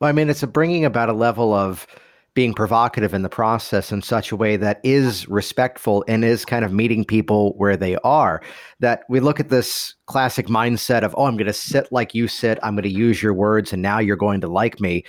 I 0.00 0.12
mean, 0.12 0.30
it's 0.30 0.44
bringing 0.44 0.84
about 0.84 1.08
a 1.08 1.14
level 1.14 1.52
of 1.52 1.86
being 2.34 2.54
provocative 2.54 3.14
in 3.14 3.22
the 3.22 3.28
process 3.28 3.90
in 3.90 4.00
such 4.00 4.30
a 4.30 4.36
way 4.36 4.56
that 4.56 4.80
is 4.84 5.26
respectful 5.28 6.04
and 6.06 6.24
is 6.24 6.44
kind 6.44 6.64
of 6.64 6.72
meeting 6.72 7.04
people 7.04 7.52
where 7.56 7.76
they 7.76 7.96
are. 8.04 8.40
That 8.78 9.02
we 9.08 9.18
look 9.18 9.40
at 9.40 9.48
this 9.48 9.94
classic 10.06 10.46
mindset 10.46 11.02
of, 11.02 11.14
oh, 11.18 11.24
I'm 11.24 11.36
going 11.36 11.46
to 11.46 11.52
sit 11.52 11.90
like 11.90 12.14
you 12.14 12.28
sit, 12.28 12.58
I'm 12.62 12.76
going 12.76 12.84
to 12.84 12.88
use 12.88 13.20
your 13.20 13.34
words, 13.34 13.72
and 13.72 13.82
now 13.82 13.98
you're 13.98 14.16
going 14.16 14.40
to 14.42 14.48
like 14.48 14.78
me 14.78 15.04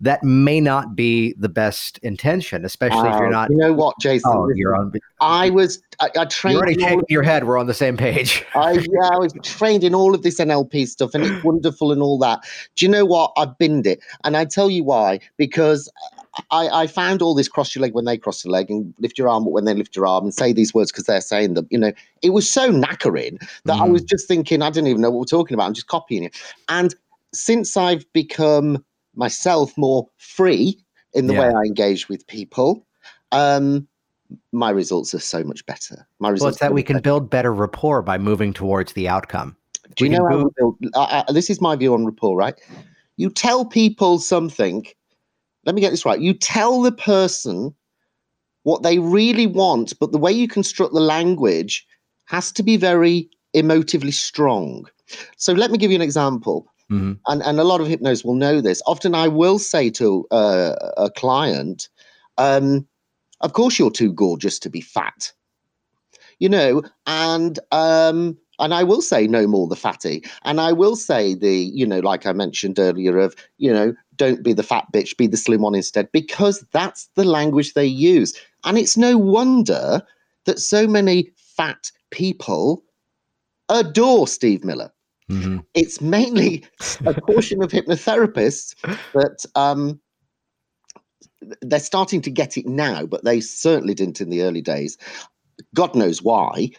that 0.00 0.22
may 0.22 0.60
not 0.60 0.96
be 0.96 1.34
the 1.38 1.48
best 1.48 1.98
intention, 1.98 2.64
especially 2.64 3.08
uh, 3.08 3.14
if 3.14 3.20
you're 3.20 3.30
not. 3.30 3.50
You 3.50 3.56
know 3.56 3.72
what, 3.72 3.94
Jason? 4.00 4.30
Oh, 4.32 4.48
you're 4.54 4.76
on. 4.76 4.92
I 5.20 5.50
was. 5.50 5.82
I, 6.00 6.10
I 6.18 6.24
trained. 6.26 6.54
You're 6.54 6.62
already 6.62 6.80
shaking 6.80 7.04
your 7.08 7.22
head. 7.22 7.44
We're 7.44 7.58
on 7.58 7.66
the 7.66 7.74
same 7.74 7.96
page. 7.96 8.44
I 8.54 8.72
yeah, 8.72 9.10
I 9.12 9.18
was 9.18 9.32
trained 9.42 9.84
in 9.84 9.94
all 9.94 10.14
of 10.14 10.22
this 10.22 10.40
NLP 10.40 10.88
stuff, 10.88 11.14
and 11.14 11.24
it's 11.24 11.44
wonderful 11.44 11.92
and 11.92 12.02
all 12.02 12.18
that. 12.18 12.44
Do 12.76 12.84
you 12.84 12.90
know 12.90 13.04
what? 13.04 13.32
I've 13.36 13.56
binned 13.58 13.86
it, 13.86 14.00
and 14.24 14.36
I 14.36 14.44
tell 14.44 14.70
you 14.70 14.84
why. 14.84 15.20
Because 15.36 15.90
I, 16.50 16.68
I, 16.68 16.86
found 16.86 17.22
all 17.22 17.34
this 17.34 17.48
cross 17.48 17.74
your 17.74 17.82
leg 17.82 17.94
when 17.94 18.06
they 18.06 18.18
cross 18.18 18.44
your 18.44 18.52
leg 18.52 18.70
and 18.70 18.92
lift 18.98 19.18
your 19.18 19.28
arm 19.28 19.44
when 19.44 19.64
they 19.64 19.74
lift 19.74 19.94
your 19.94 20.06
arm 20.06 20.24
and 20.24 20.34
say 20.34 20.52
these 20.52 20.74
words 20.74 20.90
because 20.90 21.04
they're 21.04 21.20
saying 21.20 21.54
them. 21.54 21.66
You 21.70 21.78
know, 21.78 21.92
it 22.22 22.30
was 22.30 22.52
so 22.52 22.72
knackering 22.72 23.40
that 23.64 23.76
mm. 23.76 23.80
I 23.80 23.88
was 23.88 24.02
just 24.02 24.26
thinking, 24.26 24.62
I 24.62 24.70
didn't 24.70 24.88
even 24.88 25.02
know 25.02 25.10
what 25.10 25.20
we're 25.20 25.24
talking 25.38 25.54
about. 25.54 25.66
I'm 25.66 25.74
just 25.74 25.86
copying 25.86 26.24
it. 26.24 26.36
And 26.68 26.94
since 27.32 27.76
I've 27.76 28.10
become 28.12 28.84
myself 29.16 29.76
more 29.76 30.08
free 30.18 30.78
in 31.12 31.26
the 31.26 31.34
yeah. 31.34 31.40
way 31.40 31.46
I 31.48 31.60
engage 31.66 32.08
with 32.08 32.26
people, 32.26 32.86
um, 33.32 33.86
my 34.52 34.70
results 34.70 35.14
are 35.14 35.20
so 35.20 35.44
much 35.44 35.64
better. 35.66 36.06
My 36.18 36.30
results. 36.30 36.42
Well, 36.42 36.50
it's 36.50 36.60
that 36.60 36.74
we 36.74 36.82
can 36.82 36.96
better. 36.96 37.02
build 37.02 37.30
better 37.30 37.52
rapport 37.52 38.02
by 38.02 38.18
moving 38.18 38.52
towards 38.52 38.92
the 38.94 39.08
outcome. 39.08 39.56
Do 39.96 40.04
you 40.04 40.10
know 40.10 40.26
how 40.28 40.38
we 40.38 40.50
build? 40.56 40.76
Uh, 40.94 41.22
uh, 41.28 41.32
this 41.32 41.50
is 41.50 41.60
my 41.60 41.76
view 41.76 41.94
on 41.94 42.04
rapport, 42.04 42.36
right? 42.36 42.54
You 43.16 43.30
tell 43.30 43.64
people 43.64 44.18
something. 44.18 44.86
Let 45.64 45.74
me 45.74 45.80
get 45.80 45.90
this 45.90 46.04
right. 46.04 46.20
You 46.20 46.34
tell 46.34 46.82
the 46.82 46.92
person 46.92 47.74
what 48.64 48.82
they 48.82 48.98
really 48.98 49.46
want, 49.46 49.98
but 50.00 50.10
the 50.10 50.18
way 50.18 50.32
you 50.32 50.48
construct 50.48 50.94
the 50.94 51.00
language 51.00 51.86
has 52.26 52.50
to 52.52 52.62
be 52.62 52.76
very 52.76 53.28
emotively 53.54 54.12
strong. 54.12 54.86
So 55.36 55.52
let 55.52 55.70
me 55.70 55.78
give 55.78 55.90
you 55.90 55.96
an 55.96 56.02
example. 56.02 56.66
Mm-hmm. 56.90 57.12
And, 57.26 57.42
and 57.42 57.60
a 57.60 57.64
lot 57.64 57.80
of 57.80 57.88
hypnos 57.88 58.24
will 58.24 58.34
know 58.34 58.60
this. 58.60 58.82
Often 58.86 59.14
I 59.14 59.28
will 59.28 59.58
say 59.58 59.90
to 59.90 60.26
uh, 60.30 60.74
a 60.96 61.10
client, 61.10 61.88
um, 62.38 62.86
of 63.40 63.52
course 63.52 63.78
you're 63.78 63.90
too 63.90 64.12
gorgeous 64.12 64.58
to 64.60 64.70
be 64.70 64.80
fat. 64.80 65.32
You 66.40 66.48
know, 66.48 66.82
and 67.06 67.58
um, 67.70 68.36
and 68.58 68.74
I 68.74 68.84
will 68.84 69.02
say 69.02 69.26
no 69.26 69.46
more 69.46 69.66
the 69.66 69.76
fatty. 69.76 70.24
And 70.42 70.60
I 70.60 70.72
will 70.72 70.96
say 70.96 71.34
the, 71.34 71.54
you 71.54 71.86
know, 71.86 72.00
like 72.00 72.26
I 72.26 72.32
mentioned 72.32 72.78
earlier, 72.78 73.18
of, 73.18 73.34
you 73.58 73.72
know, 73.72 73.94
don't 74.16 74.42
be 74.42 74.52
the 74.52 74.62
fat 74.62 74.86
bitch, 74.92 75.16
be 75.16 75.26
the 75.26 75.36
slim 75.36 75.62
one 75.62 75.74
instead, 75.74 76.10
because 76.12 76.64
that's 76.72 77.08
the 77.14 77.24
language 77.24 77.74
they 77.74 77.86
use. 77.86 78.34
And 78.64 78.78
it's 78.78 78.96
no 78.96 79.18
wonder 79.18 80.02
that 80.44 80.60
so 80.60 80.86
many 80.86 81.30
fat 81.36 81.90
people 82.10 82.84
adore 83.68 84.28
Steve 84.28 84.64
Miller. 84.64 84.92
Mm-hmm. 85.30 85.58
It's 85.74 86.00
mainly 86.00 86.64
a 87.06 87.14
portion 87.20 87.62
of 87.62 87.70
hypnotherapists 87.70 88.74
that 89.12 89.44
um, 89.54 90.00
they're 91.62 91.80
starting 91.80 92.20
to 92.22 92.30
get 92.30 92.56
it 92.56 92.66
now, 92.66 93.06
but 93.06 93.24
they 93.24 93.40
certainly 93.40 93.94
didn't 93.94 94.20
in 94.20 94.30
the 94.30 94.42
early 94.42 94.62
days. 94.62 94.98
God 95.74 95.94
knows 95.94 96.22
why. 96.22 96.70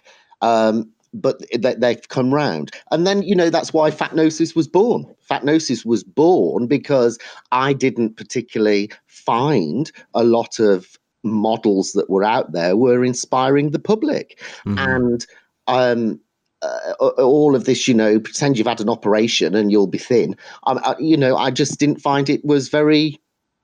Um, 0.42 0.92
but 1.16 1.42
they, 1.58 1.94
have 1.94 2.10
come 2.10 2.34
round. 2.34 2.72
And 2.92 3.08
then, 3.08 3.24
you 3.24 3.36
know, 3.36 3.50
that's 3.50 3.74
why 3.74 3.90
Fatnosis 3.90 4.56
was 4.56 4.68
born. 4.68 5.06
Fatnosis 5.30 5.86
was 5.86 6.04
born 6.04 6.68
because 6.68 7.18
I 7.54 7.72
didn't 7.72 8.18
particularly 8.18 8.92
find 9.08 9.92
a 10.14 10.24
lot 10.24 10.60
of 10.60 10.98
models 11.24 11.94
that 11.94 12.10
were 12.10 12.24
out 12.24 12.52
there 12.52 12.76
were 12.76 13.04
inspiring 13.04 13.72
the 13.72 13.80
public. 13.80 14.42
Mm-hmm. 14.66 14.78
And 14.78 15.26
um, 15.68 16.20
uh, 16.62 16.94
all 17.18 17.56
of 17.56 17.66
this, 17.66 17.88
you 17.88 17.94
know, 17.94 18.20
pretend 18.20 18.58
you've 18.58 18.68
had 18.68 18.82
an 18.82 18.90
operation 18.90 19.56
and 19.56 19.72
you'll 19.72 19.88
be 19.88 19.98
thin. 19.98 20.36
Um, 20.64 20.80
I, 20.84 20.96
you 21.00 21.18
know, 21.18 21.36
I 21.38 21.52
just 21.52 21.80
didn't 21.80 22.02
find 22.02 22.30
it 22.30 22.44
was 22.46 22.70
very, 22.70 23.20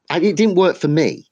I, 0.09 0.19
it 0.19 0.35
didn't 0.35 0.55
work 0.55 0.77
for 0.77 0.87
me. 0.87 1.27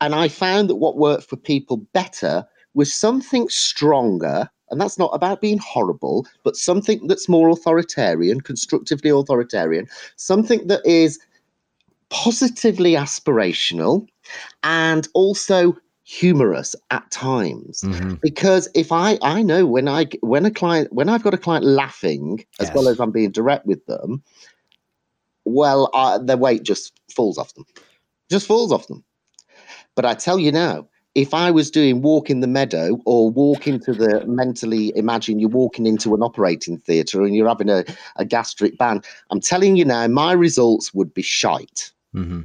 And 0.00 0.14
I 0.14 0.28
found 0.28 0.68
that 0.68 0.76
what 0.76 0.96
worked 0.96 1.28
for 1.28 1.36
people 1.36 1.78
better 1.92 2.44
was 2.74 2.92
something 2.92 3.48
stronger. 3.48 4.48
And 4.70 4.80
that's 4.80 4.98
not 4.98 5.10
about 5.14 5.40
being 5.40 5.58
horrible, 5.58 6.26
but 6.42 6.56
something 6.56 7.06
that's 7.06 7.28
more 7.28 7.48
authoritarian, 7.48 8.40
constructively 8.40 9.10
authoritarian, 9.10 9.86
something 10.16 10.66
that 10.66 10.84
is 10.84 11.18
positively 12.10 12.92
aspirational, 12.92 14.06
and 14.62 15.08
also 15.14 15.76
humorous 16.04 16.76
at 16.90 17.10
times. 17.10 17.80
Mm-hmm. 17.80 18.14
because 18.22 18.68
if 18.74 18.92
i 18.92 19.18
i 19.22 19.42
know 19.42 19.64
when 19.64 19.88
i 19.88 20.06
when 20.20 20.44
a 20.44 20.50
client 20.50 20.92
when 20.92 21.08
i've 21.08 21.22
got 21.22 21.32
a 21.32 21.38
client 21.38 21.64
laughing 21.64 22.44
as 22.60 22.70
well 22.74 22.88
as 22.88 23.00
i'm 23.00 23.10
being 23.10 23.30
direct 23.30 23.64
with 23.64 23.84
them 23.86 24.22
well 25.46 25.90
uh, 25.94 26.18
their 26.18 26.36
weight 26.36 26.62
just 26.62 26.92
falls 27.10 27.38
off 27.38 27.54
them. 27.54 27.64
Just 28.30 28.46
falls 28.46 28.70
off 28.70 28.86
them. 28.86 29.02
But 29.94 30.04
i 30.04 30.14
tell 30.14 30.38
you 30.38 30.52
now 30.52 30.86
if 31.14 31.32
i 31.32 31.50
was 31.50 31.70
doing 31.70 32.02
walk 32.02 32.28
in 32.28 32.40
the 32.40 32.46
meadow 32.46 32.98
or 33.06 33.30
walk 33.30 33.66
into 33.66 33.94
the 33.94 34.26
mentally 34.26 34.92
imagine 34.96 35.38
you're 35.38 35.48
walking 35.48 35.86
into 35.86 36.14
an 36.14 36.22
operating 36.22 36.76
theatre 36.76 37.22
and 37.22 37.34
you're 37.34 37.48
having 37.48 37.70
a, 37.70 37.82
a 38.16 38.26
gastric 38.26 38.76
ban 38.76 39.00
i'm 39.30 39.40
telling 39.40 39.76
you 39.76 39.86
now 39.86 40.06
my 40.06 40.32
results 40.32 40.92
would 40.92 41.14
be 41.14 41.22
shite. 41.22 41.92
Mm-hmm. 42.14 42.42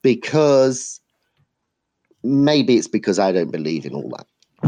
because 0.00 1.01
maybe 2.22 2.76
it's 2.76 2.88
because 2.88 3.18
I 3.18 3.32
don't 3.32 3.50
believe 3.50 3.84
in 3.84 3.94
all 3.94 4.08
that. 4.10 4.26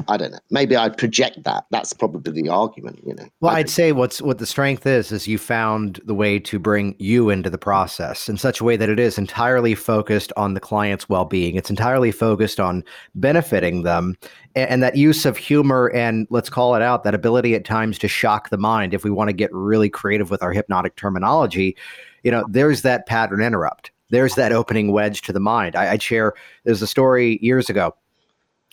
I 0.09 0.17
don't 0.17 0.33
know. 0.33 0.41
Maybe 0.51 0.77
I 0.77 0.89
project 0.89 1.45
that. 1.45 1.67
That's 1.71 1.93
probably 1.93 2.43
the 2.43 2.49
argument, 2.49 3.01
you 3.07 3.15
know. 3.15 3.29
Well, 3.41 3.55
I'd 3.55 3.71
say 3.71 3.93
what's 3.93 4.21
what 4.21 4.39
the 4.39 4.47
strength 4.47 4.87
is 4.87 5.13
is 5.13 5.29
you 5.29 5.39
found 5.39 6.01
the 6.05 6.15
way 6.15 6.39
to 6.41 6.59
bring 6.59 6.97
you 6.99 7.31
into 7.31 7.49
the 7.49 7.59
process 7.59 8.29
in 8.29 8.37
such 8.37 8.61
a 8.61 8.65
way 8.65 8.77
that 8.77 8.89
it 8.89 8.99
is 8.99 9.19
entirely 9.19 9.75
focused 9.75 10.33
on 10.37 10.55
the 10.55 10.61
client's 10.61 11.09
well-being. 11.09 11.55
It's 11.55 11.71
entirely 11.71 12.11
focused 12.11 12.59
on 12.59 12.83
benefiting 13.15 13.83
them, 13.83 14.17
and, 14.57 14.69
and 14.69 14.83
that 14.83 14.97
use 14.97 15.25
of 15.25 15.37
humor 15.37 15.91
and 15.95 16.27
let's 16.31 16.51
call 16.51 16.75
it 16.75 16.83
out 16.83 17.05
that 17.05 17.15
ability 17.15 17.55
at 17.55 17.65
times 17.65 17.99
to 18.01 18.09
shock 18.09 18.51
the 18.51 18.59
mind. 18.59 18.95
If 18.95 19.05
we 19.05 19.11
want 19.11 19.29
to 19.29 19.35
get 19.35 19.53
really 19.53 19.89
creative 19.89 20.31
with 20.31 20.43
our 20.43 20.53
hypnotic 20.53 20.97
terminology, 20.97 21.77
you 22.25 22.31
know, 22.31 22.45
there's 22.49 22.83
that 22.83 23.07
pattern 23.07 23.41
interrupt. 23.41 23.93
There's 24.11 24.35
that 24.35 24.53
opening 24.53 24.93
wedge 24.93 25.23
to 25.23 25.33
the 25.33 25.41
mind. 25.41 25.77
I, 25.77 25.93
I'd 25.93 26.03
share. 26.03 26.35
There's 26.65 26.83
a 26.83 26.87
story 26.87 27.39
years 27.43 27.69
ago 27.69 27.95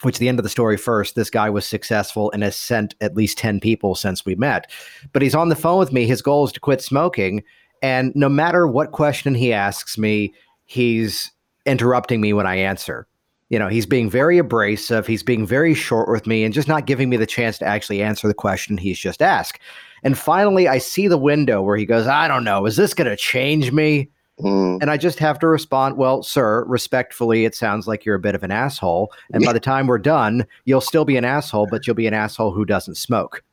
which 0.02 0.18
the 0.18 0.28
end 0.28 0.40
of 0.40 0.44
the 0.44 0.50
story 0.50 0.78
first, 0.78 1.16
this 1.16 1.30
guy 1.30 1.50
was 1.50 1.66
successful 1.66 2.32
and 2.32 2.44
has 2.44 2.56
sent 2.56 2.96
at 3.02 3.16
least 3.16 3.38
10 3.38 3.60
people 3.60 3.96
since 3.96 4.26
we 4.26 4.36
met. 4.36 4.72
But 5.14 5.22
he's 5.22 5.36
on 5.36 5.50
the 5.50 5.56
phone 5.56 5.80
with 5.80 5.94
me. 5.94 6.06
His 6.06 6.22
goal 6.22 6.46
is 6.46 6.52
to 6.54 6.60
quit 6.60 6.82
smoking. 6.82 7.44
And 7.82 8.12
no 8.16 8.30
matter 8.30 8.68
what 8.68 8.92
question 8.92 9.36
he 9.36 9.54
asks 9.54 9.98
me, 9.98 10.34
he's 10.66 11.32
interrupting 11.66 12.22
me 12.22 12.34
when 12.34 12.48
I 12.48 12.56
answer. 12.56 13.08
You 13.50 13.60
know, 13.60 13.68
he's 13.68 13.86
being 13.86 14.10
very 14.10 14.38
abrasive. 14.38 15.06
He's 15.06 15.24
being 15.24 15.46
very 15.46 15.74
short 15.74 16.10
with 16.10 16.26
me 16.26 16.44
and 16.44 16.54
just 16.54 16.68
not 16.68 16.88
giving 16.88 17.10
me 17.10 17.18
the 17.18 17.26
chance 17.26 17.58
to 17.58 17.66
actually 17.66 18.02
answer 18.02 18.28
the 18.28 18.34
question 18.34 18.78
he's 18.78 19.00
just 19.00 19.22
asked. 19.22 19.60
And 20.04 20.18
finally, 20.18 20.68
I 20.68 20.78
see 20.78 21.08
the 21.08 21.18
window 21.18 21.62
where 21.62 21.78
he 21.78 21.86
goes, 21.86 22.08
I 22.08 22.28
don't 22.28 22.46
know, 22.46 22.66
is 22.66 22.78
this 22.78 22.94
going 22.94 23.10
to 23.10 23.18
change 23.18 23.72
me? 23.72 24.10
Mm, 24.42 24.80
And 24.82 24.90
I 24.92 24.98
just 24.98 25.20
have 25.20 25.40
to 25.40 25.48
respond, 25.48 25.98
well, 25.98 26.24
sir, 26.24 26.64
respectfully, 26.68 27.46
it 27.46 27.56
sounds 27.56 27.88
like 27.88 28.06
you're 28.06 28.16
a 28.16 28.20
bit 28.20 28.36
of 28.36 28.44
an 28.44 28.52
asshole. 28.52 29.12
And 29.34 29.44
by 29.46 29.54
the 29.54 29.60
time 29.60 29.88
we're 29.88 29.98
done, 30.00 30.46
you'll 30.66 30.82
still 30.82 31.06
be 31.06 31.18
an 31.18 31.26
asshole, 31.26 31.68
but 31.70 31.86
you'll 31.88 31.96
be 31.96 32.08
an 32.08 32.14
asshole 32.14 32.52
who 32.52 32.66
doesn't 32.66 32.96
smoke. 32.96 33.44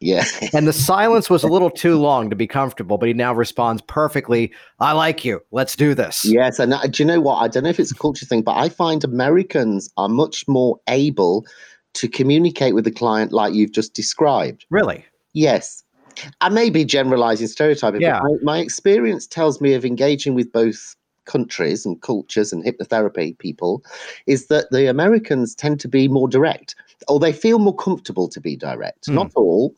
yeah. 0.00 0.24
And 0.52 0.66
the 0.68 0.72
silence 0.72 1.30
was 1.30 1.42
a 1.42 1.48
little 1.48 1.70
too 1.84 1.96
long 1.96 2.28
to 2.30 2.36
be 2.36 2.46
comfortable, 2.46 2.98
but 2.98 3.06
he 3.08 3.14
now 3.14 3.32
responds 3.34 3.82
perfectly, 3.82 4.52
I 4.78 4.92
like 4.92 5.24
you. 5.24 5.40
Let's 5.52 5.74
do 5.74 5.94
this. 5.94 6.24
yes. 6.24 6.58
And 6.58 6.74
uh, 6.74 6.86
do 6.86 7.02
you 7.02 7.06
know 7.06 7.20
what? 7.20 7.36
I 7.36 7.48
don't 7.48 7.64
know 7.64 7.70
if 7.70 7.80
it's 7.80 7.92
a 7.92 7.94
culture 7.96 8.26
thing, 8.26 8.42
but 8.42 8.56
I 8.56 8.68
find 8.68 9.02
Americans 9.04 9.90
are 9.96 10.08
much 10.08 10.46
more 10.48 10.78
able 10.88 11.46
to 11.94 12.08
communicate 12.08 12.74
with 12.74 12.84
the 12.84 12.90
client 12.90 13.32
like 13.32 13.54
you've 13.54 13.72
just 13.72 13.94
described. 13.94 14.66
Really? 14.70 15.04
Yes. 15.32 15.82
I 16.40 16.48
may 16.48 16.70
be 16.70 16.84
generalizing 16.84 17.46
stereotyping, 17.48 18.00
Yeah. 18.00 18.20
but 18.20 18.42
my, 18.42 18.54
my 18.54 18.58
experience 18.58 19.26
tells 19.26 19.60
me 19.60 19.74
of 19.74 19.84
engaging 19.84 20.34
with 20.34 20.52
both 20.52 20.96
countries 21.24 21.84
and 21.84 22.00
cultures 22.02 22.52
and 22.52 22.64
hypnotherapy 22.64 23.36
people 23.38 23.84
is 24.26 24.46
that 24.46 24.70
the 24.70 24.88
Americans 24.88 25.54
tend 25.54 25.80
to 25.80 25.88
be 25.88 26.08
more 26.08 26.28
direct, 26.28 26.74
or 27.08 27.18
they 27.18 27.32
feel 27.32 27.58
more 27.58 27.74
comfortable 27.74 28.28
to 28.28 28.40
be 28.40 28.56
direct. 28.56 29.06
Hmm. 29.06 29.14
Not 29.14 29.32
all. 29.34 29.74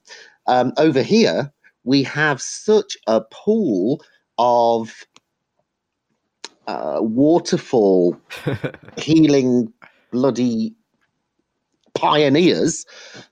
Um, 0.47 0.73
over 0.77 1.03
here, 1.03 1.53
we 1.85 2.03
have 2.05 2.41
such 2.41 2.97
a 3.07 3.21
pool 3.31 4.03
of 4.39 5.05
uh, 6.67 6.99
waterfall 7.01 8.17
healing 8.99 9.73
bloody 10.11 10.75
pioneers 11.99 12.87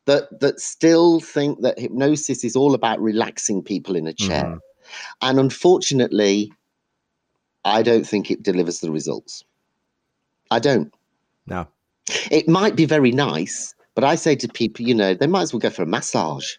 that 0.06 0.24
that 0.40 0.60
still 0.60 1.20
think 1.20 1.60
that 1.62 1.78
hypnosis 1.78 2.44
is 2.44 2.56
all 2.56 2.74
about 2.74 3.00
relaxing 3.00 3.62
people 3.62 3.94
in 3.96 4.06
a 4.06 4.12
chair 4.12 4.44
Mhm. 4.44 4.58
and 5.22 5.38
unfortunately 5.40 6.52
i 7.64 7.82
don't 7.82 8.06
think 8.06 8.30
it 8.30 8.42
delivers 8.42 8.80
the 8.80 8.90
results 8.90 9.44
i 10.50 10.58
don't 10.58 10.92
No. 11.46 11.66
it 12.30 12.48
might 12.48 12.76
be 12.76 12.84
very 12.84 13.12
nice 13.12 13.74
but 13.94 14.04
i 14.04 14.14
say 14.14 14.34
to 14.36 14.48
people 14.48 14.84
you 14.86 14.94
know 14.94 15.14
they 15.14 15.26
might 15.26 15.42
as 15.42 15.52
well 15.52 15.60
go 15.60 15.70
for 15.70 15.82
a 15.82 15.86
massage 15.86 16.54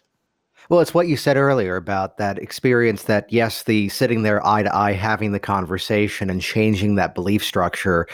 Well, 0.70 0.80
it's 0.80 0.92
what 0.92 1.08
you 1.08 1.16
said 1.16 1.38
earlier 1.38 1.76
about 1.76 2.18
that 2.18 2.38
experience 2.38 3.04
that, 3.04 3.32
yes, 3.32 3.62
the 3.62 3.88
sitting 3.88 4.22
there 4.22 4.46
eye 4.46 4.62
to 4.64 4.74
eye, 4.76 4.92
having 4.92 5.32
the 5.32 5.40
conversation 5.40 6.28
and 6.28 6.42
changing 6.42 6.96
that 6.96 7.14
belief 7.14 7.42
structure, 7.42 8.06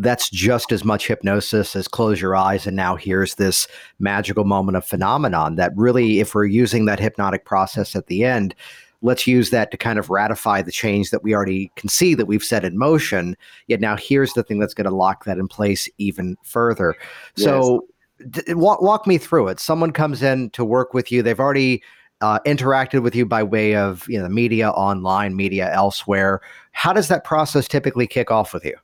that's 0.00 0.30
just 0.30 0.72
as 0.72 0.84
much 0.84 1.06
hypnosis 1.06 1.76
as 1.76 1.86
close 1.86 2.20
your 2.20 2.34
eyes 2.34 2.66
and 2.66 2.76
now 2.76 2.96
here's 2.96 3.34
this 3.34 3.68
magical 3.98 4.44
moment 4.44 4.76
of 4.76 4.84
phenomenon 4.84 5.56
that 5.56 5.72
really, 5.76 6.20
if 6.20 6.34
we're 6.34 6.46
using 6.46 6.86
that 6.86 7.00
hypnotic 7.00 7.44
process 7.44 7.94
at 7.94 8.06
the 8.06 8.24
end, 8.24 8.54
let's 9.02 9.26
use 9.26 9.50
that 9.50 9.70
to 9.70 9.76
kind 9.76 9.98
of 9.98 10.10
ratify 10.10 10.62
the 10.62 10.72
change 10.72 11.10
that 11.10 11.22
we 11.22 11.34
already 11.34 11.70
can 11.76 11.88
see 11.88 12.14
that 12.14 12.26
we've 12.26 12.44
set 12.44 12.64
in 12.64 12.76
motion. 12.78 13.36
Yet 13.66 13.80
now 13.80 13.96
here's 13.96 14.32
the 14.34 14.42
thing 14.42 14.58
that's 14.58 14.74
going 14.74 14.88
to 14.88 14.94
lock 14.94 15.24
that 15.24 15.38
in 15.38 15.48
place 15.48 15.88
even 15.98 16.36
further. 16.42 16.94
So, 17.36 17.86
d- 18.30 18.54
walk, 18.54 18.82
walk 18.82 19.06
me 19.06 19.18
through 19.18 19.48
it. 19.48 19.60
Someone 19.60 19.92
comes 19.92 20.22
in 20.22 20.50
to 20.50 20.64
work 20.64 20.94
with 20.94 21.10
you. 21.10 21.22
They've 21.22 21.40
already 21.40 21.82
uh, 22.20 22.40
interacted 22.40 23.02
with 23.02 23.14
you 23.14 23.24
by 23.24 23.42
way 23.42 23.74
of 23.74 24.06
you 24.08 24.20
know 24.20 24.28
media 24.28 24.70
online, 24.70 25.36
media 25.36 25.72
elsewhere. 25.72 26.40
How 26.72 26.92
does 26.92 27.08
that 27.08 27.24
process 27.24 27.66
typically 27.66 28.06
kick 28.06 28.30
off 28.30 28.52
with 28.52 28.64
you? 28.64 28.76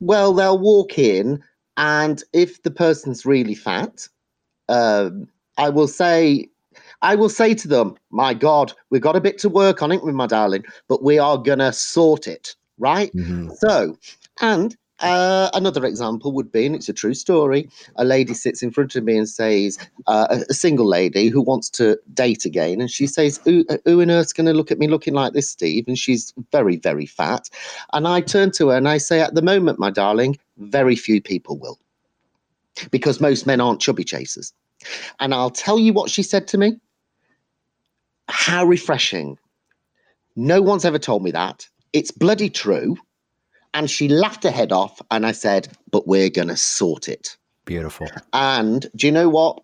Well 0.00 0.32
they'll 0.32 0.58
walk 0.58 0.98
in 0.98 1.42
and 1.76 2.22
if 2.32 2.62
the 2.62 2.70
person's 2.70 3.24
really 3.26 3.54
fat 3.54 4.06
um, 4.68 5.26
i 5.58 5.68
will 5.68 5.88
say 5.88 6.48
i 7.02 7.14
will 7.14 7.28
say 7.28 7.54
to 7.54 7.68
them 7.68 7.96
my 8.10 8.34
god 8.34 8.72
we've 8.90 9.02
got 9.02 9.16
a 9.16 9.20
bit 9.20 9.38
to 9.38 9.48
work 9.48 9.82
on 9.82 9.92
it 9.92 10.02
with 10.02 10.14
my 10.14 10.26
darling? 10.26 10.64
But 10.88 11.02
we 11.02 11.18
are 11.18 11.38
gonna 11.38 11.72
sort 11.72 12.26
it 12.26 12.54
right? 12.80 13.12
So, 13.56 13.96
and 14.40 14.76
uh, 15.00 15.50
another 15.54 15.84
example 15.84 16.32
would 16.32 16.52
be, 16.52 16.66
and 16.66 16.74
it's 16.74 16.88
a 16.88 16.92
true 16.92 17.14
story, 17.14 17.68
a 17.96 18.04
lady 18.04 18.34
sits 18.34 18.62
in 18.62 18.70
front 18.70 18.96
of 18.96 19.04
me 19.04 19.16
and 19.16 19.28
says, 19.28 19.78
uh, 20.06 20.38
a, 20.48 20.54
single 20.54 20.86
lady 20.86 21.28
who 21.28 21.40
wants 21.40 21.70
to 21.70 21.98
date 22.12 22.44
again, 22.44 22.80
and 22.80 22.90
she 22.90 23.06
says, 23.06 23.40
who, 23.44 23.64
who 23.84 24.02
on 24.02 24.10
earth's 24.10 24.32
going 24.32 24.46
to 24.46 24.52
look 24.52 24.70
at 24.70 24.78
me 24.78 24.88
looking 24.88 25.14
like 25.14 25.32
this, 25.32 25.50
Steve? 25.50 25.84
And 25.88 25.98
she's 25.98 26.34
very, 26.52 26.76
very 26.76 27.06
fat. 27.06 27.48
And 27.92 28.06
I 28.06 28.20
turn 28.20 28.50
to 28.52 28.68
her 28.68 28.76
and 28.76 28.88
I 28.88 28.98
say, 28.98 29.20
at 29.20 29.34
the 29.34 29.42
moment, 29.42 29.78
my 29.78 29.90
darling, 29.90 30.38
very 30.58 30.96
few 30.96 31.20
people 31.20 31.58
will. 31.58 31.78
Because 32.90 33.20
most 33.20 33.46
men 33.46 33.60
aren't 33.60 33.80
chubby 33.80 34.04
chasers. 34.04 34.52
And 35.18 35.34
I'll 35.34 35.50
tell 35.50 35.78
you 35.78 35.92
what 35.92 36.10
she 36.10 36.22
said 36.22 36.48
to 36.48 36.58
me. 36.58 36.78
How 38.28 38.64
refreshing. 38.64 39.38
No 40.36 40.62
one's 40.62 40.84
ever 40.84 40.98
told 40.98 41.22
me 41.22 41.30
that. 41.32 41.68
It's 41.92 42.10
bloody 42.10 42.48
true. 42.48 42.96
And 43.74 43.90
she 43.90 44.08
laughed 44.08 44.44
her 44.44 44.50
head 44.50 44.72
off. 44.72 45.00
And 45.10 45.26
I 45.26 45.32
said, 45.32 45.68
But 45.90 46.06
we're 46.06 46.30
going 46.30 46.48
to 46.48 46.56
sort 46.56 47.08
it. 47.08 47.36
Beautiful. 47.64 48.08
And 48.32 48.90
do 48.96 49.06
you 49.06 49.12
know 49.12 49.28
what? 49.28 49.60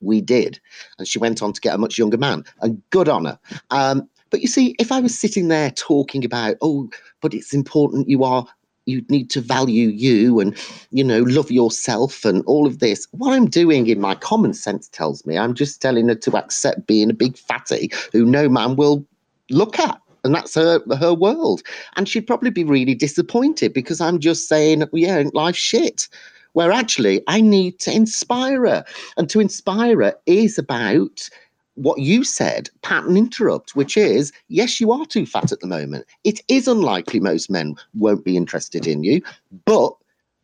We 0.00 0.20
did. 0.20 0.60
And 0.98 1.08
she 1.08 1.18
went 1.18 1.42
on 1.42 1.52
to 1.52 1.60
get 1.60 1.74
a 1.74 1.78
much 1.78 1.98
younger 1.98 2.18
man. 2.18 2.44
And 2.60 2.82
good 2.90 3.08
on 3.08 3.24
her. 3.24 3.38
Um, 3.70 4.08
but 4.30 4.40
you 4.40 4.48
see, 4.48 4.74
if 4.78 4.92
I 4.92 5.00
was 5.00 5.18
sitting 5.18 5.48
there 5.48 5.70
talking 5.70 6.24
about, 6.24 6.56
oh, 6.60 6.90
but 7.20 7.32
it's 7.32 7.54
important 7.54 8.08
you 8.08 8.24
are, 8.24 8.46
you 8.86 9.04
need 9.08 9.30
to 9.30 9.40
value 9.40 9.88
you 9.88 10.40
and, 10.40 10.56
you 10.90 11.02
know, 11.02 11.22
love 11.22 11.50
yourself 11.50 12.24
and 12.24 12.44
all 12.46 12.66
of 12.66 12.78
this, 12.78 13.06
what 13.12 13.32
I'm 13.32 13.46
doing 13.46 13.86
in 13.88 14.00
my 14.00 14.14
common 14.14 14.54
sense 14.54 14.88
tells 14.88 15.26
me 15.26 15.36
I'm 15.36 15.54
just 15.54 15.82
telling 15.82 16.08
her 16.08 16.14
to 16.14 16.36
accept 16.36 16.86
being 16.86 17.10
a 17.10 17.14
big 17.14 17.36
fatty 17.36 17.90
who 18.12 18.24
no 18.24 18.48
man 18.48 18.76
will 18.76 19.04
look 19.50 19.78
at. 19.78 20.00
And 20.26 20.34
that's 20.34 20.54
her 20.54 20.80
her 20.98 21.14
world. 21.14 21.62
And 21.96 22.08
she'd 22.08 22.26
probably 22.26 22.50
be 22.50 22.64
really 22.64 22.94
disappointed 22.94 23.72
because 23.72 24.00
I'm 24.00 24.18
just 24.18 24.48
saying, 24.48 24.84
yeah, 24.92 25.22
life's 25.32 25.58
shit. 25.58 26.08
Where 26.52 26.72
actually 26.72 27.22
I 27.26 27.40
need 27.40 27.78
to 27.80 27.92
inspire 27.92 28.66
her. 28.66 28.84
And 29.16 29.30
to 29.30 29.40
inspire 29.40 30.02
her 30.02 30.14
is 30.26 30.58
about 30.58 31.28
what 31.74 32.00
you 32.00 32.24
said, 32.24 32.70
pattern 32.82 33.16
interrupt, 33.16 33.76
which 33.76 33.96
is 33.96 34.32
yes, 34.48 34.80
you 34.80 34.90
are 34.92 35.04
too 35.06 35.26
fat 35.26 35.52
at 35.52 35.60
the 35.60 35.66
moment. 35.66 36.06
It 36.24 36.40
is 36.48 36.66
unlikely 36.66 37.20
most 37.20 37.50
men 37.50 37.74
won't 37.94 38.24
be 38.24 38.36
interested 38.36 38.86
in 38.86 39.04
you, 39.04 39.22
but 39.66 39.94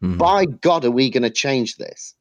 Mhm. 0.03 0.19
by 0.19 0.45
God, 0.45 0.85
are 0.85 0.91
we 0.91 1.09
going 1.09 1.23
to 1.23 1.31
change 1.31 1.77
this? 1.77 2.15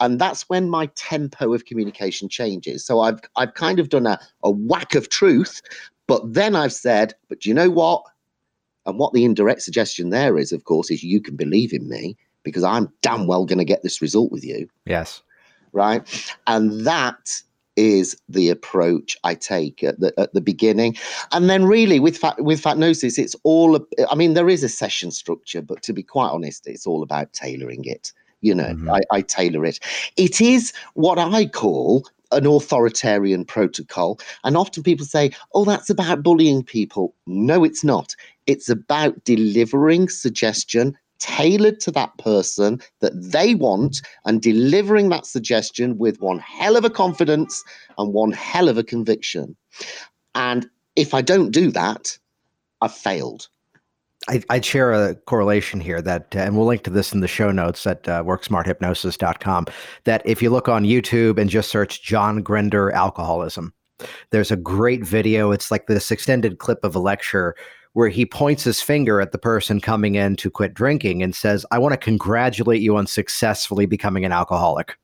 And 0.00 0.20
that's 0.20 0.48
when 0.48 0.68
my 0.68 0.86
tempo 0.96 1.54
of 1.54 1.64
communication 1.64 2.28
changes. 2.28 2.84
So 2.84 3.00
I've 3.00 3.20
I've 3.36 3.54
kind 3.54 3.78
of 3.78 3.88
done 3.88 4.06
a, 4.06 4.18
a 4.42 4.50
whack 4.50 4.94
of 4.94 5.08
truth, 5.08 5.62
but 6.08 6.34
then 6.34 6.56
I've 6.56 6.72
said, 6.72 7.14
but 7.28 7.40
do 7.40 7.48
you 7.48 7.54
know 7.54 7.70
what? 7.70 8.02
And 8.86 8.98
what 8.98 9.12
the 9.12 9.24
indirect 9.24 9.62
suggestion 9.62 10.10
there 10.10 10.38
is, 10.38 10.50
of 10.50 10.64
course, 10.64 10.90
is 10.90 11.04
you 11.04 11.20
can 11.20 11.36
believe 11.36 11.72
in 11.72 11.88
me 11.88 12.16
because 12.42 12.64
I'm 12.64 12.90
damn 13.02 13.26
well 13.26 13.44
going 13.44 13.58
to 13.58 13.64
get 13.64 13.82
this 13.82 14.02
result 14.02 14.32
with 14.32 14.42
you. 14.42 14.68
Yes. 14.86 15.22
Right. 15.72 16.34
And 16.46 16.86
that 16.86 17.42
is 17.76 18.16
the 18.28 18.48
approach 18.48 19.16
I 19.22 19.34
take 19.34 19.84
at 19.84 20.00
the 20.00 20.12
at 20.18 20.32
the 20.32 20.40
beginning, 20.40 20.96
and 21.30 21.48
then 21.48 21.64
really 21.64 22.00
with 22.00 22.16
fat, 22.16 22.42
with 22.42 22.60
Fatnosis, 22.60 23.18
it's 23.18 23.36
all. 23.44 23.78
I 24.10 24.16
mean, 24.16 24.34
there 24.34 24.48
is 24.48 24.64
a 24.64 24.68
session 24.68 25.12
structure, 25.12 25.62
but 25.62 25.82
to 25.82 25.92
be 25.92 26.02
quite 26.02 26.30
honest, 26.30 26.66
it's 26.66 26.86
all 26.86 27.04
about 27.04 27.32
tailoring 27.34 27.84
it. 27.84 28.12
You 28.40 28.54
know, 28.54 28.64
mm-hmm. 28.64 28.90
I, 28.90 29.00
I 29.12 29.20
tailor 29.20 29.64
it. 29.64 29.78
It 30.16 30.40
is 30.40 30.72
what 30.94 31.18
I 31.18 31.46
call 31.46 32.04
an 32.32 32.46
authoritarian 32.46 33.44
protocol. 33.44 34.20
And 34.44 34.56
often 34.56 34.82
people 34.82 35.06
say, 35.06 35.30
oh, 35.54 35.64
that's 35.64 35.90
about 35.90 36.22
bullying 36.22 36.62
people. 36.62 37.14
No, 37.26 37.64
it's 37.64 37.84
not. 37.84 38.14
It's 38.46 38.68
about 38.68 39.24
delivering 39.24 40.08
suggestion 40.08 40.96
tailored 41.18 41.80
to 41.80 41.90
that 41.90 42.16
person 42.18 42.80
that 43.00 43.12
they 43.20 43.54
want 43.54 44.00
and 44.24 44.40
delivering 44.40 45.08
that 45.08 45.26
suggestion 45.26 45.98
with 45.98 46.20
one 46.20 46.38
hell 46.38 46.76
of 46.76 46.84
a 46.84 46.90
confidence 46.90 47.64
and 47.98 48.12
one 48.12 48.32
hell 48.32 48.68
of 48.68 48.78
a 48.78 48.84
conviction. 48.84 49.56
And 50.34 50.68
if 50.96 51.14
I 51.14 51.22
don't 51.22 51.50
do 51.50 51.70
that, 51.72 52.16
I've 52.80 52.94
failed. 52.94 53.48
I, 54.28 54.42
would 54.50 54.64
share 54.64 54.92
a 54.92 55.14
correlation 55.14 55.80
here 55.80 56.02
that, 56.02 56.36
uh, 56.36 56.40
and 56.40 56.56
we'll 56.56 56.66
link 56.66 56.82
to 56.84 56.90
this 56.90 57.12
in 57.12 57.20
the 57.20 57.28
show 57.28 57.50
notes 57.50 57.86
at 57.86 58.06
uh, 58.08 58.22
worksmarthypnosis.com. 58.22 59.66
That 60.04 60.22
if 60.24 60.42
you 60.42 60.50
look 60.50 60.68
on 60.68 60.84
YouTube 60.84 61.38
and 61.38 61.48
just 61.48 61.70
search 61.70 62.02
John 62.02 62.42
Grinder 62.42 62.90
alcoholism, 62.92 63.72
there's 64.30 64.50
a 64.50 64.56
great 64.56 65.04
video. 65.04 65.50
It's 65.50 65.70
like 65.70 65.86
this 65.86 66.10
extended 66.10 66.58
clip 66.58 66.84
of 66.84 66.94
a 66.94 67.00
lecture 67.00 67.56
where 67.94 68.08
he 68.08 68.26
points 68.26 68.64
his 68.64 68.80
finger 68.80 69.20
at 69.20 69.32
the 69.32 69.38
person 69.38 69.80
coming 69.80 70.14
in 70.14 70.36
to 70.36 70.50
quit 70.50 70.74
drinking 70.74 71.22
and 71.22 71.34
says, 71.34 71.66
I 71.70 71.78
want 71.78 71.94
to 71.94 71.98
congratulate 71.98 72.82
you 72.82 72.96
on 72.96 73.06
successfully 73.06 73.86
becoming 73.86 74.24
an 74.24 74.32
alcoholic. 74.32 74.96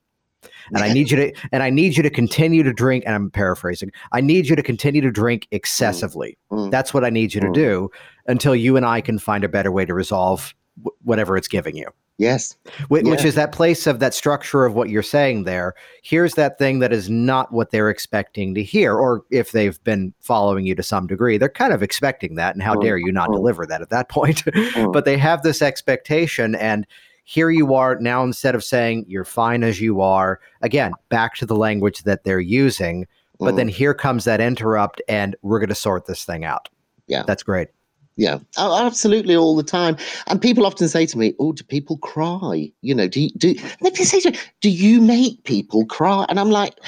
And 0.72 0.79
I 0.79 0.92
need 0.92 1.11
you 1.11 1.16
to 1.16 1.33
and 1.53 1.62
I 1.62 1.70
need 1.70 1.96
you 1.96 2.03
to 2.03 2.11
continue 2.11 2.62
to 2.62 2.72
drink 2.72 3.05
and 3.07 3.14
I'm 3.14 3.31
paraphrasing. 3.31 3.90
I 4.12 4.20
need 4.20 4.48
you 4.48 4.57
to 4.57 4.62
continue 4.62 5.00
to 5.00 5.11
drink 5.11 5.46
excessively. 5.50 6.38
Mm. 6.50 6.70
That's 6.70 6.94
what 6.94 7.05
I 7.05 7.11
need 7.11 7.35
you 7.35 7.40
to 7.40 7.48
mm. 7.48 7.55
do 7.55 7.90
until 8.27 8.55
you 8.55 8.77
and 8.77 8.87
I 8.87 9.00
can 9.00 9.18
find 9.18 9.44
a 9.44 9.48
better 9.48 9.70
way 9.70 9.85
to 9.85 9.94
resolve 9.94 10.55
w- 10.83 10.96
whatever 11.03 11.37
it's 11.37 11.48
giving 11.48 11.77
you. 11.77 11.87
Yes. 12.16 12.57
Which, 12.88 13.05
yeah. 13.05 13.11
which, 13.11 13.24
is 13.24 13.35
that 13.35 13.50
place 13.50 13.88
of 13.88 13.98
that 13.98 14.14
structure 14.14 14.64
of 14.64 14.74
what 14.74 14.88
you're 14.88 15.03
saying 15.03 15.44
there. 15.44 15.74
Here's 16.03 16.35
that 16.35 16.59
thing 16.59 16.79
that 16.79 16.92
is 16.92 17.11
not 17.11 17.53
what 17.53 17.72
they're 17.72 17.90
expecting 17.90 18.55
to 18.55 18.62
hear. 18.62 18.94
Or 18.94 19.24
if 19.31 19.50
they've 19.50 19.83
been 19.83 20.14
following 20.20 20.64
you 20.64 20.77
to 20.77 20.83
some 20.83 21.09
degree, 21.09 21.38
they're 21.38 21.48
kind 21.48 21.72
of 21.72 21.83
expecting 21.83 22.37
that. 22.37 22.55
And 22.55 22.62
how 22.62 22.77
mm. 22.77 22.83
dare 22.83 22.98
you 22.98 23.11
not 23.11 23.31
mm. 23.31 23.35
deliver 23.35 23.66
that 23.66 23.83
at 23.83 23.90
that 23.90 24.09
point? 24.09 24.44
Mm. 24.44 24.92
but 24.92 25.05
they 25.05 25.18
have 25.18 25.42
this 25.42 25.61
expectation. 25.61 26.55
And 26.55 26.87
here 27.24 27.50
you 27.50 27.74
are 27.74 27.96
now, 27.96 28.22
instead 28.22 28.54
of 28.54 28.62
saying 28.62 29.06
you're 29.08 29.24
fine 29.24 29.64
as 29.64 29.80
you 29.80 30.00
are, 30.00 30.40
again, 30.62 30.92
back 31.08 31.34
to 31.37 31.46
the 31.46 31.56
language 31.56 32.02
that 32.02 32.24
they're 32.24 32.38
using. 32.40 33.06
But 33.40 33.56
then 33.56 33.68
mm. 33.68 33.72
here 33.72 33.94
comes 33.94 34.24
that 34.24 34.40
interrupt, 34.40 35.02
and 35.08 35.34
we're 35.42 35.58
going 35.58 35.68
to 35.68 35.74
sort 35.74 36.06
this 36.06 36.24
thing 36.24 36.44
out. 36.44 36.68
Yeah. 37.08 37.24
That's 37.26 37.42
great. 37.42 37.68
Yeah, 38.16 38.38
absolutely, 38.56 39.34
all 39.34 39.56
the 39.56 39.64
time. 39.64 39.96
And 40.28 40.40
people 40.40 40.66
often 40.66 40.88
say 40.88 41.04
to 41.04 41.18
me, 41.18 41.34
"Oh, 41.40 41.52
do 41.52 41.64
people 41.64 41.96
cry? 41.98 42.70
You 42.80 42.94
know, 42.94 43.08
do 43.08 43.22
you, 43.22 43.30
do?" 43.30 43.54
They 43.80 43.90
say 44.04 44.20
to 44.20 44.30
me, 44.30 44.38
"Do 44.60 44.70
you 44.70 45.00
make 45.00 45.42
people 45.42 45.84
cry?" 45.87 46.24
And 46.28 46.38
I'm 46.38 46.50
like, 46.50 46.78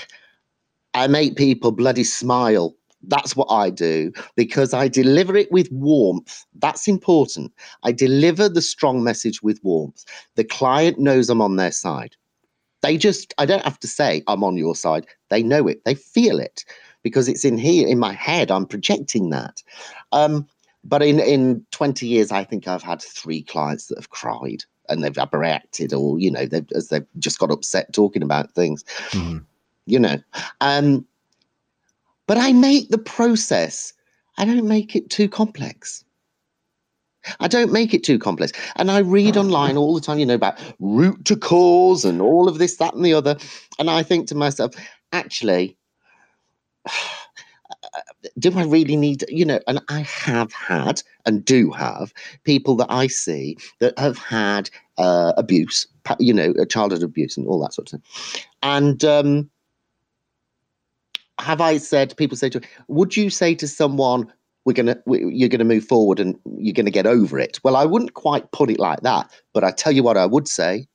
"I 0.95 1.09
make 1.09 1.35
people 1.35 1.73
bloody 1.73 2.05
smile. 2.05 2.77
That's 3.07 3.37
what 3.37 3.49
I 3.51 3.71
do 3.71 4.13
because 4.35 4.75
I 4.75 4.89
deliver 4.89 5.37
it 5.37 5.51
with 5.53 5.71
warmth. 5.71 6.45
That's 6.57 6.89
important. 6.89 7.53
I 7.83 7.93
deliver 7.93 8.49
the 8.49 8.63
strong 8.63 9.03
message 9.05 9.43
with 9.43 9.61
warmth. 9.63 10.05
The 10.35 10.45
client 10.45 10.99
knows 10.99 11.31
I'm 11.31 11.43
on 11.43 11.57
their 11.57 11.73
side. 11.73 12.17
They 12.83 12.97
just, 12.97 13.35
I 13.39 13.47
don't 13.47 13.65
have 13.65 13.81
to 13.81 13.89
say 13.89 14.23
I'm 14.27 14.45
on 14.45 14.57
your 14.57 14.75
side. 14.75 15.07
They 15.31 15.43
know 15.43 15.67
it. 15.69 15.85
They 15.85 15.95
feel 15.95 16.39
it." 16.39 16.65
Because 17.03 17.29
it's 17.29 17.45
in 17.45 17.57
here 17.57 17.87
in 17.87 18.01
my 18.01 18.13
head, 18.13 18.51
I'm 18.51 18.67
projecting 18.67 19.31
that. 19.31 19.63
Um, 20.11 20.49
but 20.87 21.03
in 21.03 21.19
in 21.21 21.65
20 21.73 22.07
years 22.07 22.31
i 22.31 22.45
think 22.45 22.69
i've 22.69 22.83
had 22.83 23.03
three 23.03 23.43
clients 23.43 23.87
that 23.87 23.99
have 23.99 24.11
cried 24.11 24.63
and 24.89 25.03
they've 25.03 25.19
reacted 25.33 25.93
or 25.93 26.19
you 26.19 26.31
know 26.31 26.47
they've 26.47 26.67
as 26.75 26.89
they've 26.89 27.07
just 27.19 27.39
got 27.39 27.51
upset 27.51 27.93
talking 27.93 28.23
about 28.23 28.51
things 28.53 28.85
mm. 29.11 29.45
you 29.87 29.99
know 29.99 30.17
um 30.61 31.05
but 32.27 32.39
i 32.39 32.53
make 32.53 32.89
the 32.89 32.99
process 32.99 33.93
i 34.39 34.45
don't 34.45 34.69
make 34.69 34.97
it 34.97 35.11
too 35.11 35.29
complex 35.29 36.05
I 37.41 37.49
don't 37.49 37.73
make 37.73 37.95
it 37.95 38.05
too 38.05 38.19
complex. 38.19 38.53
And 38.77 38.91
I 38.91 38.99
read 38.99 39.37
online 39.37 39.77
all 39.77 39.95
the 39.95 40.01
time, 40.01 40.19
you 40.19 40.27
know, 40.27 40.35
about 40.35 40.59
root 40.79 41.25
to 41.27 41.37
cause 41.37 42.05
and 42.05 42.21
all 42.21 42.49
of 42.49 42.59
this, 42.59 42.77
that, 42.77 42.95
and 42.95 43.05
the 43.05 43.15
other. 43.15 43.37
And 43.79 43.91
I 43.91 44.03
think 44.03 44.29
to 44.29 44.35
myself, 44.35 44.75
actually, 45.13 45.77
do 48.39 48.53
I 48.57 48.65
really 48.65 48.97
need, 48.97 49.25
you 49.29 49.45
know, 49.45 49.61
and 49.67 49.81
I 49.89 50.01
have 50.01 50.53
had 50.53 51.03
and 51.25 51.45
do 51.45 51.71
have 51.73 52.13
people 52.45 52.77
that 52.77 52.91
I 52.91 53.07
see 53.07 53.57
that 53.81 53.99
have 53.99 54.19
had 54.19 54.71
uh, 54.99 55.33
abuse, 55.37 55.87
you 56.19 56.33
know, 56.33 56.55
childhood 56.67 57.03
abuse 57.03 57.37
and 57.37 57.47
all 57.47 57.61
that 57.61 57.75
sort 57.75 57.93
of 57.93 58.01
thing. 58.01 58.43
And 58.63 59.05
um, 59.05 59.51
have 61.39 61.61
I 61.61 61.79
said, 61.79 62.17
people 62.17 62.37
say 62.37 62.49
to 62.51 62.61
would 62.89 63.17
you 63.17 63.31
say 63.31 63.55
to 63.57 63.69
someone, 63.69 64.33
we're 64.65 64.73
gonna 64.73 64.97
we, 65.07 65.25
you're 65.33 65.49
gonna 65.49 65.65
move 65.65 65.85
forward 65.85 66.19
and 66.21 66.37
you're 66.59 66.73
gonna 66.73 66.91
get 66.91 67.07
over 67.07 67.39
it 67.39 67.61
well 67.63 67.77
i 67.77 67.85
wouldn't 67.85 68.15
quite 68.15 68.51
put 68.51 68.69
it 68.69 68.81
like 68.81 69.01
that 69.03 69.31
but 69.55 69.63
i 69.63 69.71
tell 69.71 69.93
you 69.93 70.03
what 70.03 70.17
i 70.17 70.27
would 70.27 70.49
say 70.49 70.89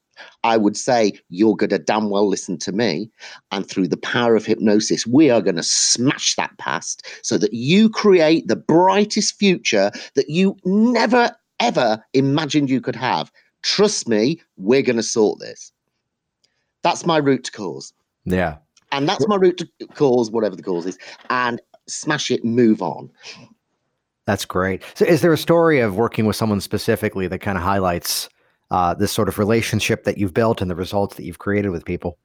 I 0.43 0.57
would 0.57 0.77
say, 0.77 1.13
You're 1.29 1.55
going 1.55 1.69
to 1.69 1.79
damn 1.79 2.09
well 2.09 2.27
listen 2.27 2.57
to 2.59 2.71
me. 2.71 3.09
And 3.51 3.67
through 3.67 3.87
the 3.87 3.97
power 3.97 4.35
of 4.35 4.45
hypnosis, 4.45 5.07
we 5.07 5.29
are 5.29 5.41
going 5.41 5.55
to 5.55 5.63
smash 5.63 6.35
that 6.35 6.57
past 6.57 7.07
so 7.23 7.37
that 7.37 7.53
you 7.53 7.89
create 7.89 8.47
the 8.47 8.55
brightest 8.55 9.37
future 9.37 9.91
that 10.15 10.29
you 10.29 10.57
never, 10.65 11.35
ever 11.59 12.03
imagined 12.13 12.69
you 12.69 12.81
could 12.81 12.95
have. 12.95 13.31
Trust 13.63 14.07
me, 14.07 14.41
we're 14.57 14.81
going 14.81 14.97
to 14.97 15.03
sort 15.03 15.39
this. 15.39 15.71
That's 16.83 17.05
my 17.05 17.17
root 17.17 17.51
cause. 17.51 17.93
Yeah. 18.25 18.57
And 18.91 19.07
that's 19.07 19.27
my 19.27 19.35
root 19.35 19.57
to 19.57 19.87
cause, 19.93 20.31
whatever 20.31 20.55
the 20.55 20.63
cause 20.63 20.85
is, 20.85 20.97
and 21.29 21.61
smash 21.87 22.31
it, 22.31 22.43
move 22.43 22.81
on. 22.81 23.09
That's 24.25 24.45
great. 24.45 24.83
So, 24.95 25.05
is 25.05 25.21
there 25.21 25.33
a 25.33 25.37
story 25.37 25.79
of 25.79 25.95
working 25.95 26.25
with 26.25 26.35
someone 26.35 26.61
specifically 26.61 27.27
that 27.27 27.39
kind 27.39 27.57
of 27.57 27.63
highlights 27.63 28.29
uh, 28.69 28.93
this 28.93 29.11
sort 29.11 29.27
of 29.27 29.39
relationship 29.39 30.03
that 30.03 30.17
you've 30.17 30.33
built 30.33 30.61
and 30.61 30.69
the 30.69 30.75
results 30.75 31.15
that 31.15 31.23
you've 31.23 31.39
created 31.39 31.69
with 31.69 31.85
people? 31.85 32.17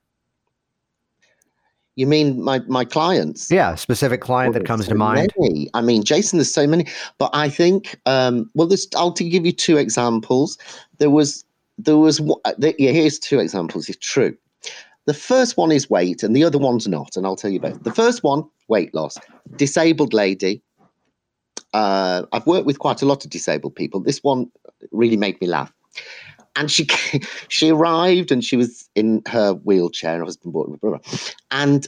You 1.96 2.06
mean 2.06 2.42
my 2.42 2.58
my 2.68 2.84
clients? 2.84 3.50
Yeah, 3.50 3.74
specific 3.74 4.20
client 4.20 4.52
well, 4.52 4.60
that 4.60 4.66
comes 4.66 4.84
so 4.84 4.90
to 4.90 4.94
mind. 4.94 5.32
Many. 5.38 5.70
I 5.72 5.80
mean, 5.80 6.04
Jason, 6.04 6.38
there's 6.38 6.52
so 6.52 6.66
many, 6.66 6.86
but 7.16 7.30
I 7.32 7.48
think 7.48 7.98
um, 8.04 8.50
well, 8.54 8.66
this 8.66 8.86
I'll 8.94 9.12
give 9.12 9.46
you 9.46 9.52
two 9.52 9.78
examples. 9.78 10.58
There 10.98 11.08
was 11.08 11.44
there 11.78 11.96
was 11.96 12.20
yeah, 12.58 12.90
here's 12.90 13.18
two 13.18 13.38
examples. 13.38 13.88
It's 13.88 13.98
true. 13.98 14.36
The 15.06 15.14
first 15.14 15.56
one 15.56 15.72
is 15.72 15.88
weight, 15.88 16.22
and 16.22 16.34
the 16.34 16.44
other 16.44 16.58
one's 16.58 16.86
not, 16.88 17.16
and 17.16 17.24
I'll 17.24 17.36
tell 17.36 17.50
you 17.50 17.60
both. 17.60 17.82
The 17.84 17.94
first 17.94 18.22
one, 18.22 18.44
weight 18.68 18.94
loss, 18.94 19.18
disabled 19.56 20.12
lady. 20.12 20.62
Uh, 21.72 22.24
I've 22.32 22.46
worked 22.46 22.66
with 22.66 22.78
quite 22.78 23.02
a 23.02 23.06
lot 23.06 23.24
of 23.24 23.30
disabled 23.30 23.74
people. 23.74 24.00
This 24.00 24.22
one 24.22 24.50
really 24.92 25.16
made 25.16 25.40
me 25.40 25.46
laugh 25.46 25.72
and 26.56 26.70
she 26.70 26.86
she 27.48 27.70
arrived 27.70 28.32
and 28.32 28.44
she 28.44 28.56
was 28.56 28.88
in 28.94 29.22
her 29.28 29.52
wheelchair. 29.52 30.18
Her 30.18 30.24
husband 30.24 30.52
bought 30.52 30.78
her 30.82 31.00
and 31.50 31.86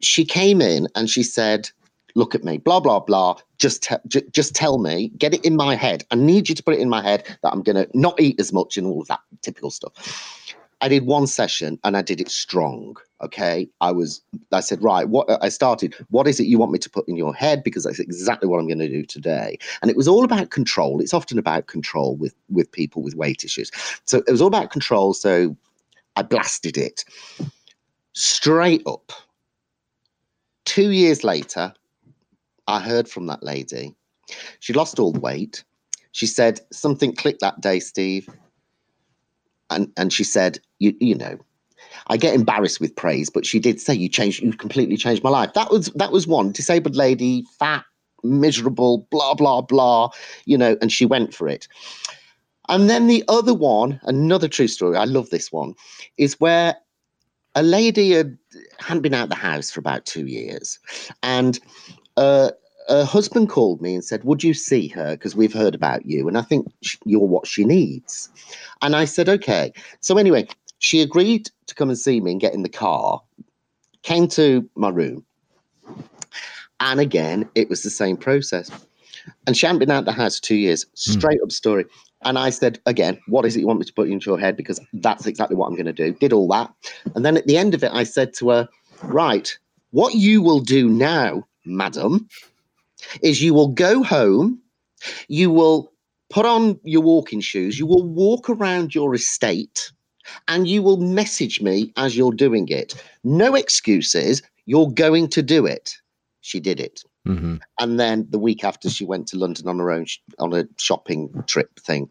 she 0.00 0.24
came 0.24 0.60
in 0.60 0.88
and 0.94 1.08
she 1.08 1.22
said, 1.22 1.70
"Look 2.14 2.34
at 2.34 2.42
me, 2.42 2.58
blah 2.58 2.80
blah 2.80 3.00
blah. 3.00 3.36
Just 3.58 3.84
te- 3.84 3.96
j- 4.08 4.24
just 4.32 4.54
tell 4.54 4.78
me, 4.78 5.08
get 5.18 5.34
it 5.34 5.44
in 5.44 5.56
my 5.56 5.74
head. 5.74 6.04
I 6.10 6.16
need 6.16 6.48
you 6.48 6.54
to 6.54 6.62
put 6.62 6.74
it 6.74 6.80
in 6.80 6.88
my 6.88 7.02
head 7.02 7.24
that 7.42 7.52
I'm 7.52 7.62
gonna 7.62 7.86
not 7.94 8.20
eat 8.20 8.40
as 8.40 8.52
much 8.52 8.76
and 8.76 8.86
all 8.86 9.02
of 9.02 9.08
that 9.08 9.20
typical 9.42 9.70
stuff." 9.70 10.54
I 10.82 10.88
did 10.88 11.04
one 11.04 11.26
session 11.26 11.78
and 11.84 11.96
I 11.96 12.02
did 12.02 12.20
it 12.20 12.30
strong. 12.30 12.96
Okay. 13.22 13.68
I 13.80 13.92
was, 13.92 14.22
I 14.50 14.60
said, 14.60 14.82
right, 14.82 15.08
what 15.08 15.28
uh, 15.28 15.38
I 15.42 15.50
started, 15.50 15.94
what 16.08 16.26
is 16.26 16.40
it 16.40 16.46
you 16.46 16.58
want 16.58 16.72
me 16.72 16.78
to 16.78 16.88
put 16.88 17.06
in 17.06 17.16
your 17.16 17.34
head? 17.34 17.62
Because 17.62 17.84
that's 17.84 17.98
exactly 17.98 18.48
what 18.48 18.58
I'm 18.58 18.66
going 18.66 18.78
to 18.78 18.88
do 18.88 19.04
today. 19.04 19.58
And 19.82 19.90
it 19.90 19.96
was 19.96 20.08
all 20.08 20.24
about 20.24 20.50
control. 20.50 21.00
It's 21.00 21.12
often 21.12 21.38
about 21.38 21.66
control 21.66 22.16
with, 22.16 22.34
with 22.48 22.72
people 22.72 23.02
with 23.02 23.14
weight 23.14 23.44
issues. 23.44 23.70
So 24.06 24.18
it 24.26 24.30
was 24.30 24.40
all 24.40 24.48
about 24.48 24.70
control. 24.70 25.12
So 25.12 25.54
I 26.16 26.22
blasted 26.22 26.78
it 26.78 27.04
straight 28.14 28.82
up. 28.86 29.12
Two 30.64 30.92
years 30.92 31.24
later, 31.24 31.74
I 32.68 32.80
heard 32.80 33.08
from 33.08 33.26
that 33.26 33.42
lady. 33.42 33.94
She 34.60 34.72
lost 34.72 34.98
all 34.98 35.12
the 35.12 35.20
weight. 35.20 35.62
She 36.12 36.26
said, 36.26 36.60
something 36.72 37.14
clicked 37.14 37.40
that 37.40 37.60
day, 37.60 37.80
Steve 37.80 38.28
and 39.70 39.92
and 39.96 40.12
she 40.12 40.24
said, 40.24 40.58
you 40.78 40.94
you 41.00 41.14
know, 41.14 41.38
I 42.08 42.16
get 42.16 42.34
embarrassed 42.34 42.80
with 42.80 42.94
praise, 42.96 43.30
but 43.30 43.46
she 43.46 43.58
did 43.58 43.80
say 43.80 43.94
you 43.94 44.08
changed, 44.08 44.42
you 44.42 44.52
completely 44.52 44.96
changed 44.96 45.22
my 45.22 45.30
life. 45.30 45.52
That 45.54 45.70
was 45.70 45.86
that 45.94 46.12
was 46.12 46.26
one 46.26 46.52
disabled 46.52 46.96
lady, 46.96 47.44
fat, 47.58 47.84
miserable, 48.22 49.06
blah, 49.10 49.34
blah, 49.34 49.60
blah, 49.60 50.10
you 50.44 50.58
know, 50.58 50.76
and 50.80 50.92
she 50.92 51.06
went 51.06 51.34
for 51.34 51.48
it. 51.48 51.68
And 52.68 52.88
then 52.88 53.06
the 53.06 53.24
other 53.28 53.54
one, 53.54 54.00
another 54.04 54.48
true 54.48 54.68
story, 54.68 54.96
I 54.96 55.04
love 55.04 55.30
this 55.30 55.50
one, 55.50 55.74
is 56.18 56.38
where 56.38 56.76
a 57.56 57.62
lady 57.62 58.12
had, 58.12 58.38
hadn't 58.78 59.02
been 59.02 59.14
out 59.14 59.24
of 59.24 59.28
the 59.30 59.34
house 59.34 59.70
for 59.70 59.80
about 59.80 60.06
two 60.06 60.26
years. 60.26 60.78
And 61.22 61.58
uh, 62.16 62.50
her 62.90 63.04
husband 63.04 63.48
called 63.48 63.80
me 63.80 63.94
and 63.94 64.04
said, 64.04 64.24
Would 64.24 64.44
you 64.44 64.52
see 64.52 64.88
her? 64.88 65.12
Because 65.12 65.36
we've 65.36 65.52
heard 65.52 65.74
about 65.74 66.04
you. 66.06 66.28
And 66.28 66.36
I 66.36 66.42
think 66.42 66.66
you're 67.04 67.20
what 67.20 67.46
she 67.46 67.64
needs. 67.64 68.28
And 68.82 68.94
I 68.96 69.04
said, 69.04 69.28
Okay. 69.28 69.72
So, 70.00 70.18
anyway, 70.18 70.48
she 70.78 71.00
agreed 71.00 71.50
to 71.66 71.74
come 71.74 71.88
and 71.88 71.98
see 71.98 72.20
me 72.20 72.32
and 72.32 72.40
get 72.40 72.54
in 72.54 72.62
the 72.62 72.68
car, 72.68 73.22
came 74.02 74.28
to 74.28 74.68
my 74.74 74.88
room. 74.88 75.24
And 76.80 76.98
again, 76.98 77.48
it 77.54 77.68
was 77.68 77.82
the 77.82 77.90
same 77.90 78.16
process. 78.16 78.70
And 79.46 79.56
she 79.56 79.66
hadn't 79.66 79.80
been 79.80 79.90
out 79.90 80.06
the 80.06 80.12
house 80.12 80.40
two 80.40 80.56
years. 80.56 80.84
Hmm. 80.84 81.12
Straight 81.12 81.40
mm. 81.40 81.44
up 81.44 81.52
story. 81.52 81.84
And 82.22 82.38
I 82.38 82.50
said, 82.50 82.80
again, 82.86 83.18
what 83.28 83.46
is 83.46 83.56
it 83.56 83.60
you 83.60 83.66
want 83.66 83.78
me 83.78 83.86
to 83.86 83.92
put 83.92 84.08
into 84.08 84.30
your 84.30 84.38
head? 84.38 84.56
Because 84.56 84.80
that's 84.94 85.26
exactly 85.26 85.56
what 85.56 85.66
I'm 85.66 85.74
going 85.74 85.86
to 85.86 85.92
do. 85.92 86.12
Did 86.12 86.32
all 86.32 86.48
that. 86.48 86.72
And 87.14 87.24
then 87.24 87.36
at 87.36 87.46
the 87.46 87.56
end 87.56 87.72
of 87.72 87.82
it, 87.82 87.92
I 87.92 88.04
said 88.04 88.34
to 88.34 88.50
her, 88.50 88.68
right, 89.04 89.56
what 89.90 90.14
you 90.14 90.42
will 90.42 90.60
do 90.60 90.88
now, 90.88 91.46
madam, 91.64 92.28
is 93.22 93.42
you 93.42 93.54
will 93.54 93.68
go 93.68 94.02
home, 94.02 94.60
you 95.28 95.50
will 95.50 95.92
put 96.28 96.46
on 96.46 96.78
your 96.84 97.02
walking 97.02 97.40
shoes, 97.40 97.78
you 97.78 97.86
will 97.86 98.06
walk 98.06 98.48
around 98.48 98.94
your 98.94 99.14
estate, 99.14 99.92
and 100.48 100.68
you 100.68 100.82
will 100.82 100.98
message 100.98 101.60
me 101.60 101.92
as 101.96 102.16
you're 102.16 102.32
doing 102.32 102.68
it. 102.68 102.94
No 103.24 103.54
excuses. 103.54 104.42
You're 104.66 104.90
going 104.90 105.28
to 105.30 105.42
do 105.42 105.66
it. 105.66 105.96
She 106.42 106.60
did 106.60 106.78
it. 106.78 107.02
Mm-hmm. 107.26 107.56
And 107.80 108.00
then 108.00 108.26
the 108.30 108.38
week 108.38 108.64
after, 108.64 108.88
she 108.88 109.04
went 109.04 109.26
to 109.28 109.36
London 109.36 109.68
on 109.68 109.78
her 109.78 109.90
own 109.90 110.06
sh- 110.06 110.18
on 110.38 110.52
a 110.54 110.64
shopping 110.78 111.30
trip 111.46 111.78
thing. 111.80 112.08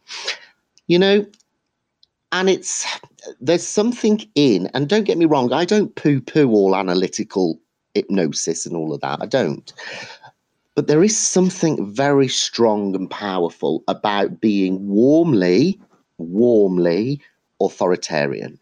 You 0.88 1.00
know, 1.00 1.26
and 2.32 2.50
it's 2.50 2.86
there's 3.40 3.66
something 3.66 4.22
in, 4.36 4.70
and 4.74 4.88
don't 4.88 5.06
get 5.06 5.18
me 5.18 5.26
wrong, 5.26 5.52
I 5.52 5.66
don't 5.66 5.96
poo 5.96 6.22
poo 6.22 6.50
all 6.52 6.76
analytical 6.76 7.60
hypnosis 7.94 8.66
and 8.66 8.76
all 8.76 8.94
of 8.94 9.02
that. 9.02 9.20
I 9.22 9.26
don't. 9.26 9.74
But 10.80 10.88
there 10.88 11.04
is 11.04 11.20
something 11.20 11.94
very 11.94 12.30
strong 12.30 12.96
and 12.96 13.12
powerful 13.12 13.84
about 13.90 14.40
being 14.40 14.88
warmly, 14.88 15.78
warmly 16.20 17.20
authoritarian. 17.60 18.58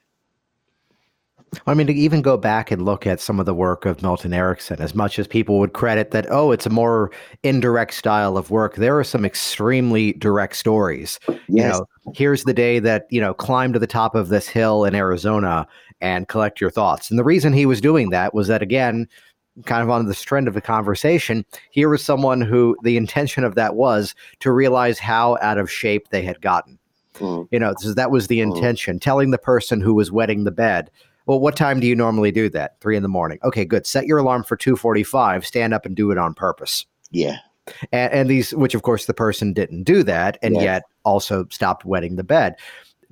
I 1.67 1.75
mean, 1.75 1.85
to 1.85 1.93
even 1.93 2.23
go 2.23 2.35
back 2.35 2.71
and 2.71 2.83
look 2.83 3.05
at 3.05 3.21
some 3.21 3.39
of 3.39 3.45
the 3.45 3.53
work 3.53 3.85
of 3.85 4.01
Milton 4.01 4.33
Erickson, 4.33 4.81
as 4.81 4.95
much 4.95 5.19
as 5.19 5.27
people 5.27 5.59
would 5.59 5.73
credit 5.73 6.09
that, 6.09 6.25
oh, 6.31 6.51
it's 6.51 6.65
a 6.65 6.71
more 6.71 7.11
indirect 7.43 7.93
style 7.93 8.35
of 8.35 8.49
work, 8.49 8.77
there 8.77 8.97
are 8.97 9.03
some 9.03 9.23
extremely 9.23 10.13
direct 10.13 10.55
stories. 10.55 11.19
Yes. 11.27 11.39
You 11.49 11.63
know, 11.65 11.85
here's 12.15 12.45
the 12.45 12.53
day 12.53 12.79
that, 12.79 13.05
you 13.11 13.21
know, 13.21 13.35
climb 13.35 13.73
to 13.73 13.79
the 13.79 13.85
top 13.85 14.15
of 14.15 14.29
this 14.29 14.47
hill 14.47 14.85
in 14.85 14.95
Arizona 14.95 15.67
and 16.01 16.27
collect 16.27 16.59
your 16.59 16.71
thoughts. 16.71 17.11
And 17.11 17.19
the 17.19 17.23
reason 17.23 17.53
he 17.53 17.67
was 17.67 17.79
doing 17.79 18.09
that 18.09 18.33
was 18.33 18.47
that, 18.47 18.63
again, 18.63 19.07
kind 19.65 19.81
of 19.81 19.89
on 19.89 20.05
the 20.05 20.13
trend 20.13 20.47
of 20.47 20.53
the 20.53 20.61
conversation, 20.61 21.45
here 21.71 21.89
was 21.89 22.03
someone 22.03 22.41
who 22.41 22.75
the 22.83 22.97
intention 22.97 23.43
of 23.43 23.55
that 23.55 23.75
was 23.75 24.15
to 24.39 24.51
realize 24.51 24.99
how 24.99 25.37
out 25.41 25.57
of 25.57 25.71
shape 25.71 26.09
they 26.09 26.21
had 26.21 26.41
gotten. 26.41 26.77
Mm. 27.15 27.47
You 27.51 27.59
know, 27.59 27.73
so 27.77 27.93
that 27.93 28.11
was 28.11 28.27
the 28.27 28.39
mm. 28.39 28.43
intention. 28.43 28.97
Mm. 28.97 29.01
Telling 29.01 29.31
the 29.31 29.37
person 29.37 29.81
who 29.81 29.93
was 29.93 30.11
wetting 30.11 30.43
the 30.43 30.51
bed, 30.51 30.91
well, 31.25 31.39
what 31.39 31.55
time 31.55 31.79
do 31.79 31.87
you 31.87 31.95
normally 31.95 32.31
do 32.31 32.49
that? 32.49 32.79
Three 32.79 32.95
in 32.95 33.03
the 33.03 33.09
morning. 33.09 33.39
Okay, 33.43 33.65
good. 33.65 33.85
Set 33.85 34.05
your 34.05 34.19
alarm 34.19 34.43
for 34.43 34.55
two 34.55 34.75
forty-five. 34.75 35.45
Stand 35.45 35.73
up 35.73 35.85
and 35.85 35.95
do 35.95 36.11
it 36.11 36.17
on 36.17 36.33
purpose. 36.33 36.85
Yeah. 37.11 37.37
And, 37.91 38.13
and 38.13 38.29
these, 38.29 38.53
which 38.53 38.75
of 38.75 38.83
course 38.83 39.07
the 39.07 39.13
person 39.13 39.51
didn't 39.51 39.83
do 39.83 40.03
that, 40.03 40.37
and 40.41 40.55
yes. 40.55 40.63
yet 40.63 40.83
also 41.03 41.45
stopped 41.49 41.83
wetting 41.83 42.15
the 42.15 42.23
bed. 42.23 42.55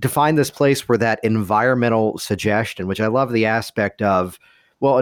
To 0.02 0.10
find 0.10 0.38
this 0.38 0.52
place 0.52 0.88
where 0.88 0.98
that 0.98 1.20
environmental 1.24 2.18
suggestion, 2.18 2.88
which 2.88 3.02
I 3.02 3.08
love 3.08 3.32
the 3.32 3.46
aspect 3.46 4.02
of, 4.02 4.38
well, 4.82 5.02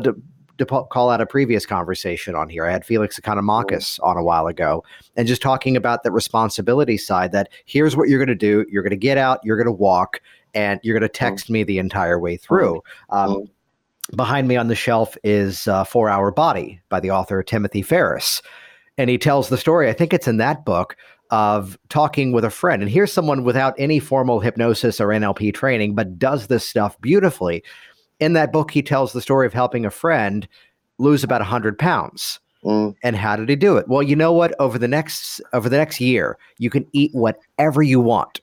to, 0.58 0.66
call 0.66 1.10
out 1.10 1.22
a 1.22 1.26
previous 1.26 1.66
conversation 1.66 2.36
on 2.36 2.50
here. 2.50 2.66
I 2.66 2.72
had 2.72 2.86
Felix 2.86 3.20
Economakis 3.20 4.00
on 4.04 4.18
a 4.18 4.24
while 4.24 4.48
ago, 4.48 4.84
and 5.16 5.28
just 5.28 5.42
talking 5.42 5.76
about 5.76 6.04
the 6.04 6.12
responsibility 6.12 6.98
side. 6.98 7.32
That 7.32 7.50
here's 7.66 7.96
what 7.96 8.10
you're 8.10 8.20
going 8.20 8.28
to 8.28 8.36
do: 8.36 8.66
you're 8.70 8.84
going 8.84 8.92
to 8.92 8.98
get 8.98 9.18
out, 9.18 9.40
you're 9.44 9.58
going 9.58 9.68
to 9.68 9.72
walk, 9.72 10.22
and 10.54 10.80
you're 10.84 10.98
going 10.98 11.10
to 11.10 11.18
text 11.18 11.50
me 11.50 11.64
the 11.64 11.80
entire 11.80 12.20
way 12.20 12.38
through. 12.38 12.82
Um, 13.10 13.50
behind 14.16 14.48
me 14.48 14.56
on 14.56 14.68
the 14.68 14.76
shelf 14.76 15.18
is 15.24 15.68
uh, 15.68 15.84
Four 15.84 16.10
Hour 16.10 16.32
Body 16.32 16.82
by 16.90 17.00
the 17.00 17.12
author 17.12 17.42
Timothy 17.42 17.82
Ferriss. 17.82 18.42
And 18.98 19.10
he 19.10 19.18
tells 19.18 19.50
the 19.50 19.58
story, 19.58 19.90
I 19.90 19.94
think 19.94 20.14
it's 20.14 20.28
in 20.28 20.38
that 20.38 20.66
book, 20.66 20.96
of 21.34 21.80
talking 21.90 22.32
with 22.32 22.46
a 22.46 22.50
friend. 22.52 22.84
And 22.84 22.92
here's 22.92 23.12
someone 23.12 23.44
without 23.44 23.74
any 23.80 23.98
formal 23.98 24.40
hypnosis 24.40 25.02
or 25.02 25.08
NLP 25.08 25.52
training, 25.56 25.96
but 25.96 26.20
does 26.20 26.46
this 26.46 26.68
stuff 26.68 27.00
beautifully. 27.02 27.64
In 28.24 28.34
that 28.34 28.54
book, 28.54 28.72
he 28.72 28.82
tells 28.82 29.12
the 29.12 29.22
story 29.22 29.46
of 29.46 29.54
helping 29.54 29.86
a 29.86 29.92
friend 29.92 30.48
lose 30.98 31.26
about 31.26 31.42
100 31.42 31.78
pounds. 31.78 32.40
Mm. 32.64 32.96
And 33.04 33.18
how 33.18 33.36
did 33.36 33.50
he 33.50 33.58
do 33.58 33.76
it? 33.76 33.90
Well, 33.90 34.02
you 34.02 34.16
know 34.16 34.32
what? 34.32 34.56
Over 34.60 34.80
the 34.80 34.88
next 34.88 35.42
over 35.52 35.68
the 35.68 35.76
next 35.76 36.00
year, 36.00 36.38
you 36.58 36.70
can 36.70 36.88
eat 36.94 37.12
whatever 37.14 37.84
you 37.84 38.00
want. 38.00 38.40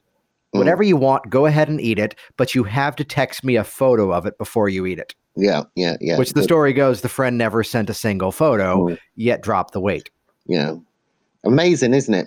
Mm. 0.55 0.59
Whatever 0.59 0.83
you 0.83 0.99
want, 0.99 1.31
go 1.31 1.47
ahead 1.47 1.71
and 1.71 1.81
eat 1.81 1.99
it, 1.99 2.15
but 2.37 2.55
you 2.55 2.63
have 2.65 2.95
to 2.97 3.05
text 3.05 3.43
me 3.43 3.57
a 3.57 3.65
photo 3.65 4.13
of 4.13 4.27
it 4.27 4.37
before 4.37 4.69
you 4.69 4.85
eat 4.85 4.99
it. 4.99 5.15
Yeah, 5.37 5.63
yeah, 5.75 5.97
yeah. 6.03 6.19
Which 6.19 6.35
the 6.35 6.43
story 6.43 6.75
goes, 6.75 7.01
the 7.01 7.09
friend 7.09 7.39
never 7.39 7.65
sent 7.65 7.89
a 7.89 7.95
single 7.95 8.33
photo, 8.33 8.89
mm. 8.89 8.99
yet 9.15 9.41
dropped 9.41 9.73
the 9.73 9.81
weight. 9.81 10.11
Yeah, 10.47 10.75
amazing, 11.45 11.95
isn't 11.95 12.13
it? 12.13 12.27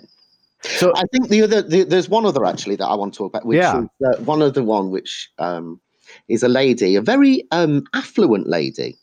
So 0.62 0.92
I 0.96 1.04
think 1.12 1.28
the 1.28 1.42
other, 1.42 1.62
the, 1.62 1.84
there's 1.84 2.08
one 2.08 2.24
other 2.24 2.44
actually 2.44 2.76
that 2.76 2.86
I 2.86 2.94
want 2.94 3.12
to 3.12 3.18
talk 3.18 3.32
about. 3.32 3.46
Which 3.46 3.58
yeah. 3.58 3.82
is 3.82 3.88
uh, 4.04 4.22
one 4.22 4.42
other 4.42 4.64
one, 4.64 4.90
which 4.90 5.30
um, 5.38 5.80
is 6.28 6.42
a 6.42 6.48
lady, 6.48 6.96
a 6.96 7.02
very 7.02 7.46
um, 7.50 7.84
affluent 7.94 8.48
lady, 8.48 8.96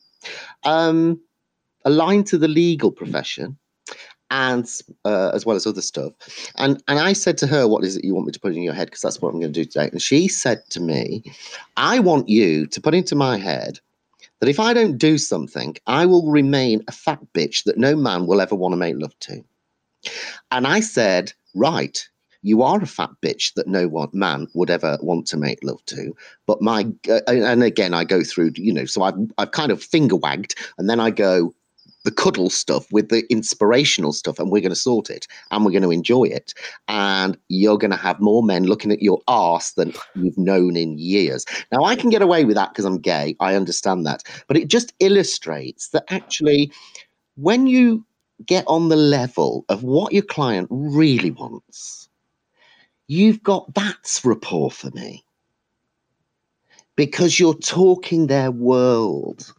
um, 0.63 1.19
aligned 1.85 2.27
to 2.27 2.37
the 2.37 2.47
legal 2.47 2.91
profession, 2.91 3.57
and 4.29 4.69
uh, 5.05 5.31
as 5.33 5.45
well 5.45 5.55
as 5.55 5.67
other 5.67 5.81
stuff. 5.81 6.13
And 6.57 6.81
and 6.87 6.99
I 6.99 7.13
said 7.13 7.37
to 7.39 7.47
her, 7.47 7.67
"What 7.67 7.83
is 7.83 7.97
it 7.97 8.05
you 8.05 8.13
want 8.15 8.27
me 8.27 8.33
to 8.33 8.39
put 8.39 8.55
in 8.55 8.63
your 8.63 8.73
head? 8.73 8.87
Because 8.87 9.01
that's 9.01 9.21
what 9.21 9.29
I'm 9.29 9.39
going 9.39 9.53
to 9.53 9.63
do 9.63 9.65
today." 9.65 9.89
And 9.91 10.01
she 10.01 10.27
said 10.27 10.63
to 10.69 10.79
me, 10.79 11.23
"I 11.77 11.99
want 11.99 12.29
you 12.29 12.67
to 12.67 12.81
put 12.81 12.95
into 12.95 13.15
my 13.15 13.37
head." 13.37 13.79
That 14.39 14.49
if 14.49 14.59
I 14.59 14.73
don't 14.73 14.97
do 14.97 15.19
something, 15.19 15.77
I 15.85 16.07
will 16.07 16.31
remain 16.31 16.83
a 16.87 16.91
fat 16.91 17.19
bitch 17.31 17.63
that 17.65 17.77
no 17.77 17.95
man 17.95 18.25
will 18.25 18.41
ever 18.41 18.55
want 18.55 18.71
to 18.71 18.77
make 18.77 18.95
love 18.97 19.17
to. 19.19 19.43
And 20.51 20.67
I 20.67 20.79
said, 20.79 21.33
Right, 21.53 22.07
you 22.41 22.61
are 22.61 22.81
a 22.81 22.87
fat 22.87 23.11
bitch 23.21 23.53
that 23.53 23.67
no 23.67 23.87
one 23.87 24.09
man 24.13 24.47
would 24.53 24.69
ever 24.69 24.97
want 25.01 25.27
to 25.27 25.37
make 25.37 25.59
love 25.63 25.83
to. 25.85 26.15
But 26.47 26.61
my, 26.61 26.87
uh, 27.09 27.21
and 27.27 27.63
again, 27.63 27.93
I 27.93 28.03
go 28.03 28.23
through, 28.23 28.51
you 28.55 28.73
know, 28.73 28.85
so 28.85 29.03
I've, 29.03 29.15
I've 29.37 29.51
kind 29.51 29.71
of 29.71 29.83
finger 29.83 30.15
wagged 30.15 30.55
and 30.77 30.89
then 30.89 30.99
I 30.99 31.11
go, 31.11 31.53
the 32.03 32.11
cuddle 32.11 32.49
stuff 32.49 32.91
with 32.91 33.09
the 33.09 33.23
inspirational 33.31 34.11
stuff 34.11 34.39
and 34.39 34.51
we're 34.51 34.61
going 34.61 34.71
to 34.71 34.75
sort 34.75 35.09
it 35.09 35.27
and 35.51 35.63
we're 35.63 35.71
going 35.71 35.83
to 35.83 35.91
enjoy 35.91 36.23
it. 36.23 36.53
And 36.87 37.37
you're 37.47 37.77
going 37.77 37.91
to 37.91 37.97
have 37.97 38.19
more 38.19 38.41
men 38.41 38.63
looking 38.63 38.91
at 38.91 39.03
your 39.03 39.21
ass 39.27 39.73
than 39.73 39.93
you've 40.15 40.37
known 40.37 40.75
in 40.75 40.97
years. 40.97 41.45
Now 41.71 41.83
i 41.83 41.95
can 41.95 42.09
get 42.09 42.21
away 42.21 42.43
with 42.45 42.55
that 42.55 42.69
because 42.69 42.85
i'm 42.85 42.97
gay. 42.97 43.35
I 43.39 43.55
understand 43.55 44.05
that. 44.05 44.23
But 44.47 44.57
it 44.57 44.67
just 44.67 44.93
illustrates 44.99 45.89
that 45.89 46.05
actually 46.09 46.71
when 47.35 47.67
you 47.67 48.03
get 48.45 48.63
on 48.67 48.89
the 48.89 48.95
level 48.95 49.65
of 49.69 49.83
what 49.83 50.13
your 50.13 50.23
client 50.23 50.67
really 50.71 51.31
wants 51.31 52.09
you've 53.11 53.43
got 53.43 53.73
that's 53.73 54.23
rapport 54.23 54.71
for 54.71 54.89
me 54.91 55.21
because 56.95 57.39
you're 57.39 57.55
talking 57.55 58.27
their 58.27 58.51
world 58.51 59.53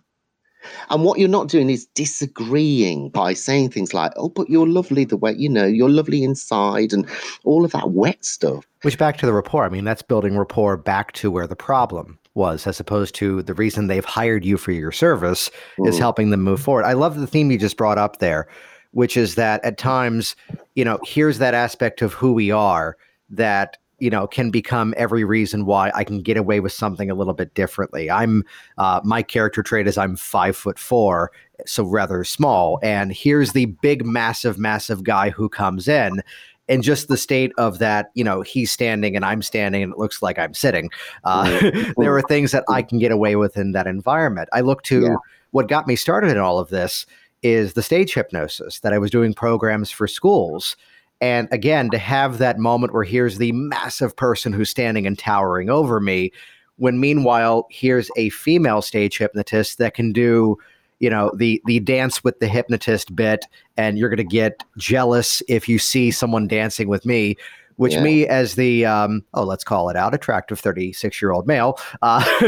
and 0.89 1.05
what 1.05 1.19
you're 1.19 1.29
not 1.29 1.49
doing 1.49 1.69
is 1.69 1.85
disagreeing 1.87 3.11
by 3.11 3.35
saying 3.35 3.71
things 3.71 3.93
like, 3.93 4.13
oh, 4.17 4.31
but 4.31 4.49
you're 4.49 4.67
lovely 4.67 5.05
the 5.05 5.19
way, 5.19 5.35
you 5.37 5.51
know, 5.51 5.67
you're 5.67 5.91
lovely 5.91 6.23
inside 6.23 6.95
and 6.95 7.07
all 7.45 7.65
of 7.65 7.73
that 7.73 7.91
wet 7.91 8.25
stuff. 8.25 8.65
Which 8.83 8.97
back 8.97 9.19
to 9.19 9.27
the 9.27 9.35
rapport. 9.35 9.65
I 9.65 9.69
mean, 9.69 9.85
that's 9.85 10.03
building 10.03 10.39
rapport 10.39 10.79
back 10.79 11.13
to 11.13 11.31
where 11.31 11.47
the 11.47 11.57
problem 11.57 12.19
was, 12.35 12.67
as 12.67 12.81
opposed 12.81 13.15
to 13.17 13.43
the 13.43 13.55
reason 13.55 13.87
they've 13.87 14.05
hired 14.05 14.47
you 14.47 14.57
for 14.57 14.73
your 14.73 14.93
service 14.93 15.51
mm. 15.79 15.89
is 15.89 15.99
helping 15.99 16.31
them 16.31 16.41
move 16.41 16.63
forward. 16.63 16.85
I 16.85 16.95
love 16.95 17.19
the 17.19 17.27
theme 17.27 17.51
you 17.51 17.59
just 17.59 17.77
brought 17.77 17.99
up 17.99 18.19
there, 18.19 18.49
which 18.93 19.17
is 19.17 19.35
that 19.35 19.63
at 19.63 19.77
times, 19.77 20.37
you 20.75 20.87
know, 20.87 21.01
here's 21.05 21.39
that 21.39 21.55
aspect 21.55 22.01
of 22.01 22.15
who 22.15 22.33
we 22.33 22.51
are 22.51 22.97
that 23.33 23.77
you 23.99 24.11
know 24.11 24.27
can 24.27 24.51
become 24.51 24.95
every 24.97 25.25
reason 25.25 25.65
why 25.65 25.91
I 25.95 26.05
can 26.05 26.23
get 26.23 26.37
away 26.37 26.61
with 26.61 26.73
something 26.73 27.11
a 27.11 27.15
little 27.15 27.35
bit 27.35 27.55
differently. 27.55 28.11
I'm 28.11 28.45
uh, 28.79 29.01
my 29.05 29.23
character 29.23 29.63
trait 29.63 29.87
is 29.87 29.97
I'm 29.97 30.17
five 30.17 30.57
foot 30.57 30.79
four, 30.79 31.33
so 31.67 31.85
rather 31.85 32.25
small, 32.25 32.79
and 32.83 33.13
here's 33.13 33.53
the 33.53 33.67
big, 33.67 34.05
massive, 34.05 34.59
massive 34.59 35.05
guy 35.05 35.31
who 35.31 35.49
comes 35.49 35.89
in. 35.89 36.23
And 36.69 36.83
just 36.83 37.09
the 37.09 37.17
state 37.17 37.53
of 37.59 37.81
that, 37.81 38.13
you 38.15 38.23
know, 38.23 38.41
he's 38.41 38.71
standing 38.71 39.17
and 39.17 39.25
I'm 39.25 39.43
standing, 39.43 39.83
and 39.83 39.93
it 39.93 39.99
looks 39.99 40.23
like 40.23 40.39
I'm 40.39 40.55
sitting. 40.55 40.91
Uh, 41.25 41.71
there 41.99 42.17
are 42.17 42.23
things 42.23 42.53
that 42.53 42.65
I 42.69 42.83
can 42.83 42.99
get 42.99 43.11
away 43.11 43.37
with 43.37 43.57
in 43.57 43.73
that 43.73 43.87
environment. 43.87 44.49
I 44.53 44.61
look 44.61 44.83
to 44.85 45.03
yeah. 45.03 45.17
what 45.51 45.69
got 45.69 45.87
me 45.87 45.97
started 45.97 46.31
in 46.31 46.39
all 46.39 46.59
of 46.59 46.71
this 46.71 47.05
is 47.43 47.73
the 47.73 47.83
stage 47.83 48.15
hypnosis 48.15 48.81
that 48.81 48.93
I 48.93 48.99
was 48.99 49.11
doing 49.11 49.35
programs 49.35 49.91
for 49.91 50.07
schools. 50.07 50.77
And 51.23 51.47
again, 51.53 51.89
to 51.91 51.99
have 51.99 52.39
that 52.39 52.59
moment 52.59 52.93
where 52.93 53.05
here's 53.05 53.39
the 53.39 53.53
massive 53.53 54.17
person 54.17 54.53
who's 54.53 54.69
standing 54.69 55.07
and 55.07 55.17
towering 55.17 55.71
over 55.71 56.01
me, 56.01 56.33
when 56.77 56.99
meanwhile, 56.99 57.69
here's 57.71 58.11
a 58.17 58.29
female 58.31 58.83
stage 58.83 59.19
hypnotist 59.19 59.79
that 59.79 59.95
can 59.95 60.13
do 60.13 60.59
you 60.99 61.11
know 61.11 61.33
the 61.37 61.61
the 61.67 61.81
dance 61.81 62.23
with 62.23 62.39
the 62.39 62.47
hypnotist 62.47 63.15
bit 63.15 63.47
and 63.77 63.99
you're 63.99 64.09
going 64.09 64.17
to 64.19 64.25
get 64.25 64.63
jealous 64.79 65.43
if 65.49 65.69
you 65.69 65.77
see 65.77 66.13
someone 66.13 66.47
dancing 66.47 66.87
with 66.87 67.05
me 67.05 67.37
which 67.75 67.95
yeah. 67.95 68.03
me 68.03 68.27
as 68.29 68.55
the 68.55 68.87
um, 68.87 69.25
oh 69.35 69.43
let's 69.43 69.65
call 69.65 69.89
it 69.89 69.97
out 69.97 70.15
attractive 70.15 70.61
36 70.61 71.21
year 71.21 71.33
old 71.33 71.45
male 71.49 71.77
uh, 72.03 72.23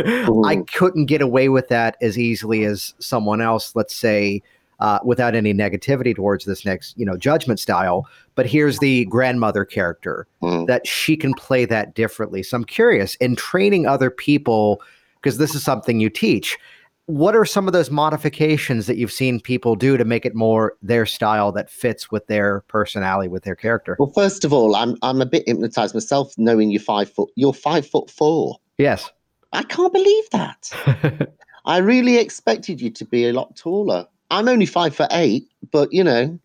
i 0.44 0.62
couldn't 0.72 1.06
get 1.06 1.20
away 1.20 1.48
with 1.48 1.66
that 1.66 1.96
as 2.00 2.16
easily 2.16 2.64
as 2.64 2.94
someone 3.00 3.40
else 3.40 3.74
let's 3.74 3.96
say 3.96 4.40
uh, 4.80 4.98
without 5.04 5.34
any 5.34 5.54
negativity 5.54 6.14
towards 6.14 6.44
this 6.44 6.64
next 6.64 6.96
you 6.98 7.06
know 7.06 7.16
judgment 7.16 7.60
style. 7.60 8.08
But 8.34 8.46
here's 8.46 8.78
the 8.78 9.04
grandmother 9.06 9.64
character 9.64 10.26
mm. 10.42 10.66
that 10.66 10.86
she 10.86 11.16
can 11.16 11.34
play 11.34 11.64
that 11.66 11.94
differently. 11.94 12.42
So 12.42 12.56
i'm 12.56 12.64
curious 12.64 13.14
in 13.16 13.36
training 13.36 13.86
other 13.86 14.10
people 14.10 14.80
because 15.16 15.38
this 15.38 15.54
is 15.54 15.62
something 15.62 16.00
you 16.00 16.10
teach 16.10 16.58
what 17.06 17.36
are 17.36 17.44
some 17.44 17.66
of 17.66 17.72
those 17.74 17.90
modifications 17.90 18.86
that 18.86 18.96
you've 18.96 19.12
seen 19.12 19.38
people 19.38 19.76
do 19.76 19.96
to 19.96 20.04
make 20.04 20.24
it 20.24 20.34
more 20.34 20.74
their 20.80 21.04
style 21.04 21.52
that 21.52 21.68
fits 21.68 22.10
with 22.10 22.26
their 22.28 22.62
personality 22.62 23.28
with 23.28 23.44
their 23.44 23.54
character? 23.54 23.96
Well 23.98 24.10
first 24.10 24.44
of 24.44 24.52
all 24.52 24.74
i'm 24.74 24.96
i'm 25.02 25.20
a 25.20 25.26
bit 25.26 25.44
hypnotized 25.46 25.94
myself 25.94 26.32
knowing 26.38 26.70
you're 26.70 26.80
five 26.80 27.10
foot 27.10 27.30
you're 27.36 27.52
five 27.52 27.86
foot 27.86 28.10
four. 28.10 28.56
Yes. 28.78 29.10
I 29.52 29.62
can't 29.62 29.92
believe 29.92 30.30
that. 30.30 31.30
I 31.64 31.78
really 31.78 32.16
expected 32.16 32.80
you 32.80 32.90
to 32.90 33.04
be 33.04 33.28
a 33.28 33.32
lot 33.32 33.54
taller 33.56 34.06
i'm 34.34 34.48
only 34.48 34.66
five 34.66 34.94
for 34.94 35.08
eight 35.12 35.48
but 35.70 35.92
you 35.92 36.04
know 36.04 36.38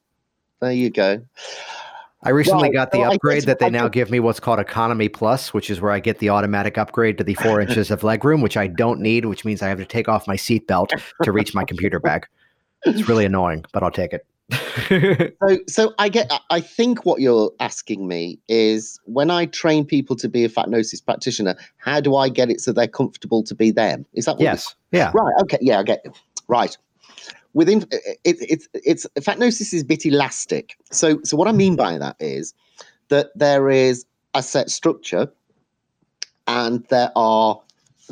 there 0.61 0.71
you 0.71 0.89
go 0.89 1.21
I 2.21 2.31
recently 2.31 2.69
got 2.69 2.91
the 2.91 3.03
upgrade 3.03 3.43
that 3.43 3.59
they 3.59 3.69
now 3.69 3.87
give 3.87 4.11
me 4.11 4.19
what's 4.19 4.41
called 4.41 4.59
Economy 4.59 5.07
Plus, 5.07 5.53
which 5.53 5.69
is 5.69 5.79
where 5.79 5.91
I 5.91 6.01
get 6.01 6.19
the 6.19 6.29
automatic 6.29 6.77
upgrade 6.77 7.17
to 7.19 7.23
the 7.23 7.35
four 7.35 7.61
inches 7.61 7.91
of 7.91 8.01
legroom, 8.01 8.43
which 8.43 8.57
I 8.57 8.67
don't 8.67 8.99
need, 8.99 9.25
which 9.25 9.45
means 9.45 9.61
I 9.61 9.69
have 9.69 9.77
to 9.77 9.85
take 9.85 10.09
off 10.09 10.27
my 10.27 10.35
seatbelt 10.35 10.89
to 11.23 11.31
reach 11.31 11.55
my 11.55 11.63
computer 11.63 11.99
bag. 11.99 12.27
It's 12.83 13.07
really 13.07 13.23
annoying, 13.23 13.63
but 13.71 13.83
I'll 13.83 13.91
take 13.91 14.11
it. 14.11 14.25
so, 15.47 15.57
so 15.67 15.93
I 15.97 16.09
get. 16.09 16.29
I 16.49 16.59
think 16.59 17.05
what 17.05 17.21
you're 17.21 17.51
asking 17.59 18.07
me 18.07 18.39
is 18.49 18.99
when 19.05 19.29
I 19.31 19.45
train 19.45 19.85
people 19.85 20.15
to 20.17 20.27
be 20.27 20.43
a 20.43 20.49
fatnosis 20.49 21.05
practitioner, 21.05 21.55
how 21.77 22.01
do 22.01 22.15
I 22.15 22.27
get 22.27 22.49
it 22.49 22.59
so 22.59 22.73
they're 22.73 22.87
comfortable 22.87 23.43
to 23.43 23.55
be 23.55 23.71
them? 23.71 24.05
Is 24.13 24.25
that 24.25 24.33
what 24.33 24.41
yes? 24.41 24.75
Yeah. 24.91 25.11
Right. 25.13 25.33
Okay. 25.43 25.59
Yeah. 25.61 25.79
I 25.79 25.83
get. 25.83 26.01
It. 26.03 26.17
Right 26.47 26.75
within 27.53 27.85
it, 27.91 28.19
it's 28.23 28.67
it's 28.73 29.07
fatnosis 29.19 29.73
is 29.73 29.81
a 29.81 29.85
bit 29.85 30.05
elastic. 30.05 30.75
So 30.91 31.19
so 31.23 31.37
what 31.37 31.47
I 31.47 31.51
mean 31.51 31.75
by 31.75 31.97
that 31.97 32.15
is 32.19 32.53
that 33.09 33.31
there 33.35 33.69
is 33.69 34.05
a 34.33 34.43
set 34.43 34.69
structure, 34.69 35.31
and 36.47 36.85
there 36.89 37.11
are, 37.15 37.59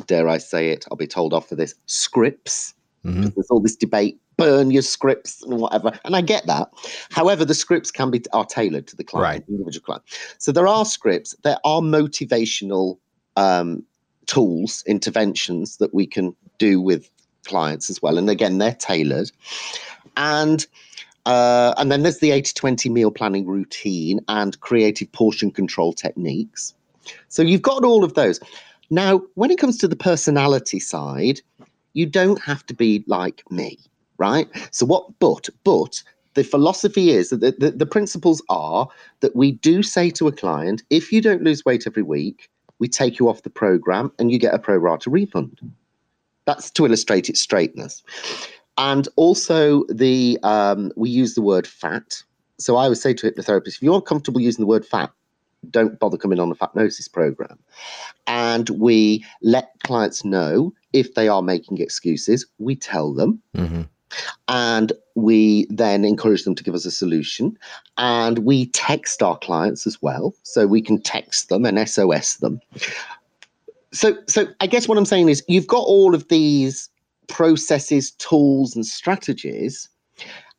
dare 0.06 0.28
I 0.28 0.38
say 0.38 0.70
it, 0.70 0.84
I'll 0.90 0.96
be 0.96 1.06
told 1.06 1.32
off 1.32 1.48
for 1.48 1.54
this, 1.54 1.74
scripts. 1.86 2.74
Mm-hmm. 3.04 3.28
There's 3.34 3.50
all 3.50 3.60
this 3.60 3.76
debate, 3.76 4.20
burn 4.36 4.70
your 4.72 4.82
scripts 4.82 5.42
and 5.42 5.60
whatever, 5.60 5.92
and 6.04 6.16
I 6.16 6.20
get 6.20 6.46
that. 6.46 6.68
However, 7.10 7.44
the 7.44 7.54
scripts 7.54 7.90
can 7.90 8.10
be 8.10 8.22
are 8.32 8.44
tailored 8.44 8.88
to 8.88 8.96
the 8.96 9.04
client, 9.04 9.44
right. 9.44 9.48
individual 9.48 9.84
client. 9.84 10.02
So 10.38 10.50
there 10.50 10.66
are 10.66 10.84
scripts. 10.84 11.34
There 11.44 11.58
are 11.64 11.80
motivational 11.80 12.98
um, 13.36 13.84
tools, 14.26 14.82
interventions 14.86 15.76
that 15.76 15.94
we 15.94 16.06
can 16.06 16.34
do 16.58 16.80
with 16.80 17.08
clients 17.44 17.90
as 17.90 18.00
well. 18.02 18.18
And 18.18 18.28
again, 18.30 18.58
they're 18.58 18.74
tailored. 18.74 19.30
And 20.16 20.66
uh, 21.26 21.74
and 21.76 21.92
then 21.92 22.02
there's 22.02 22.20
the 22.20 22.30
80 22.30 22.52
20 22.54 22.88
meal 22.88 23.10
planning 23.10 23.46
routine 23.46 24.20
and 24.28 24.58
creative 24.60 25.12
portion 25.12 25.50
control 25.50 25.92
techniques. 25.92 26.74
So 27.28 27.42
you've 27.42 27.62
got 27.62 27.84
all 27.84 28.02
of 28.02 28.14
those. 28.14 28.40
Now, 28.90 29.22
when 29.34 29.50
it 29.50 29.58
comes 29.58 29.76
to 29.78 29.88
the 29.88 29.96
personality 29.96 30.80
side, 30.80 31.40
you 31.92 32.06
don't 32.06 32.40
have 32.40 32.64
to 32.66 32.74
be 32.74 33.04
like 33.06 33.42
me, 33.50 33.78
right? 34.16 34.48
So 34.70 34.86
what, 34.86 35.18
but, 35.18 35.48
but 35.64 36.02
the 36.34 36.44
philosophy 36.44 37.10
is 37.10 37.30
that 37.30 37.40
the, 37.40 37.54
the, 37.58 37.70
the 37.72 37.86
principles 37.86 38.42
are 38.48 38.88
that 39.20 39.36
we 39.36 39.52
do 39.52 39.82
say 39.82 40.10
to 40.10 40.28
a 40.28 40.32
client, 40.32 40.82
if 40.88 41.12
you 41.12 41.20
don't 41.20 41.42
lose 41.42 41.64
weight 41.64 41.86
every 41.86 42.02
week, 42.02 42.48
we 42.78 42.88
take 42.88 43.18
you 43.18 43.28
off 43.28 43.42
the 43.42 43.50
program 43.50 44.12
and 44.18 44.30
you 44.30 44.38
get 44.38 44.54
a 44.54 44.58
pro 44.58 44.76
rata 44.76 45.10
refund. 45.10 45.58
That's 46.48 46.70
to 46.70 46.86
illustrate 46.86 47.28
its 47.28 47.40
straightness. 47.42 48.02
And 48.78 49.06
also, 49.16 49.84
the 49.90 50.38
um, 50.42 50.90
we 50.96 51.10
use 51.10 51.34
the 51.34 51.42
word 51.42 51.66
fat. 51.66 52.22
So 52.58 52.76
I 52.76 52.88
would 52.88 52.96
say 52.96 53.12
to 53.12 53.30
hypnotherapists, 53.30 53.76
if 53.76 53.82
you're 53.82 54.00
comfortable 54.00 54.40
using 54.40 54.62
the 54.62 54.66
word 54.66 54.86
fat, 54.86 55.12
don't 55.68 56.00
bother 56.00 56.16
coming 56.16 56.40
on 56.40 56.50
a 56.50 56.54
fatnosis 56.54 57.12
program. 57.12 57.58
And 58.26 58.70
we 58.70 59.26
let 59.42 59.72
clients 59.84 60.24
know 60.24 60.72
if 60.94 61.12
they 61.12 61.28
are 61.28 61.42
making 61.42 61.82
excuses, 61.82 62.46
we 62.56 62.76
tell 62.76 63.12
them. 63.12 63.42
Mm-hmm. 63.54 63.82
And 64.48 64.92
we 65.16 65.66
then 65.68 66.02
encourage 66.02 66.44
them 66.44 66.54
to 66.54 66.64
give 66.64 66.74
us 66.74 66.86
a 66.86 66.90
solution. 66.90 67.58
And 67.98 68.38
we 68.38 68.68
text 68.70 69.22
our 69.22 69.36
clients 69.36 69.86
as 69.86 70.00
well. 70.00 70.34
So 70.44 70.66
we 70.66 70.80
can 70.80 71.02
text 71.02 71.50
them 71.50 71.66
and 71.66 71.86
SOS 71.86 72.36
them 72.36 72.62
so 73.92 74.16
so 74.26 74.46
I 74.60 74.66
guess 74.66 74.88
what 74.88 74.98
I'm 74.98 75.04
saying 75.04 75.28
is 75.28 75.44
you've 75.48 75.66
got 75.66 75.84
all 75.84 76.14
of 76.14 76.28
these 76.28 76.88
processes, 77.28 78.12
tools, 78.12 78.74
and 78.74 78.86
strategies, 78.86 79.88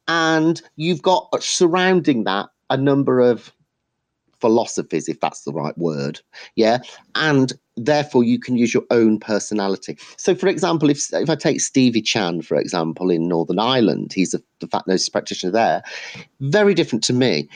and 0.08 0.62
you've 0.76 1.02
got 1.02 1.28
uh, 1.34 1.40
surrounding 1.40 2.24
that 2.24 2.48
a 2.70 2.78
number 2.78 3.20
of 3.20 3.52
philosophies, 4.40 5.10
if 5.10 5.20
that's 5.20 5.44
the 5.44 5.54
right 5.54 5.78
word. 5.78 6.20
Yeah. 6.56 6.80
And 7.16 7.54
therefore 7.76 8.24
you 8.24 8.40
can 8.40 8.58
use 8.58 8.74
your 8.74 8.84
own 8.90 9.20
personality. 9.20 9.98
So 10.18 10.36
for 10.36 10.48
example, 10.48 10.90
if 10.90 11.14
if 11.14 11.30
I 11.30 11.36
take 11.36 11.62
Stevie 11.62 12.02
Chan, 12.02 12.44
for 12.44 12.58
example, 12.58 13.10
in 13.10 13.28
Northern 13.28 13.60
Ireland, 13.60 14.14
he's 14.14 14.34
a, 14.34 14.42
the 14.60 14.68
fatnosis 14.68 15.12
practitioner 15.12 15.52
there, 15.52 15.84
very 16.40 16.74
different 16.74 17.04
to 17.06 17.14
me, 17.14 17.50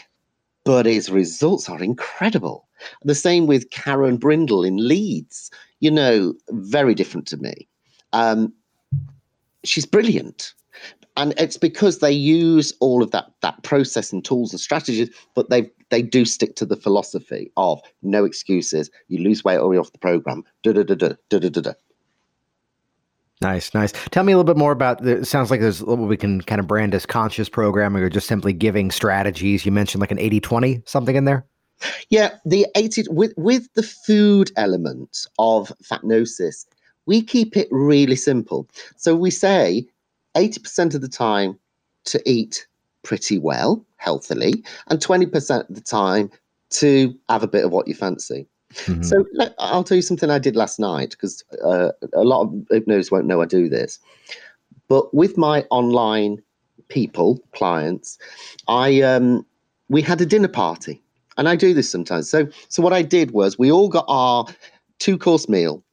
but 0.63 0.85
his 0.85 1.09
results 1.09 1.69
are 1.69 1.81
incredible. 1.81 2.67
The 3.03 3.15
same 3.15 3.47
with 3.47 3.69
Karen 3.71 4.17
Brindle 4.17 4.63
in 4.63 4.87
Leeds, 4.87 5.51
you 5.79 5.91
know, 5.91 6.33
very 6.49 6.95
different 6.95 7.27
to 7.27 7.37
me. 7.37 7.67
Um, 8.13 8.53
she's 9.63 9.85
brilliant. 9.85 10.53
And 11.15 11.33
it's 11.37 11.57
because 11.57 11.99
they 11.99 12.11
use 12.11 12.73
all 12.79 13.03
of 13.03 13.11
that 13.11 13.25
that 13.41 13.61
process 13.61 14.11
and 14.11 14.25
tools 14.25 14.51
and 14.51 14.59
strategies, 14.59 15.09
but 15.35 15.49
they 15.49 15.69
they 15.89 16.01
do 16.01 16.25
stick 16.25 16.55
to 16.55 16.65
the 16.65 16.75
philosophy 16.75 17.51
of 17.55 17.79
no 18.01 18.25
excuses. 18.25 18.89
You 19.09 19.19
lose 19.19 19.43
weight 19.43 19.57
or 19.57 19.73
you're 19.73 19.81
off 19.81 19.91
the 19.91 19.99
program. 19.99 20.43
Da 20.63 20.73
da 20.73 20.81
da 20.81 20.95
da 20.95 21.09
da 21.29 21.39
da 21.39 21.49
da. 21.49 21.73
Nice, 23.41 23.73
nice. 23.73 23.91
Tell 24.09 24.23
me 24.23 24.31
a 24.31 24.37
little 24.37 24.51
bit 24.51 24.57
more 24.57 24.71
about. 24.71 25.03
The, 25.03 25.17
it 25.17 25.25
sounds 25.25 25.51
like 25.51 25.59
there's 25.59 25.83
what 25.83 25.99
we 25.99 26.17
can 26.17 26.41
kind 26.41 26.59
of 26.59 26.67
brand 26.67 26.95
as 26.95 27.05
conscious 27.05 27.49
programming, 27.49 28.01
or 28.01 28.09
just 28.09 28.27
simply 28.27 28.53
giving 28.53 28.89
strategies. 28.89 29.65
You 29.65 29.71
mentioned 29.71 29.99
like 29.99 30.11
an 30.11 30.17
80-20, 30.17 30.87
something 30.87 31.15
in 31.15 31.25
there. 31.25 31.45
Yeah, 32.09 32.35
the 32.45 32.67
80 32.75 33.05
with 33.09 33.33
with 33.37 33.73
the 33.73 33.83
food 33.83 34.51
element 34.55 35.27
of 35.39 35.71
fatnosis, 35.83 36.65
we 37.05 37.21
keep 37.21 37.57
it 37.57 37.67
really 37.71 38.15
simple. 38.15 38.67
So 38.97 39.15
we 39.15 39.31
say 39.31 39.85
80% 40.35 40.95
of 40.95 41.01
the 41.01 41.07
time 41.07 41.57
to 42.05 42.21
eat 42.25 42.67
pretty 43.03 43.37
well, 43.37 43.85
healthily, 43.97 44.63
and 44.87 44.99
20% 44.99 45.69
of 45.69 45.75
the 45.75 45.81
time 45.81 46.31
to 46.71 47.13
have 47.29 47.43
a 47.43 47.47
bit 47.47 47.65
of 47.65 47.71
what 47.71 47.87
you 47.87 47.93
fancy. 47.93 48.47
Mm-hmm. 48.73 49.03
So 49.03 49.23
I'll 49.59 49.83
tell 49.83 49.95
you 49.95 50.01
something 50.01 50.31
I 50.31 50.39
did 50.39 50.55
last 50.55 50.79
night 50.79 51.11
because 51.11 51.43
uh, 51.63 51.89
a 52.13 52.23
lot 52.23 52.41
of 52.41 52.67
hypnosis 52.71 53.11
won't 53.11 53.27
know 53.27 53.41
I 53.41 53.45
do 53.45 53.69
this. 53.69 53.99
But 54.87 55.13
with 55.13 55.37
my 55.37 55.65
online 55.69 56.41
people, 56.89 57.39
clients, 57.51 58.17
I 58.67 59.01
um, 59.01 59.45
we 59.89 60.01
had 60.01 60.21
a 60.21 60.25
dinner 60.25 60.47
party 60.47 61.02
and 61.37 61.49
I 61.49 61.55
do 61.55 61.73
this 61.73 61.89
sometimes. 61.89 62.29
So, 62.29 62.47
so 62.69 62.83
what 62.83 62.93
I 62.93 63.01
did 63.01 63.31
was 63.31 63.57
we 63.57 63.71
all 63.71 63.89
got 63.89 64.05
our 64.07 64.45
two 64.99 65.17
course 65.17 65.49
meal, 65.49 65.83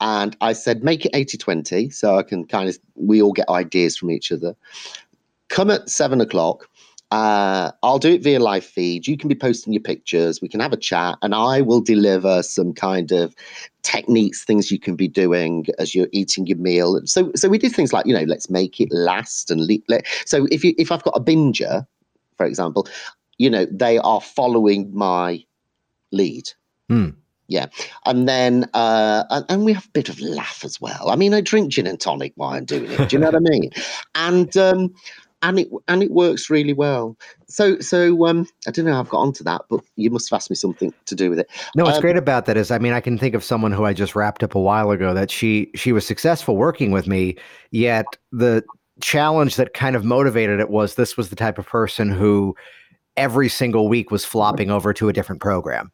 and 0.00 0.36
I 0.40 0.52
said 0.52 0.84
make 0.84 1.04
it 1.06 1.10
80 1.14 1.38
20 1.38 1.90
so 1.90 2.18
I 2.18 2.22
can 2.22 2.46
kind 2.46 2.68
of 2.68 2.78
we 2.94 3.22
all 3.22 3.32
get 3.32 3.48
ideas 3.48 3.96
from 3.96 4.10
each 4.10 4.30
other. 4.32 4.54
Come 5.48 5.70
at 5.70 5.88
seven 5.88 6.20
o'clock. 6.20 6.68
Uh, 7.12 7.70
I'll 7.84 8.00
do 8.00 8.10
it 8.10 8.22
via 8.22 8.40
live 8.40 8.64
feed. 8.64 9.06
You 9.06 9.16
can 9.16 9.28
be 9.28 9.36
posting 9.36 9.72
your 9.72 9.82
pictures. 9.82 10.42
We 10.42 10.48
can 10.48 10.58
have 10.58 10.72
a 10.72 10.76
chat, 10.76 11.16
and 11.22 11.34
I 11.34 11.60
will 11.60 11.80
deliver 11.80 12.42
some 12.42 12.72
kind 12.72 13.12
of 13.12 13.34
techniques, 13.82 14.44
things 14.44 14.72
you 14.72 14.80
can 14.80 14.96
be 14.96 15.06
doing 15.06 15.66
as 15.78 15.94
you're 15.94 16.08
eating 16.10 16.48
your 16.48 16.58
meal. 16.58 17.00
So, 17.04 17.30
so 17.36 17.48
we 17.48 17.58
did 17.58 17.72
things 17.72 17.92
like 17.92 18.06
you 18.06 18.14
know, 18.14 18.24
let's 18.24 18.50
make 18.50 18.80
it 18.80 18.88
last 18.90 19.52
and 19.52 19.66
le-. 19.66 20.02
So 20.24 20.48
if 20.50 20.64
you 20.64 20.74
if 20.78 20.90
I've 20.90 21.04
got 21.04 21.16
a 21.16 21.20
binger, 21.20 21.86
for 22.36 22.44
example, 22.44 22.88
you 23.38 23.50
know, 23.50 23.66
they 23.70 23.98
are 23.98 24.20
following 24.20 24.90
my 24.94 25.44
lead. 26.12 26.50
Mm. 26.90 27.14
Yeah. 27.48 27.66
And 28.04 28.28
then, 28.28 28.68
uh, 28.74 29.24
and, 29.30 29.44
and, 29.48 29.64
we 29.64 29.72
have 29.72 29.86
a 29.86 29.90
bit 29.90 30.08
of 30.08 30.20
laugh 30.20 30.64
as 30.64 30.80
well. 30.80 31.10
I 31.10 31.16
mean, 31.16 31.32
I 31.32 31.40
drink 31.40 31.70
gin 31.70 31.86
and 31.86 32.00
tonic 32.00 32.32
while 32.34 32.50
I'm 32.50 32.64
doing 32.64 32.90
it. 32.90 33.08
Do 33.08 33.16
you 33.16 33.20
know 33.20 33.26
what 33.26 33.36
I 33.36 33.40
mean? 33.40 33.70
And, 34.16 34.56
um, 34.56 34.94
and 35.42 35.60
it 35.60 35.68
and 35.88 36.02
it 36.02 36.10
works 36.10 36.50
really 36.50 36.72
well. 36.72 37.16
So 37.46 37.78
so 37.80 38.26
um, 38.26 38.48
I 38.66 38.70
don't 38.70 38.84
know 38.84 38.94
how 38.94 39.00
I've 39.00 39.08
got 39.08 39.18
onto 39.18 39.44
that, 39.44 39.62
but 39.68 39.80
you 39.96 40.10
must 40.10 40.30
have 40.30 40.36
asked 40.36 40.50
me 40.50 40.56
something 40.56 40.92
to 41.04 41.14
do 41.14 41.30
with 41.30 41.38
it. 41.38 41.48
No, 41.74 41.84
what's 41.84 41.98
Um, 41.98 42.00
great 42.00 42.16
about 42.16 42.46
that 42.46 42.56
is, 42.56 42.70
I 42.70 42.78
mean, 42.78 42.92
I 42.92 43.00
can 43.00 43.18
think 43.18 43.34
of 43.34 43.44
someone 43.44 43.72
who 43.72 43.84
I 43.84 43.92
just 43.92 44.16
wrapped 44.16 44.42
up 44.42 44.54
a 44.54 44.60
while 44.60 44.90
ago 44.90 45.14
that 45.14 45.30
she 45.30 45.70
she 45.74 45.92
was 45.92 46.06
successful 46.06 46.56
working 46.56 46.90
with 46.90 47.06
me, 47.06 47.36
yet 47.70 48.06
the 48.32 48.64
challenge 49.00 49.56
that 49.56 49.74
kind 49.74 49.94
of 49.94 50.04
motivated 50.04 50.58
it 50.58 50.70
was 50.70 50.94
this 50.94 51.16
was 51.16 51.28
the 51.28 51.36
type 51.36 51.58
of 51.58 51.66
person 51.66 52.10
who 52.10 52.56
every 53.16 53.48
single 53.48 53.88
week 53.88 54.10
was 54.10 54.24
flopping 54.24 54.70
over 54.70 54.92
to 54.92 55.08
a 55.08 55.12
different 55.12 55.40
program. 55.40 55.90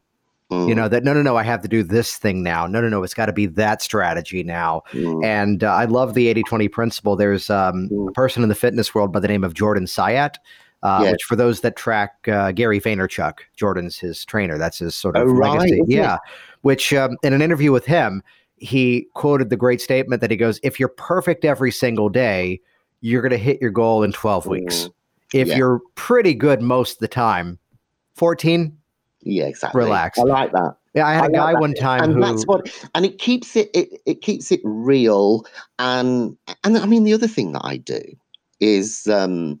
mm, 0.51 0.67
You 0.67 0.75
know 0.75 0.87
that 0.89 1.03
no, 1.03 1.13
no, 1.13 1.21
no, 1.21 1.37
I 1.37 1.43
have 1.43 1.61
to 1.61 1.67
do 1.67 1.83
this 1.83 2.17
thing 2.17 2.43
now. 2.43 2.67
No, 2.67 2.81
no, 2.81 2.89
no, 2.89 3.03
it's 3.03 3.13
got 3.13 3.27
to 3.27 3.33
be 3.33 3.45
that 3.47 3.81
strategy 3.81 4.43
now. 4.43 4.81
mm, 4.93 5.23
And 5.23 5.63
uh, 5.63 5.73
I 5.73 5.85
love 5.85 6.13
the 6.13 6.27
80 6.27 6.43
20 6.43 6.67
principle. 6.67 7.15
There's 7.15 7.49
um, 7.49 7.89
a 7.91 7.95
Mm. 7.95 8.13
person 8.13 8.43
in 8.43 8.49
the 8.49 8.55
fitness 8.55 8.93
world 8.93 9.11
by 9.11 9.19
the 9.19 9.27
name 9.27 9.43
of 9.43 9.53
Jordan 9.53 9.85
Syatt, 9.85 10.37
uh, 10.83 11.01
Yeah. 11.03 11.11
which 11.11 11.23
for 11.23 11.35
those 11.35 11.61
that 11.61 11.75
track 11.75 12.27
uh, 12.27 12.51
Gary 12.51 12.79
Vaynerchuk, 12.81 13.39
Jordan's 13.55 13.97
his 13.97 14.25
trainer. 14.25 14.57
That's 14.57 14.79
his 14.79 14.95
sort 14.95 15.15
of 15.15 15.23
Oh, 15.27 15.31
right, 15.31 15.53
legacy. 15.53 15.79
it? 15.79 15.89
Yeah. 15.89 16.17
Which 16.61 16.93
um, 16.93 17.17
in 17.23 17.33
an 17.33 17.41
interview 17.41 17.71
with 17.71 17.85
him, 17.85 18.21
he 18.57 19.07
quoted 19.13 19.49
the 19.49 19.57
great 19.57 19.81
statement 19.81 20.21
that 20.21 20.31
he 20.31 20.37
goes, 20.37 20.59
If 20.63 20.79
you're 20.79 20.89
perfect 20.89 21.43
every 21.45 21.71
single 21.71 22.07
day, 22.09 22.61
you're 23.01 23.21
going 23.21 23.31
to 23.31 23.37
hit 23.37 23.59
your 23.61 23.71
goal 23.71 24.03
in 24.03 24.13
12 24.13 24.47
weeks. 24.47 24.89
If 25.33 25.47
Yeah. 25.49 25.57
you're 25.57 25.81
pretty 25.95 26.33
good 26.33 26.61
most 26.61 26.93
of 26.93 26.99
the 26.99 27.07
time, 27.07 27.59
14. 28.15 28.77
yeah, 29.21 29.45
exactly. 29.45 29.79
Relax. 29.83 30.19
I 30.19 30.23
like 30.23 30.51
that. 30.51 30.75
Yeah, 30.93 31.07
I 31.07 31.13
had 31.13 31.23
I 31.23 31.27
a 31.27 31.31
guy 31.31 31.51
that. 31.53 31.61
one 31.61 31.73
time 31.73 32.03
and 32.03 32.13
who. 32.13 32.21
that's 32.21 32.45
what 32.45 32.69
and 32.93 33.03
it 33.05 33.17
keeps 33.17 33.55
it, 33.55 33.69
it 33.73 33.99
it 34.05 34.21
keeps 34.21 34.51
it 34.51 34.61
real 34.63 35.43
and 35.79 36.37
and 36.63 36.77
i 36.77 36.85
mean 36.85 37.03
the 37.03 37.13
other 37.13 37.27
thing 37.27 37.51
that 37.53 37.65
i 37.65 37.77
do 37.77 37.99
is 38.59 39.07
um 39.07 39.59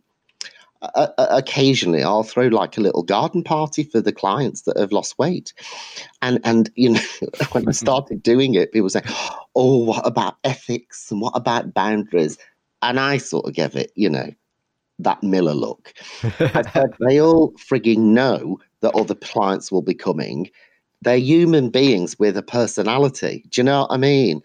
o- 0.95 1.11
occasionally 1.17 2.03
i'll 2.03 2.21
throw 2.21 2.47
like 2.49 2.77
a 2.77 2.81
little 2.81 3.01
garden 3.01 3.43
party 3.43 3.83
for 3.83 3.99
the 3.99 4.11
clients 4.11 4.61
that 4.63 4.77
have 4.77 4.91
lost 4.91 5.17
weight 5.17 5.53
and 6.21 6.39
and 6.43 6.69
you 6.75 6.91
know 6.91 7.01
when 7.53 7.67
i 7.67 7.71
started 7.85 8.21
doing 8.21 8.53
it 8.53 8.71
people 8.71 8.89
say 8.89 9.01
oh 9.55 9.77
what 9.85 10.05
about 10.05 10.35
ethics 10.43 11.09
and 11.09 11.19
what 11.19 11.33
about 11.35 11.73
boundaries 11.73 12.37
and 12.83 12.99
i 12.99 13.17
sort 13.17 13.45
of 13.47 13.53
gave 13.55 13.75
it 13.75 13.91
you 13.95 14.07
know 14.09 14.29
that 14.99 15.21
miller 15.23 15.53
look 15.53 15.93
I 16.39 16.63
said 16.73 16.93
they 16.99 17.19
all 17.19 17.51
frigging 17.53 17.97
know 17.97 18.59
that 18.83 18.93
other 18.95 19.15
clients 19.15 19.71
will 19.71 19.81
be 19.81 19.95
coming. 19.95 20.51
They're 21.01 21.17
human 21.17 21.69
beings 21.69 22.19
with 22.19 22.37
a 22.37 22.43
personality. 22.43 23.43
Do 23.49 23.59
you 23.61 23.63
know 23.63 23.81
what 23.81 23.91
I 23.91 23.97
mean? 23.97 24.41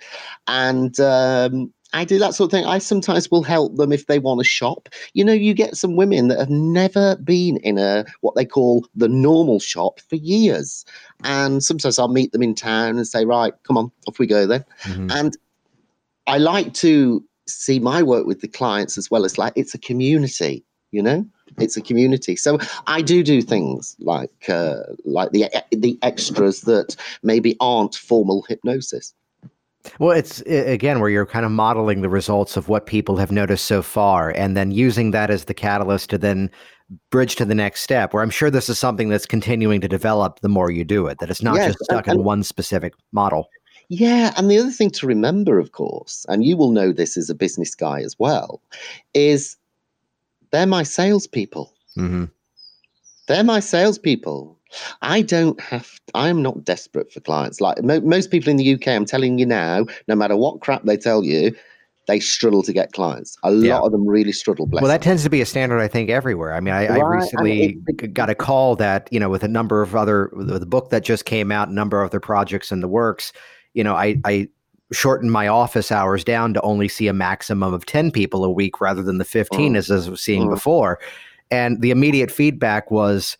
And 0.46 0.99
um, 1.01 1.72
I 1.92 2.05
do 2.05 2.18
that 2.18 2.34
sort 2.34 2.49
of 2.49 2.51
thing. 2.53 2.64
I 2.64 2.78
sometimes 2.78 3.30
will 3.30 3.42
help 3.42 3.76
them 3.76 3.92
if 3.92 4.07
they 4.07 4.18
want 4.18 4.40
to 4.40 4.44
shop. 4.44 4.88
You 5.12 5.24
know, 5.24 5.32
you 5.32 5.55
get 5.55 5.76
some 5.76 5.96
women 5.96 6.28
that 6.28 6.38
have 6.38 6.51
never 6.51 7.16
been 7.16 7.59
in 7.59 7.78
a 7.78 8.05
what 8.20 8.34
they 8.34 8.44
call 8.44 8.86
the 8.94 9.09
normal 9.09 9.61
shop 9.61 10.01
for 10.09 10.16
years. 10.16 10.84
And 11.24 11.62
sometimes 11.62 11.99
I'll 11.99 12.09
meet 12.09 12.32
them 12.32 12.42
in 12.42 12.55
town 12.55 12.96
and 12.96 13.07
say, 13.07 13.24
right, 13.24 13.53
come 13.64 13.76
on, 13.76 13.90
off 14.07 14.18
we 14.18 14.26
go 14.26 14.46
then. 14.46 14.64
Mhm. 14.84 15.12
And 15.12 15.36
I 16.26 16.38
like 16.38 16.74
to 16.74 17.24
see 17.49 17.78
my 17.78 18.03
work 18.03 18.26
with 18.26 18.40
the 18.40 18.49
clients 18.49 18.99
as 18.99 19.11
well 19.11 19.24
as 19.24 19.38
like 19.38 19.53
it's 19.57 19.74
a 19.74 19.78
community, 19.78 20.64
you 20.92 21.03
know, 21.03 21.26
it's 21.59 21.76
a 21.76 21.80
community. 21.80 22.36
So 22.36 22.59
I 22.86 23.03
do 23.03 23.22
do 23.22 23.42
things 23.42 23.96
like 24.01 24.49
uh, 24.49 24.80
like 25.05 25.30
the 25.32 25.49
the 25.70 25.99
extras 26.03 26.62
that 26.62 26.96
maybe 27.22 27.57
aren't 27.61 27.94
formal 27.94 28.44
hypnosis. 28.49 29.14
Well, 29.99 30.16
it's 30.16 30.40
again 30.42 31.01
where 31.01 31.11
you're 31.11 31.26
kind 31.26 31.46
of 31.46 31.53
modeling 31.53 32.03
the 32.03 32.09
results 32.09 32.57
of 32.57 32.68
what 32.68 32.86
people 32.86 33.16
have 33.16 33.32
noticed 33.32 33.64
so 33.64 33.82
far, 33.82 34.30
and 34.30 34.57
then 34.57 34.70
using 34.70 35.12
that 35.12 35.30
as 35.30 35.44
the 35.44 35.55
catalyst 35.55 36.11
to 36.11 36.18
then 36.18 36.51
bridge 37.11 37.36
to 37.36 37.44
the 37.44 37.55
next 37.55 37.82
step. 37.82 38.12
Where 38.12 38.22
I'm 38.22 38.30
sure 38.30 38.51
this 38.51 38.68
is 38.68 38.78
something 38.78 39.09
that's 39.09 39.26
continuing 39.26 39.80
to 39.80 39.88
develop 39.88 40.40
the 40.40 40.49
more 40.49 40.70
you 40.70 40.84
do 40.84 41.07
it. 41.07 41.18
That 41.20 41.30
it's 41.30 41.42
not 41.42 41.57
just 41.57 41.78
stuck 41.84 42.07
and- 42.07 42.18
in 42.18 42.24
one 42.24 42.42
specific 42.42 42.94
model. 43.12 43.49
Yeah, 43.89 44.34
and 44.36 44.51
the 44.51 44.59
other 44.59 44.70
thing 44.70 44.91
to 44.91 45.07
remember, 45.07 45.59
of 45.59 45.72
course, 45.72 46.26
and 46.28 46.45
you 46.45 46.57
will 46.57 46.70
know 46.70 46.93
this 46.93 47.16
as 47.16 47.30
a 47.30 47.34
business 47.34 47.74
guy 47.74 48.01
as 48.01 48.18
well, 48.18 48.61
is 49.14 49.57
they're 50.51 50.66
my 50.66 50.82
salespeople. 50.82 51.72
hmm 51.95 52.24
They're 53.26 53.45
my 53.45 53.61
salespeople. 53.61 54.59
I 55.01 55.22
don't 55.22 55.59
have. 55.62 55.91
I'm 56.14 56.43
not 56.43 56.64
desperate 56.64 57.11
for 57.11 57.20
clients. 57.20 57.61
Like 57.62 57.82
mo- 57.82 58.01
most 58.03 58.30
people 58.30 58.51
in 58.51 58.59
the 58.59 58.74
UK, 58.74 58.89
I'm 58.89 59.07
telling 59.07 59.39
you 59.39 59.47
now. 59.47 59.86
No 60.07 60.14
matter 60.14 60.36
what 60.36 60.61
crap 60.61 60.84
they 60.84 60.99
tell 60.99 61.24
you, 61.24 61.55
they 62.07 62.20
struggle 62.20 62.62
to 62.64 62.72
get 62.74 62.93
clients. 62.93 63.39
A 63.43 63.51
lot 63.51 63.64
Yeah. 63.64 63.78
of 63.80 63.93
them 63.93 64.07
really 64.07 64.32
struggle. 64.32 64.66
Well, 64.70 64.82
that 64.84 65.01
them. 65.01 65.01
tends 65.01 65.22
to 65.22 65.30
be 65.30 65.41
a 65.41 65.47
standard, 65.47 65.78
I 65.80 65.89
think, 65.89 66.11
everywhere. 66.11 66.53
I 66.55 66.61
mean, 66.61 66.74
I, 66.74 66.84
I 66.84 66.89
Right, 66.89 67.01
and 67.01 67.11
recently 67.22 67.78
it- 67.86 68.12
got 68.12 68.28
a 68.28 68.34
call 68.34 68.76
that 68.76 69.09
you 69.11 69.18
know, 69.18 69.30
with 69.30 69.43
a 69.43 69.49
number 69.49 69.80
of 69.80 69.97
other, 69.97 70.30
with 70.34 70.49
the 70.61 70.66
book 70.66 70.91
that 70.91 71.03
just 71.05 71.24
came 71.24 71.51
out, 71.51 71.68
a 71.70 71.72
number 71.72 72.03
of 72.03 72.11
other 72.11 72.20
projects 72.20 72.70
in 72.70 72.80
the 72.80 72.89
works. 72.89 73.32
You 73.74 73.84
know, 73.84 73.94
I, 73.94 74.16
I 74.24 74.48
shortened 74.92 75.32
my 75.32 75.48
office 75.48 75.92
hours 75.92 76.24
down 76.24 76.54
to 76.54 76.60
only 76.62 76.88
see 76.88 77.08
a 77.08 77.12
maximum 77.12 77.74
of 77.74 77.86
ten 77.86 78.10
people 78.10 78.44
a 78.44 78.50
week 78.50 78.80
rather 78.80 79.02
than 79.02 79.18
the 79.18 79.24
fifteen 79.24 79.74
Mm. 79.74 79.76
as 79.78 79.90
I 79.90 80.10
was 80.10 80.20
seeing 80.20 80.46
Mm. 80.46 80.54
before. 80.54 80.98
And 81.50 81.80
the 81.80 81.90
immediate 81.90 82.30
feedback 82.30 82.90
was, 82.90 83.36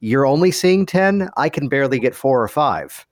"You're 0.00 0.26
only 0.26 0.50
seeing 0.50 0.86
ten. 0.86 1.30
I 1.36 1.48
can 1.48 1.68
barely 1.68 1.98
get 1.98 2.14
four 2.14 2.42
or 2.42 2.48
five. 2.48 3.06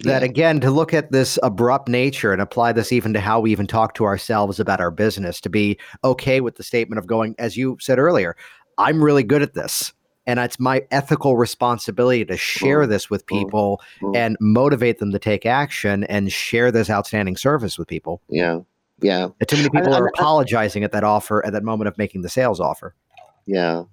That 0.00 0.22
again, 0.22 0.60
to 0.60 0.70
look 0.70 0.92
at 0.92 1.10
this 1.10 1.38
abrupt 1.42 1.88
nature 1.88 2.30
and 2.30 2.42
apply 2.42 2.72
this 2.72 2.92
even 2.92 3.14
to 3.14 3.20
how 3.20 3.40
we 3.40 3.50
even 3.50 3.66
talk 3.66 3.94
to 3.94 4.04
ourselves 4.04 4.60
about 4.60 4.78
our 4.78 4.90
business, 4.90 5.40
to 5.40 5.48
be 5.48 5.78
okay 6.04 6.42
with 6.42 6.56
the 6.56 6.62
statement 6.62 6.98
of 6.98 7.06
going, 7.06 7.34
as 7.38 7.56
you 7.56 7.78
said 7.80 7.98
earlier, 7.98 8.36
I'm 8.76 9.02
really 9.02 9.22
good 9.22 9.40
at 9.40 9.54
this. 9.54 9.94
And 10.26 10.40
it's 10.40 10.58
my 10.58 10.82
ethical 10.90 11.36
responsibility 11.36 12.24
to 12.24 12.36
share 12.36 12.80
Mm, 12.80 12.88
this 12.88 13.08
with 13.08 13.24
mm, 13.26 13.38
people 13.38 13.80
mm. 14.00 14.16
and 14.16 14.36
motivate 14.40 14.98
them 14.98 15.12
to 15.12 15.18
take 15.18 15.46
action 15.46 16.04
and 16.04 16.32
share 16.32 16.72
this 16.72 16.90
outstanding 16.90 17.36
service 17.36 17.78
with 17.78 17.86
people. 17.88 18.20
Yeah, 18.28 18.60
yeah, 19.00 19.28
And 19.38 19.48
too 19.48 19.56
many 19.56 19.68
people 19.70 19.86
and- 19.86 19.94
are 19.94 20.06
and- 20.06 20.14
apologizing 20.18 20.82
at 20.84 20.92
that 20.92 21.04
offer 21.04 21.44
at 21.46 21.52
that 21.52 21.62
moment 21.62 21.88
of 21.88 21.96
making 21.98 22.22
the 22.22 22.28
sales 22.28 22.60
offer. 22.60 22.94
yeah. 23.46 23.84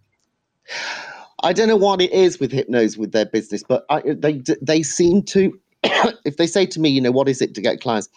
I 1.43 1.51
don't 1.51 1.67
know 1.67 1.75
what 1.75 2.01
it 2.01 2.11
is 2.13 2.39
with 2.39 2.53
hypnos 2.53 2.97
with 2.97 3.11
their 3.11 3.25
business, 3.25 3.63
but 3.67 3.86
I, 3.89 4.01
they 4.15 4.41
they 4.61 4.81
seem 4.81 5.21
to. 5.23 5.59
if 6.23 6.38
they 6.38 6.47
say 6.47 6.65
to 6.67 6.79
me, 6.79 6.88
you 6.88 7.01
know, 7.01 7.11
what 7.11 7.27
is 7.27 7.41
it 7.41 7.53
to 7.55 7.61
get 7.61 7.81
clients? 7.81 8.07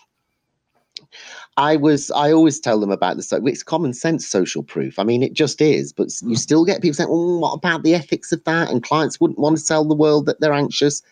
I 1.57 1.77
was 1.77 2.11
I 2.11 2.33
always 2.33 2.61
tell 2.61 2.79
them 2.81 2.91
about 2.91 3.17
this. 3.17 3.33
It's 3.33 3.63
common 3.63 3.95
sense 3.95 4.27
social 4.27 4.63
proof. 4.63 4.99
I 4.99 5.05
mean, 5.05 5.23
it 5.23 5.33
just 5.33 5.61
is. 5.61 5.93
But 5.93 6.09
you 6.23 6.37
still 6.37 6.65
get 6.65 6.83
people 6.83 6.95
saying, 6.95 7.09
"Oh, 7.11 7.39
what 7.39 7.55
about 7.55 7.83
the 7.83 7.95
ethics 7.95 8.31
of 8.33 8.45
that?" 8.45 8.71
And 8.71 8.83
clients 8.83 9.21
wouldn't 9.21 9.39
want 9.39 9.57
to 9.59 9.65
tell 9.65 9.85
the 9.85 9.95
world 9.95 10.27
that 10.27 10.41
they're 10.41 10.53
anxious. 10.53 11.03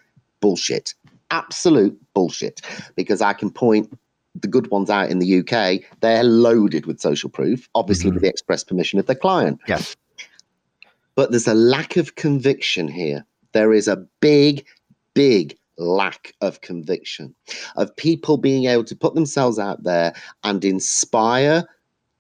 Bullshit. 0.40 0.95
Absolute 1.30 1.99
bullshit. 2.12 2.61
Because 2.95 3.22
I 3.22 3.32
can 3.32 3.51
point 3.51 3.90
the 4.40 4.49
good 4.49 4.70
ones 4.70 4.90
out 4.90 5.11
in 5.11 5.18
the 5.18 5.38
UK. 5.38 5.80
They're 6.01 6.24
loaded 6.24 6.86
with 6.86 7.01
social 7.01 7.30
proof, 7.30 7.68
obviously 7.74 8.11
Mhm. 8.11 8.14
with 8.14 8.22
the 8.24 8.28
express 8.28 8.64
permission 8.64 8.99
of 8.99 9.07
the 9.07 9.14
client. 9.14 9.61
Yes. 9.68 9.97
But 11.14 11.30
there's 11.30 11.47
a 11.47 11.55
lack 11.55 11.97
of 11.97 12.16
conviction 12.16 12.88
here. 12.88 13.24
There 13.53 13.72
is 13.72 13.86
a 13.86 14.05
big, 14.20 14.66
big 15.14 15.57
lack 15.77 16.35
of 16.41 16.61
conviction 16.61 17.35
of 17.77 17.95
people 17.97 18.37
being 18.37 18.66
able 18.66 18.85
to 18.85 18.97
put 18.97 19.14
themselves 19.14 19.59
out 19.59 19.83
there 19.83 20.14
and 20.45 20.64
inspire 20.64 21.64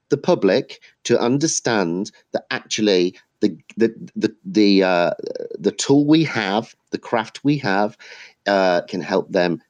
the 0.08 0.16
public 0.16 0.80
to 1.04 1.18
understand 1.18 2.10
that 2.32 2.44
actually 2.50 3.16
the 3.40 3.56
the 3.76 3.94
the 4.16 4.34
the 4.44 4.82
uh, 4.82 5.10
the 5.58 5.72
tool 5.72 6.06
we 6.06 6.24
have, 6.24 6.74
the 6.90 6.98
craft 6.98 7.44
we 7.44 7.58
have, 7.58 7.96
uh, 8.46 8.82
can 8.82 9.00
help 9.00 9.30
them 9.30 9.62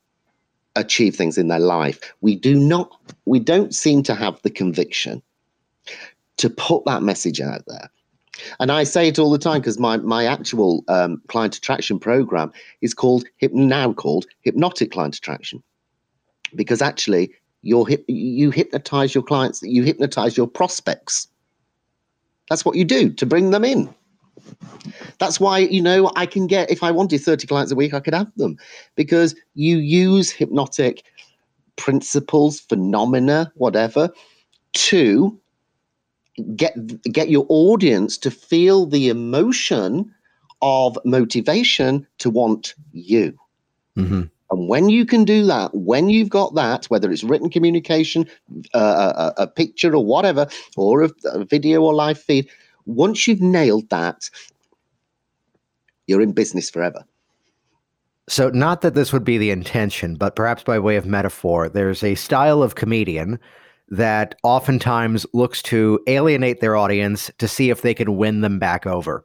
achieve 0.77 1.15
things 1.15 1.39
in 1.39 1.49
their 1.49 1.61
life. 1.61 2.01
We 2.21 2.37
do 2.37 2.55
not, 2.59 2.91
we 3.27 3.39
don't 3.39 3.75
seem 3.75 4.03
to 4.05 4.15
have 4.15 4.41
the 4.43 4.51
conviction 4.51 5.23
to 6.39 6.51
put 6.51 6.85
that 6.87 7.03
message 7.03 7.41
out 7.41 7.63
there. 7.67 7.91
And 8.61 8.73
I 8.73 8.85
say 8.85 9.09
it 9.09 9.19
all 9.19 9.31
the 9.31 9.39
time 9.39 9.61
because 9.61 9.79
my 9.79 9.97
my 9.99 10.27
actual 10.27 10.85
um, 10.89 11.23
client 11.29 11.57
attraction 11.57 11.99
program 11.99 12.53
is 12.81 12.95
called 12.95 13.25
now 13.41 13.93
called 13.93 14.27
hypnotic 14.43 14.91
client 14.93 15.17
attraction, 15.17 15.63
because 16.55 16.83
actually 16.83 17.33
you're 17.63 17.87
you 18.09 18.51
hypnotize 18.51 19.15
your 19.15 19.25
clients, 19.25 19.63
you 19.63 19.83
hypnotize 19.83 20.37
your 20.37 20.47
prospects. 20.47 21.29
That's 22.51 22.65
what 22.65 22.77
you 22.77 22.85
do 22.85 23.11
to 23.11 23.27
bring 23.27 23.51
them 23.51 23.65
in. 23.65 23.93
That's 25.19 25.41
why 25.41 25.59
you 25.59 25.81
know 25.81 26.11
I 26.17 26.27
can 26.27 26.47
get 26.47 26.71
if 26.71 26.83
I 26.83 26.91
wanted 26.91 27.21
thirty 27.21 27.47
clients 27.47 27.73
a 27.73 27.77
week, 27.77 27.95
I 27.95 28.01
could 28.01 28.15
have 28.15 28.33
them 28.37 28.59
because 28.97 29.35
you 29.55 29.79
use 29.79 30.31
hypnotic 30.31 31.05
principles, 31.77 32.61
phenomena, 32.61 33.53
whatever, 33.57 34.11
to 34.73 35.39
get 36.57 36.75
get 37.03 37.31
your 37.31 37.47
audience 37.49 38.19
to 38.19 38.31
feel 38.31 38.87
the 38.87 39.09
emotion 39.09 40.13
of 40.63 40.99
motivation 41.05 42.07
to 42.19 42.31
want 42.31 42.75
you. 42.93 43.39
hmm 43.97 44.23
And 44.51 44.69
when 44.69 44.89
you 44.89 45.05
can 45.05 45.25
do 45.25 45.47
that, 45.47 45.75
when 45.75 46.09
you've 46.09 46.31
got 46.31 46.55
that, 46.55 46.87
whether 46.87 47.11
it's 47.11 47.25
written 47.25 47.51
communication, 47.51 48.27
uh, 48.73 49.33
a, 49.37 49.43
a, 49.43 49.47
picture 49.47 49.95
or 49.95 50.05
whatever, 50.05 50.47
or 50.77 51.05
a, 51.05 51.11
a 51.25 51.45
video 51.45 51.83
or 51.83 51.95
live 51.95 52.19
feed, 52.19 52.49
once 52.87 53.27
you've 53.27 53.41
nailed 53.41 53.89
that, 53.91 54.29
you're 56.07 56.23
in 56.23 56.33
business 56.33 56.71
forever. 56.71 57.05
So, 58.29 58.49
not 58.51 58.81
that 58.81 58.95
this 58.95 59.13
would 59.13 59.25
be 59.25 59.39
the 59.39 59.51
intention, 59.51 60.15
but 60.17 60.35
perhaps 60.35 60.63
by 60.63 60.79
way 60.79 60.97
of 60.97 61.05
metaphor, 61.05 61.69
there's 61.69 62.03
a 62.03 62.15
style 62.15 62.63
of 62.63 62.75
comedian 62.75 63.39
that 63.89 64.35
oftentimes 64.43 65.27
looks 65.33 65.63
to 65.63 66.01
alienate 66.07 66.61
their 66.61 66.77
audience 66.77 67.31
to 67.39 67.49
see 67.49 67.71
if 67.71 67.83
they 67.83 67.95
can 67.95 68.17
win 68.17 68.41
them 68.41 68.59
back 68.59 68.87
over. 68.87 69.25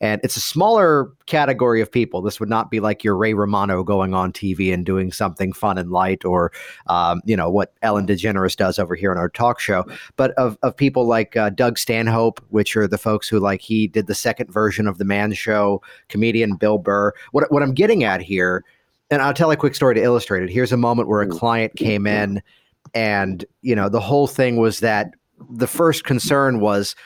And 0.00 0.20
it's 0.22 0.36
a 0.36 0.40
smaller 0.40 1.10
category 1.26 1.80
of 1.80 1.90
people. 1.90 2.20
This 2.20 2.38
would 2.38 2.48
not 2.48 2.70
be 2.70 2.80
like 2.80 3.02
your 3.02 3.16
Ray 3.16 3.34
Romano 3.34 3.82
going 3.82 4.14
on 4.14 4.32
TV 4.32 4.72
and 4.72 4.84
doing 4.84 5.10
something 5.10 5.52
fun 5.52 5.78
and 5.78 5.90
light, 5.90 6.24
or 6.24 6.52
um, 6.86 7.22
you 7.24 7.36
know 7.36 7.48
what 7.48 7.72
Ellen 7.82 8.06
DeGeneres 8.06 8.56
does 8.56 8.78
over 8.78 8.94
here 8.94 9.10
on 9.10 9.16
our 9.16 9.30
talk 9.30 9.58
show. 9.58 9.84
But 10.16 10.32
of, 10.32 10.58
of 10.62 10.76
people 10.76 11.06
like 11.06 11.36
uh, 11.36 11.50
Doug 11.50 11.78
Stanhope, 11.78 12.44
which 12.50 12.76
are 12.76 12.86
the 12.86 12.98
folks 12.98 13.28
who 13.28 13.40
like 13.40 13.62
he 13.62 13.86
did 13.86 14.06
the 14.06 14.14
second 14.14 14.52
version 14.52 14.86
of 14.86 14.98
the 14.98 15.04
Man 15.04 15.32
Show, 15.32 15.82
comedian 16.08 16.56
Bill 16.56 16.78
Burr. 16.78 17.12
What 17.32 17.50
what 17.50 17.62
I'm 17.62 17.74
getting 17.74 18.04
at 18.04 18.20
here, 18.20 18.64
and 19.10 19.22
I'll 19.22 19.34
tell 19.34 19.50
a 19.50 19.56
quick 19.56 19.74
story 19.74 19.94
to 19.94 20.02
illustrate 20.02 20.42
it. 20.42 20.50
Here's 20.50 20.72
a 20.72 20.76
moment 20.76 21.08
where 21.08 21.22
a 21.22 21.28
client 21.28 21.74
came 21.76 22.06
in, 22.06 22.42
and 22.96 23.44
you 23.60 23.76
know 23.76 23.88
the 23.88 24.00
whole 24.00 24.26
thing 24.26 24.56
was 24.56 24.80
that 24.80 25.10
the 25.50 25.66
first 25.66 26.04
concern 26.04 26.60
was 26.60 26.96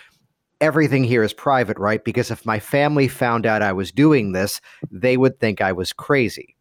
everything 0.61 1.03
here 1.03 1.23
is 1.23 1.33
private, 1.33 1.77
right? 1.79 2.05
Because 2.05 2.31
if 2.31 2.47
my 2.47 2.61
family 2.61 3.09
found 3.09 3.45
out 3.45 3.61
I 3.61 3.73
was 3.73 3.91
doing 3.91 4.33
this, 4.33 4.61
they 4.91 5.17
would 5.17 5.41
think 5.41 5.61
I 5.61 5.73
was 5.73 5.93
crazy. 5.93 6.55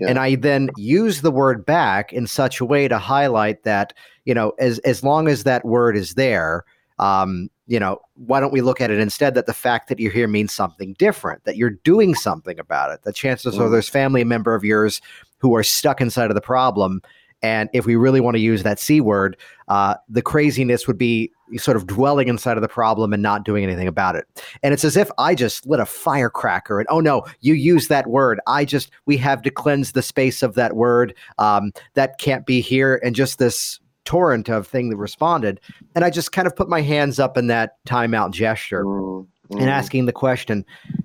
Yeah. 0.00 0.08
And 0.08 0.18
I 0.18 0.36
then 0.36 0.70
use 0.76 1.20
the 1.20 1.30
word 1.30 1.66
back 1.66 2.14
in 2.14 2.26
such 2.26 2.60
a 2.60 2.64
way 2.64 2.88
to 2.88 2.98
highlight 2.98 3.64
that, 3.64 3.92
you 4.24 4.32
know, 4.32 4.54
as 4.58 4.78
as 4.80 5.04
long 5.04 5.28
as 5.28 5.44
that 5.44 5.66
word 5.66 5.96
is 5.96 6.14
there, 6.14 6.64
um, 6.98 7.50
you 7.66 7.78
know, 7.78 7.98
why 8.14 8.40
don't 8.40 8.54
we 8.54 8.62
look 8.62 8.80
at 8.80 8.90
it 8.90 8.98
instead 8.98 9.34
that 9.34 9.44
the 9.44 9.52
fact 9.52 9.88
that 9.88 10.00
you're 10.00 10.12
here 10.12 10.28
means 10.28 10.52
something 10.52 10.94
different, 10.94 11.44
that 11.44 11.58
you're 11.58 11.70
doing 11.84 12.14
something 12.14 12.58
about 12.58 12.90
it. 12.90 13.02
The 13.02 13.12
chances 13.12 13.56
mm. 13.56 13.60
are 13.60 13.68
there's 13.68 13.88
family 13.88 14.24
member 14.24 14.54
of 14.54 14.64
yours 14.64 15.02
who 15.38 15.54
are 15.56 15.62
stuck 15.62 16.00
inside 16.00 16.30
of 16.30 16.36
the 16.36 16.40
problem 16.40 17.02
and 17.42 17.68
if 17.72 17.86
we 17.86 17.96
really 17.96 18.20
want 18.20 18.36
to 18.36 18.40
use 18.40 18.62
that 18.62 18.78
C 18.78 19.00
word, 19.00 19.36
uh, 19.68 19.94
the 20.08 20.22
craziness 20.22 20.86
would 20.86 20.98
be 20.98 21.32
sort 21.56 21.76
of 21.76 21.86
dwelling 21.86 22.28
inside 22.28 22.56
of 22.56 22.62
the 22.62 22.68
problem 22.68 23.12
and 23.12 23.22
not 23.22 23.44
doing 23.44 23.64
anything 23.64 23.88
about 23.88 24.16
it. 24.16 24.24
And 24.62 24.72
it's 24.72 24.84
as 24.84 24.96
if 24.96 25.10
I 25.18 25.34
just 25.34 25.66
lit 25.66 25.80
a 25.80 25.86
firecracker 25.86 26.78
and, 26.78 26.88
oh 26.90 27.00
no, 27.00 27.24
you 27.40 27.54
use 27.54 27.88
that 27.88 28.06
word. 28.06 28.40
I 28.46 28.64
just, 28.64 28.90
we 29.06 29.16
have 29.18 29.42
to 29.42 29.50
cleanse 29.50 29.92
the 29.92 30.02
space 30.02 30.42
of 30.42 30.54
that 30.54 30.76
word. 30.76 31.14
Um, 31.38 31.72
that 31.94 32.18
can't 32.18 32.46
be 32.46 32.60
here. 32.60 33.00
And 33.04 33.14
just 33.14 33.38
this 33.38 33.80
torrent 34.04 34.48
of 34.48 34.66
thing 34.66 34.90
that 34.90 34.96
responded. 34.96 35.60
And 35.94 36.04
I 36.04 36.10
just 36.10 36.32
kind 36.32 36.46
of 36.46 36.56
put 36.56 36.68
my 36.68 36.80
hands 36.80 37.18
up 37.18 37.36
in 37.36 37.48
that 37.48 37.84
timeout 37.86 38.32
gesture. 38.32 38.84
Mm. 38.84 39.26
And 39.50 39.68
asking 39.68 40.06
the 40.06 40.12
question, 40.12 40.64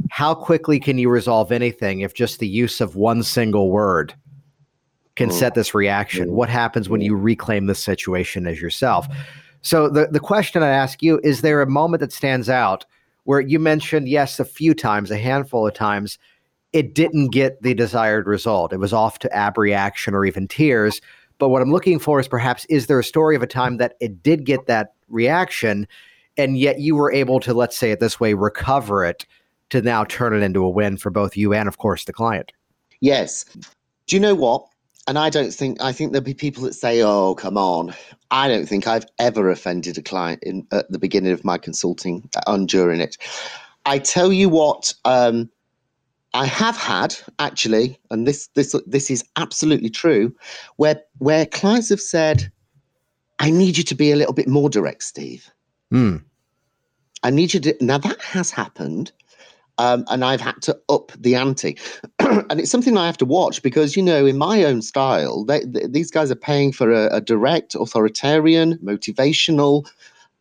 how 0.09 0.33
quickly 0.33 0.79
can 0.79 0.97
you 0.97 1.09
resolve 1.09 1.51
anything 1.51 1.99
if 1.99 2.13
just 2.13 2.39
the 2.39 2.47
use 2.47 2.79
of 2.79 2.95
one 2.95 3.21
single 3.21 3.69
word 3.69 4.13
can 5.17 5.31
set 5.31 5.55
this 5.55 5.73
reaction? 5.73 6.27
Mm-hmm. 6.27 6.35
What 6.35 6.49
happens 6.49 6.87
when 6.87 7.01
you 7.01 7.13
mm-hmm. 7.13 7.23
reclaim 7.23 7.65
the 7.65 7.75
situation 7.75 8.47
as 8.47 8.61
yourself? 8.61 9.07
So 9.61 9.89
the, 9.89 10.07
the 10.07 10.19
question 10.19 10.63
I 10.63 10.69
ask 10.69 11.03
you, 11.03 11.19
is 11.23 11.41
there 11.41 11.61
a 11.61 11.69
moment 11.69 11.99
that 12.01 12.13
stands 12.13 12.49
out 12.49 12.85
where 13.25 13.41
you 13.41 13.59
mentioned, 13.59 14.07
yes, 14.07 14.39
a 14.39 14.45
few 14.45 14.73
times, 14.73 15.11
a 15.11 15.17
handful 15.17 15.67
of 15.67 15.73
times, 15.73 16.17
it 16.71 16.93
didn't 16.93 17.29
get 17.29 17.61
the 17.61 17.73
desired 17.73 18.27
result. 18.27 18.71
It 18.71 18.77
was 18.77 18.93
off 18.93 19.19
to 19.19 19.35
ab 19.35 19.57
reaction 19.57 20.13
or 20.13 20.25
even 20.25 20.47
tears. 20.47 21.01
But 21.37 21.49
what 21.49 21.61
I'm 21.61 21.71
looking 21.71 21.99
for 21.99 22.19
is 22.19 22.27
perhaps 22.27 22.65
is 22.65 22.87
there 22.87 22.99
a 22.99 23.03
story 23.03 23.35
of 23.35 23.43
a 23.43 23.47
time 23.47 23.77
that 23.77 23.95
it 23.99 24.23
did 24.23 24.45
get 24.45 24.67
that 24.67 24.93
reaction 25.09 25.87
and 26.37 26.57
yet 26.57 26.79
you 26.79 26.95
were 26.95 27.11
able 27.11 27.39
to, 27.41 27.53
let's 27.53 27.75
say 27.75 27.91
it 27.91 27.99
this 27.99 28.19
way, 28.19 28.33
recover 28.33 29.03
it 29.03 29.25
to 29.71 29.81
now 29.81 30.03
turn 30.05 30.33
it 30.33 30.43
into 30.43 30.63
a 30.63 30.69
win 30.69 30.97
for 30.97 31.09
both 31.09 31.35
you 31.35 31.53
and, 31.53 31.67
of 31.67 31.77
course, 31.77 32.05
the 32.05 32.13
client? 32.13 32.53
Yes. 33.01 33.43
Do 34.05 34.15
you 34.15 34.19
know 34.19 34.35
what? 34.35 34.65
And 35.07 35.17
I 35.17 35.29
don't 35.29 35.53
think 35.53 35.81
I 35.81 35.91
think 35.91 36.11
there'll 36.11 36.23
be 36.23 36.33
people 36.33 36.63
that 36.63 36.73
say, 36.73 37.01
"Oh, 37.01 37.33
come 37.33 37.57
on." 37.57 37.93
I 38.29 38.47
don't 38.47 38.67
think 38.67 38.87
I've 38.87 39.05
ever 39.19 39.49
offended 39.49 39.97
a 39.97 40.01
client 40.01 40.43
in 40.43 40.67
at 40.71 40.91
the 40.91 40.99
beginning 40.99 41.31
of 41.31 41.45
my 41.45 41.57
consulting 41.57 42.29
on 42.45 42.63
uh, 42.63 42.65
during 42.65 42.99
it. 42.99 43.17
I 43.85 43.99
tell 43.99 44.33
you 44.33 44.49
what, 44.49 44.93
um, 45.05 45.49
I 46.33 46.45
have 46.45 46.75
had 46.75 47.15
actually, 47.39 47.97
and 48.11 48.27
this 48.27 48.47
this 48.47 48.75
this 48.85 49.09
is 49.09 49.23
absolutely 49.37 49.89
true, 49.89 50.35
where 50.75 51.01
where 51.19 51.45
clients 51.45 51.89
have 51.89 52.01
said, 52.01 52.51
"I 53.39 53.49
need 53.49 53.77
you 53.77 53.83
to 53.85 53.95
be 53.95 54.11
a 54.11 54.17
little 54.17 54.33
bit 54.33 54.49
more 54.49 54.69
direct, 54.69 55.03
Steve." 55.03 55.49
Hmm. 55.89 56.17
I 57.23 57.29
need 57.29 57.53
you 57.53 57.61
to. 57.61 57.77
Now 57.81 57.97
that 57.97 58.21
has 58.21 58.51
happened 58.51 59.11
um, 59.77 60.05
and 60.09 60.23
I've 60.23 60.41
had 60.41 60.61
to 60.63 60.79
up 60.89 61.11
the 61.17 61.35
ante. 61.35 61.77
and 62.49 62.59
it's 62.59 62.71
something 62.71 62.97
I 62.97 63.05
have 63.05 63.17
to 63.17 63.25
watch 63.25 63.61
because, 63.61 63.95
you 63.95 64.03
know, 64.03 64.25
in 64.25 64.37
my 64.37 64.63
own 64.63 64.81
style, 64.81 65.45
they, 65.45 65.63
they, 65.65 65.87
these 65.87 66.11
guys 66.11 66.31
are 66.31 66.35
paying 66.35 66.71
for 66.71 66.91
a, 66.91 67.07
a 67.15 67.21
direct, 67.21 67.75
authoritarian, 67.75 68.77
motivational 68.79 69.89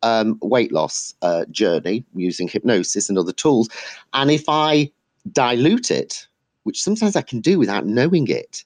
um, 0.03 0.39
weight 0.43 0.73
loss 0.73 1.15
uh, 1.23 1.45
journey 1.47 2.05
using 2.15 2.49
hypnosis 2.49 3.09
and 3.09 3.19
other 3.19 3.33
tools. 3.33 3.69
And 4.13 4.31
if 4.31 4.45
I 4.49 4.91
dilute 5.33 5.91
it, 5.91 6.27
which 6.65 6.83
sometimes 6.83 7.17
I 7.17 7.23
can 7.23 7.41
do 7.41 7.59
without 7.59 7.87
knowing 7.87 8.29
it, 8.29 8.65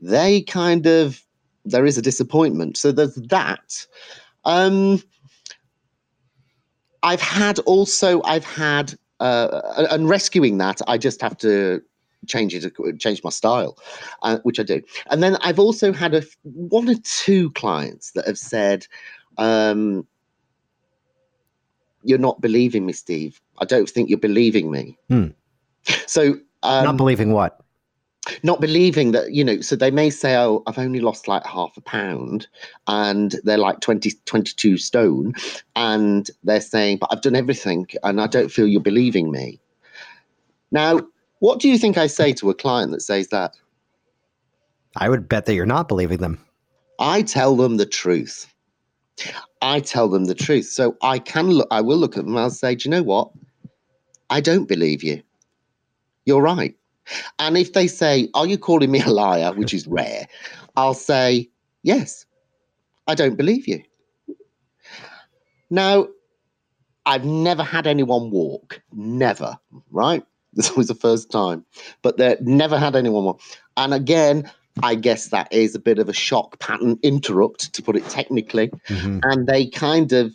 they 0.00 0.42
kind 0.42 0.86
of, 0.86 1.24
there 1.64 1.86
is 1.86 1.98
a 1.98 2.02
disappointment. 2.02 2.76
So 2.76 2.92
there's 2.92 3.14
that. 3.14 3.86
Um, 4.44 5.02
I've 7.02 7.20
had 7.20 7.58
also, 7.60 8.22
I've 8.22 8.44
had 8.44 8.94
uh, 9.20 9.86
and 9.90 10.08
rescuing 10.08 10.58
that, 10.58 10.80
I 10.88 10.98
just 10.98 11.20
have 11.20 11.36
to 11.38 11.80
change 12.26 12.54
it, 12.54 12.72
change 12.98 13.22
my 13.24 13.30
style, 13.30 13.78
uh, 14.22 14.38
which 14.42 14.60
I 14.60 14.62
do. 14.62 14.82
And 15.10 15.22
then 15.22 15.36
I've 15.36 15.58
also 15.58 15.92
had 15.92 16.14
a 16.14 16.22
one 16.42 16.88
or 16.88 16.96
two 17.02 17.50
clients 17.52 18.12
that 18.12 18.26
have 18.26 18.38
said, 18.38 18.86
um, 19.38 20.06
"You're 22.02 22.18
not 22.18 22.40
believing 22.40 22.86
me, 22.86 22.92
Steve. 22.92 23.40
I 23.58 23.64
don't 23.64 23.88
think 23.88 24.08
you're 24.08 24.18
believing 24.18 24.70
me." 24.70 24.98
Hmm. 25.08 25.28
So, 26.06 26.38
um, 26.62 26.84
not 26.84 26.96
believing 26.96 27.32
what? 27.32 27.62
not 28.42 28.60
believing 28.60 29.12
that 29.12 29.32
you 29.32 29.42
know 29.42 29.60
so 29.60 29.74
they 29.74 29.90
may 29.90 30.08
say 30.08 30.36
oh 30.36 30.62
i've 30.66 30.78
only 30.78 31.00
lost 31.00 31.26
like 31.26 31.44
half 31.44 31.76
a 31.76 31.80
pound 31.80 32.46
and 32.86 33.36
they're 33.42 33.58
like 33.58 33.80
20 33.80 34.12
22 34.26 34.76
stone 34.76 35.34
and 35.74 36.30
they're 36.44 36.60
saying 36.60 36.98
but 36.98 37.08
i've 37.10 37.22
done 37.22 37.34
everything 37.34 37.86
and 38.04 38.20
i 38.20 38.26
don't 38.26 38.50
feel 38.50 38.66
you're 38.66 38.80
believing 38.80 39.30
me 39.30 39.60
now 40.70 41.00
what 41.42 41.58
do 41.58 41.68
you 41.68 41.76
think 41.76 41.98
i 41.98 42.06
say 42.06 42.30
hmm. 42.30 42.36
to 42.36 42.50
a 42.50 42.54
client 42.54 42.92
that 42.92 43.02
says 43.02 43.28
that? 43.28 43.56
I 44.96 45.08
would 45.08 45.28
bet 45.28 45.46
that 45.46 45.54
you're 45.54 45.66
not 45.66 45.88
believing 45.88 46.18
them. 46.18 46.38
I 47.00 47.22
tell 47.22 47.56
them 47.56 47.78
the 47.78 47.86
truth. 47.86 48.46
I 49.60 49.80
tell 49.80 50.08
them 50.08 50.26
the 50.26 50.36
truth. 50.36 50.66
So 50.66 50.96
i 51.02 51.18
can 51.18 51.50
look 51.50 51.66
i 51.72 51.80
will 51.80 51.98
look 51.98 52.16
at 52.16 52.24
them 52.24 52.36
and 52.36 52.38
i'll 52.38 52.50
say 52.50 52.76
do 52.76 52.88
you 52.88 52.90
know 52.92 53.02
what? 53.02 53.32
I 54.30 54.40
don't 54.40 54.66
believe 54.66 55.02
you. 55.02 55.20
You're 56.26 56.42
right. 56.42 56.76
And 57.40 57.58
if 57.58 57.72
they 57.72 57.88
say, 57.88 58.28
Are 58.34 58.46
you 58.46 58.56
calling 58.56 58.92
me 58.92 59.02
a 59.02 59.10
liar? 59.10 59.52
which 59.58 59.74
is 59.74 59.86
rare, 59.88 60.28
I'll 60.76 60.94
say, 60.94 61.50
Yes, 61.82 62.24
I 63.08 63.16
don't 63.16 63.36
believe 63.36 63.66
you. 63.66 63.82
Now, 65.70 66.06
I've 67.04 67.24
never 67.24 67.64
had 67.64 67.88
anyone 67.88 68.30
walk, 68.30 68.80
never, 68.92 69.58
right? 69.90 70.24
This 70.56 70.76
was 70.76 70.88
the 70.88 70.94
first 70.94 71.30
time, 71.30 71.64
but 72.02 72.18
they 72.18 72.36
never 72.42 72.78
had 72.78 72.94
anyone 72.94 73.24
walk. 73.24 73.40
And 73.78 73.94
again, 73.94 74.50
I 74.82 74.94
guess 74.94 75.28
that 75.28 75.50
is 75.50 75.74
a 75.74 75.78
bit 75.78 75.98
of 75.98 76.10
a 76.10 76.12
shock 76.12 76.58
pattern 76.58 76.98
interrupt, 77.02 77.72
to 77.72 77.82
put 77.82 77.96
it 77.96 78.06
technically. 78.10 78.68
Mm-hmm. 78.88 79.20
And 79.22 79.46
they 79.46 79.66
kind 79.66 80.12
of, 80.12 80.34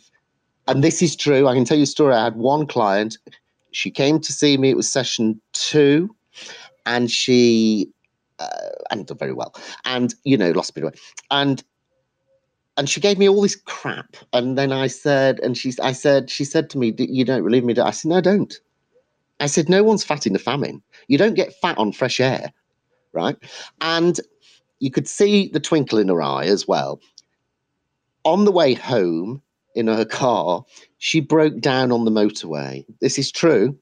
and 0.66 0.82
this 0.82 1.02
is 1.02 1.14
true, 1.14 1.46
I 1.46 1.54
can 1.54 1.64
tell 1.64 1.76
you 1.76 1.84
a 1.84 1.86
story. 1.86 2.14
I 2.14 2.24
had 2.24 2.36
one 2.36 2.66
client, 2.66 3.16
she 3.70 3.92
came 3.92 4.18
to 4.18 4.32
see 4.32 4.56
me, 4.56 4.70
it 4.70 4.76
was 4.76 4.90
session 4.90 5.40
two 5.52 6.14
and 6.88 7.10
she 7.10 7.88
uh, 8.38 8.48
hadn't 8.90 9.08
done 9.08 9.18
very 9.18 9.34
well, 9.34 9.54
and 9.84 10.14
you 10.24 10.36
know, 10.36 10.50
lost 10.50 10.70
a 10.70 10.74
bit 10.74 10.84
of 10.84 10.92
weight, 10.92 11.00
and 11.30 11.62
and 12.76 12.88
she 12.88 13.00
gave 13.00 13.18
me 13.18 13.28
all 13.28 13.42
this 13.42 13.56
crap, 13.56 14.16
and 14.32 14.56
then 14.56 14.72
I 14.72 14.86
said, 14.86 15.38
and 15.40 15.56
she, 15.56 15.72
I 15.82 15.92
said, 15.92 16.30
she 16.30 16.44
said 16.44 16.70
to 16.70 16.78
me, 16.78 16.94
"You 16.98 17.24
don't 17.24 17.44
believe 17.44 17.64
me?" 17.64 17.78
I 17.78 17.90
said, 17.90 18.08
"No, 18.08 18.16
I 18.16 18.20
don't." 18.20 18.58
I 19.40 19.46
said, 19.46 19.68
"No 19.68 19.82
one's 19.82 20.04
fat 20.04 20.26
in 20.26 20.32
the 20.32 20.38
famine. 20.38 20.82
You 21.06 21.18
don't 21.18 21.34
get 21.34 21.54
fat 21.60 21.78
on 21.78 21.92
fresh 21.92 22.20
air, 22.20 22.52
right?" 23.12 23.36
And 23.80 24.20
you 24.80 24.90
could 24.90 25.08
see 25.08 25.48
the 25.48 25.60
twinkle 25.60 25.98
in 25.98 26.08
her 26.08 26.22
eye 26.22 26.46
as 26.46 26.66
well. 26.68 27.00
On 28.24 28.44
the 28.44 28.52
way 28.52 28.74
home 28.74 29.42
in 29.74 29.86
her 29.86 30.04
car, 30.04 30.64
she 30.98 31.20
broke 31.20 31.60
down 31.60 31.92
on 31.92 32.04
the 32.04 32.10
motorway. 32.10 32.84
This 33.00 33.18
is 33.18 33.30
true. 33.30 33.76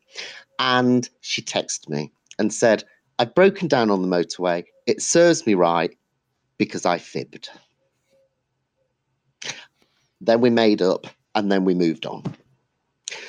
And 0.58 1.08
she 1.20 1.42
texted 1.42 1.88
me 1.88 2.12
and 2.38 2.52
said, 2.52 2.84
I've 3.18 3.34
broken 3.34 3.68
down 3.68 3.90
on 3.90 4.02
the 4.02 4.08
motorway. 4.08 4.64
it 4.86 5.02
serves 5.02 5.46
me 5.46 5.54
right 5.54 5.96
because 6.58 6.86
I 6.86 6.98
fibbed. 6.98 7.48
Then 10.20 10.40
we 10.40 10.50
made 10.50 10.80
up 10.80 11.06
and 11.34 11.50
then 11.50 11.64
we 11.64 11.74
moved 11.74 12.06
on. 12.06 12.22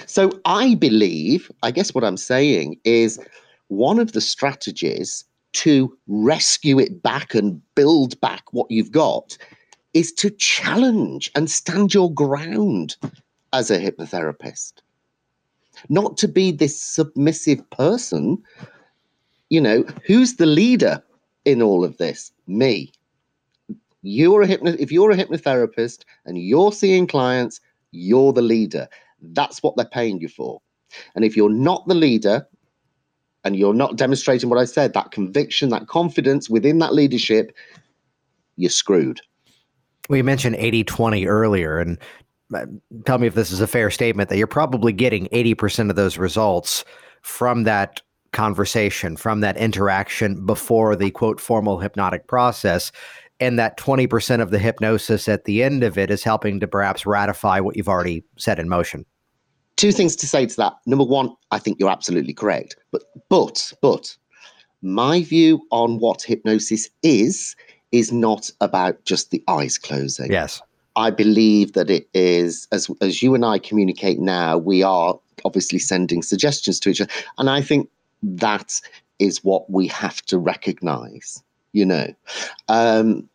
So 0.06 0.32
I 0.46 0.76
believe, 0.76 1.52
I 1.64 1.72
guess 1.72 1.94
what 1.94 2.04
I'm 2.04 2.18
saying 2.18 2.80
is 2.84 3.20
one 3.68 4.00
of 4.00 4.14
the 4.14 4.22
strategies 4.22 5.26
to 5.54 5.98
rescue 6.08 6.80
it 6.80 7.02
back 7.02 7.34
and 7.34 7.62
build 7.76 8.20
back 8.22 8.44
what 8.52 8.70
you've 8.70 8.92
got 8.92 9.38
is 9.94 10.12
to 10.14 10.30
challenge 10.30 11.32
and 11.36 11.50
stand 11.50 11.94
your 11.94 12.14
ground 12.14 12.96
as 13.54 13.72
a 13.72 13.80
hypnotherapist. 13.80 14.74
Not 15.90 16.18
to 16.18 16.28
be 16.28 16.52
this 16.52 16.80
submissive 16.80 17.68
person. 17.72 18.38
You 19.50 19.62
know, 19.62 19.84
who's 20.06 20.36
the 20.36 20.46
leader 20.46 21.02
in 21.46 21.62
all 21.62 21.84
of 21.84 21.98
this? 21.98 22.32
Me. 22.48 22.92
You're 24.04 24.44
a 24.44 24.48
hypno- 24.48 24.78
if 24.80 24.92
you're 24.92 25.12
a 25.12 25.18
hypnotherapist 25.18 26.04
and 26.26 26.38
you're 26.38 26.72
seeing 26.72 27.08
clients, 27.08 27.60
you're 27.92 28.34
the 28.34 28.42
leader. 28.42 28.88
That's 29.22 29.62
what 29.64 29.76
they're 29.76 29.86
paying 29.86 30.20
you 30.20 30.30
for. 30.30 30.62
And 31.16 31.26
if 31.26 31.36
you're 31.36 31.50
not 31.50 31.88
the 31.88 31.96
leader 31.96 32.48
and 33.44 33.56
you're 33.56 33.74
not 33.74 33.96
demonstrating 33.96 34.50
what 34.50 34.60
I 34.60 34.66
said, 34.66 34.94
that 34.94 35.12
conviction, 35.12 35.70
that 35.70 35.88
confidence 35.88 36.50
within 36.50 36.80
that 36.80 36.94
leadership, 36.94 37.56
you're 38.56 38.70
screwed. 38.70 39.22
We 40.10 40.22
mentioned 40.22 40.56
80 40.58 40.84
20 40.86 41.28
earlier, 41.28 41.80
and 41.80 41.98
uh, 42.54 42.66
tell 43.06 43.18
me 43.18 43.28
if 43.28 43.36
this 43.36 43.52
is 43.52 43.62
a 43.62 43.68
fair 43.68 43.92
statement 43.92 44.30
that 44.30 44.38
you're 44.38 44.48
probably 44.48 44.94
getting 44.94 45.28
80% 45.28 45.90
of 45.90 45.96
those 45.96 46.18
results 46.18 46.86
from 47.22 47.64
that 47.64 48.02
conversation, 48.32 49.18
from 49.18 49.42
that 49.42 49.58
interaction 49.58 50.46
before 50.46 50.96
the 50.96 51.12
quote 51.12 51.42
formal 51.42 51.80
hypnotic 51.80 52.28
process. 52.28 52.92
And 53.40 53.60
that 53.60 53.78
20% 53.78 54.42
of 54.42 54.50
the 54.50 54.58
hypnosis 54.60 55.30
at 55.30 55.46
the 55.46 55.62
end 55.62 55.84
of 55.84 55.98
it 55.98 56.10
is 56.10 56.24
helping 56.24 56.60
to 56.60 56.68
perhaps 56.68 57.06
ratify 57.06 57.60
what 57.60 57.76
you've 57.76 57.90
already 57.90 58.24
set 58.38 58.58
in 58.58 58.68
motion. 58.68 59.06
Two 59.76 59.92
things 59.92 60.16
to 60.16 60.28
say 60.28 60.48
to 60.48 60.56
that. 60.58 60.74
Number 60.88 61.04
one, 61.04 61.36
I 61.52 61.60
think 61.60 61.80
you're 61.80 61.92
absolutely 61.92 62.34
correct. 62.34 62.76
But, 62.92 63.04
but, 63.30 63.74
but, 63.82 64.16
my 64.82 65.24
view 65.24 65.62
on 65.72 66.00
what 66.00 66.24
hypnosis 66.24 66.90
is 67.04 67.56
is 67.92 68.12
not 68.12 68.50
about 68.62 69.04
just 69.06 69.32
the 69.32 69.44
eyes 69.48 69.78
closing. 69.78 70.32
Yes. 70.32 70.62
I 70.96 71.12
believe 71.12 71.74
that 71.74 71.90
it 71.90 72.10
is, 72.14 72.68
as, 72.72 72.90
as 73.02 73.22
you 73.22 73.36
and 73.36 73.46
I 73.46 73.60
communicate 73.60 74.20
now, 74.20 74.58
we 74.58 74.82
are 74.82 75.18
obviously 75.46 75.80
sending 75.80 76.24
suggestions 76.24 76.80
to 76.82 76.90
each 76.90 77.02
other. 77.02 77.12
And 77.38 77.50
I 77.50 77.62
think 77.62 77.90
that 78.24 78.82
is 79.20 79.44
what 79.44 79.70
we 79.70 79.88
have 79.88 80.22
to 80.24 80.38
recognize, 80.38 81.42
you 81.74 81.86
know. 81.86 82.08
Um, 82.68 83.30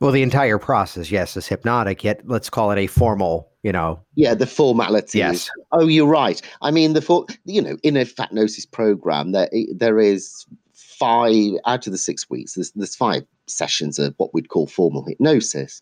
well, 0.00 0.12
the 0.12 0.22
entire 0.22 0.58
process, 0.58 1.10
yes, 1.10 1.36
is 1.36 1.46
hypnotic, 1.46 2.04
yet 2.04 2.20
let's 2.26 2.50
call 2.50 2.70
it 2.70 2.78
a 2.78 2.86
formal, 2.86 3.48
you 3.62 3.72
know. 3.72 4.00
Yeah, 4.14 4.34
the 4.34 4.46
formalities. 4.46 5.14
Yes. 5.14 5.50
Oh, 5.72 5.86
you're 5.86 6.06
right. 6.06 6.40
I 6.60 6.70
mean, 6.70 6.92
the 6.92 7.00
for, 7.00 7.24
you 7.46 7.62
know, 7.62 7.78
in 7.82 7.96
a 7.96 8.04
fatnosis 8.04 8.70
program, 8.70 9.32
there 9.32 9.48
there 9.74 9.98
is 9.98 10.44
five 10.74 11.52
out 11.64 11.86
of 11.86 11.92
the 11.92 11.98
six 11.98 12.28
weeks. 12.28 12.54
There's 12.54 12.72
there's 12.72 12.94
five 12.94 13.22
sessions 13.46 13.98
of 13.98 14.14
what 14.18 14.34
we'd 14.34 14.48
call 14.48 14.66
formal 14.66 15.04
hypnosis. 15.06 15.80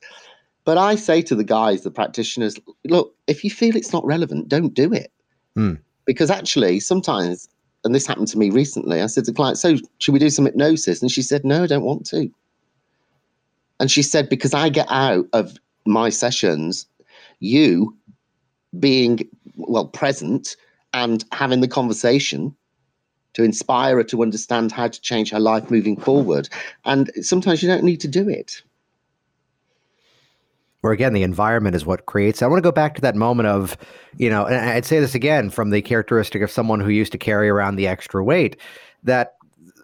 But 0.64 0.78
I 0.78 0.94
say 0.94 1.20
to 1.22 1.34
the 1.34 1.44
guys, 1.44 1.82
the 1.82 1.90
practitioners, 1.90 2.56
look, 2.84 3.14
if 3.26 3.44
you 3.44 3.50
feel 3.50 3.76
it's 3.76 3.92
not 3.92 4.04
relevant, 4.06 4.48
don't 4.48 4.72
do 4.72 4.92
it. 4.92 5.12
Hmm. 5.54 5.74
Because 6.06 6.30
actually, 6.30 6.80
sometimes, 6.80 7.48
and 7.84 7.94
this 7.94 8.06
happened 8.06 8.28
to 8.28 8.38
me 8.38 8.50
recently, 8.50 9.00
I 9.02 9.06
said 9.06 9.24
to 9.26 9.30
the 9.30 9.36
client, 9.36 9.58
so 9.58 9.76
should 9.98 10.12
we 10.12 10.18
do 10.18 10.30
some 10.30 10.46
hypnosis? 10.46 11.02
And 11.02 11.10
she 11.10 11.22
said, 11.22 11.44
no, 11.44 11.64
I 11.64 11.66
don't 11.66 11.84
want 11.84 12.06
to. 12.06 12.30
And 13.78 13.90
she 13.90 14.02
said, 14.02 14.28
because 14.28 14.54
I 14.54 14.68
get 14.68 14.86
out 14.90 15.26
of 15.32 15.58
my 15.84 16.08
sessions 16.08 16.86
you 17.40 17.94
being, 18.78 19.28
well, 19.56 19.86
present 19.86 20.56
and 20.94 21.24
having 21.32 21.60
the 21.60 21.68
conversation 21.68 22.54
to 23.34 23.42
inspire 23.42 23.96
her 23.96 24.04
to 24.04 24.22
understand 24.22 24.72
how 24.72 24.88
to 24.88 25.00
change 25.00 25.30
her 25.30 25.40
life 25.40 25.70
moving 25.70 25.96
forward. 25.96 26.48
And 26.84 27.10
sometimes 27.20 27.62
you 27.62 27.68
don't 27.68 27.84
need 27.84 28.00
to 28.00 28.08
do 28.08 28.28
it 28.28 28.62
where 30.84 30.92
again 30.92 31.14
the 31.14 31.22
environment 31.22 31.74
is 31.74 31.86
what 31.86 32.04
creates 32.04 32.42
i 32.42 32.46
want 32.46 32.58
to 32.58 32.62
go 32.62 32.70
back 32.70 32.94
to 32.94 33.00
that 33.00 33.16
moment 33.16 33.46
of 33.46 33.74
you 34.18 34.28
know 34.28 34.44
and 34.44 34.56
i'd 34.70 34.84
say 34.84 35.00
this 35.00 35.14
again 35.14 35.48
from 35.48 35.70
the 35.70 35.80
characteristic 35.80 36.42
of 36.42 36.50
someone 36.50 36.78
who 36.78 36.90
used 36.90 37.10
to 37.10 37.16
carry 37.16 37.48
around 37.48 37.76
the 37.76 37.88
extra 37.88 38.22
weight 38.22 38.58
that 39.02 39.36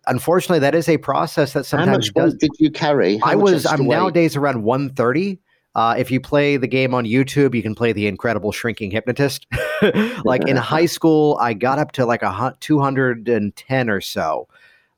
unfortunately 0.06 0.58
that 0.58 0.74
is 0.74 0.90
a 0.90 0.98
process 0.98 1.54
that 1.54 1.64
sometimes 1.64 2.10
how 2.14 2.24
much 2.24 2.32
does, 2.32 2.34
did 2.34 2.50
you 2.58 2.70
carry 2.70 3.16
How 3.16 3.30
i 3.30 3.34
was 3.34 3.64
i'm 3.64 3.86
weight? 3.86 3.96
nowadays 3.96 4.36
around 4.36 4.62
130 4.62 5.40
uh, 5.76 5.94
if 5.96 6.10
you 6.10 6.20
play 6.20 6.56
the 6.56 6.66
game 6.66 6.94
on 6.94 7.04
YouTube, 7.04 7.54
you 7.54 7.62
can 7.62 7.76
play 7.76 7.92
the 7.92 8.08
incredible 8.08 8.50
shrinking 8.50 8.90
hypnotist. 8.90 9.46
like 10.24 10.48
in 10.48 10.56
high 10.56 10.86
school, 10.96 11.38
I 11.40 11.54
got 11.54 11.78
up 11.78 11.92
to 11.92 12.04
like 12.04 12.24
a 12.24 12.56
210 12.58 13.88
or 13.88 14.00
so. 14.00 14.48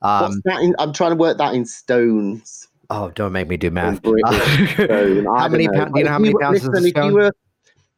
Um, 0.01 0.41
in, 0.45 0.75
I'm 0.79 0.91
trying 0.91 1.11
to 1.11 1.15
work 1.15 1.37
that 1.37 1.53
in 1.53 1.65
stones. 1.65 2.67
Oh, 2.95 3.09
don't 3.15 3.31
make 3.31 3.47
me 3.47 3.57
do 3.57 3.71
math. 3.71 3.99
How 4.05 5.47
many 5.47 5.67
pounds? 5.67 5.93
Do 5.93 5.99
you 5.99 6.03
know 6.03 6.11
how 6.11 6.19
many 6.19 6.35
pounds 6.39 6.63
listen, 6.63 6.75
is 6.77 6.85
a 6.85 6.89
stone? 6.89 7.13
Were, 7.13 7.31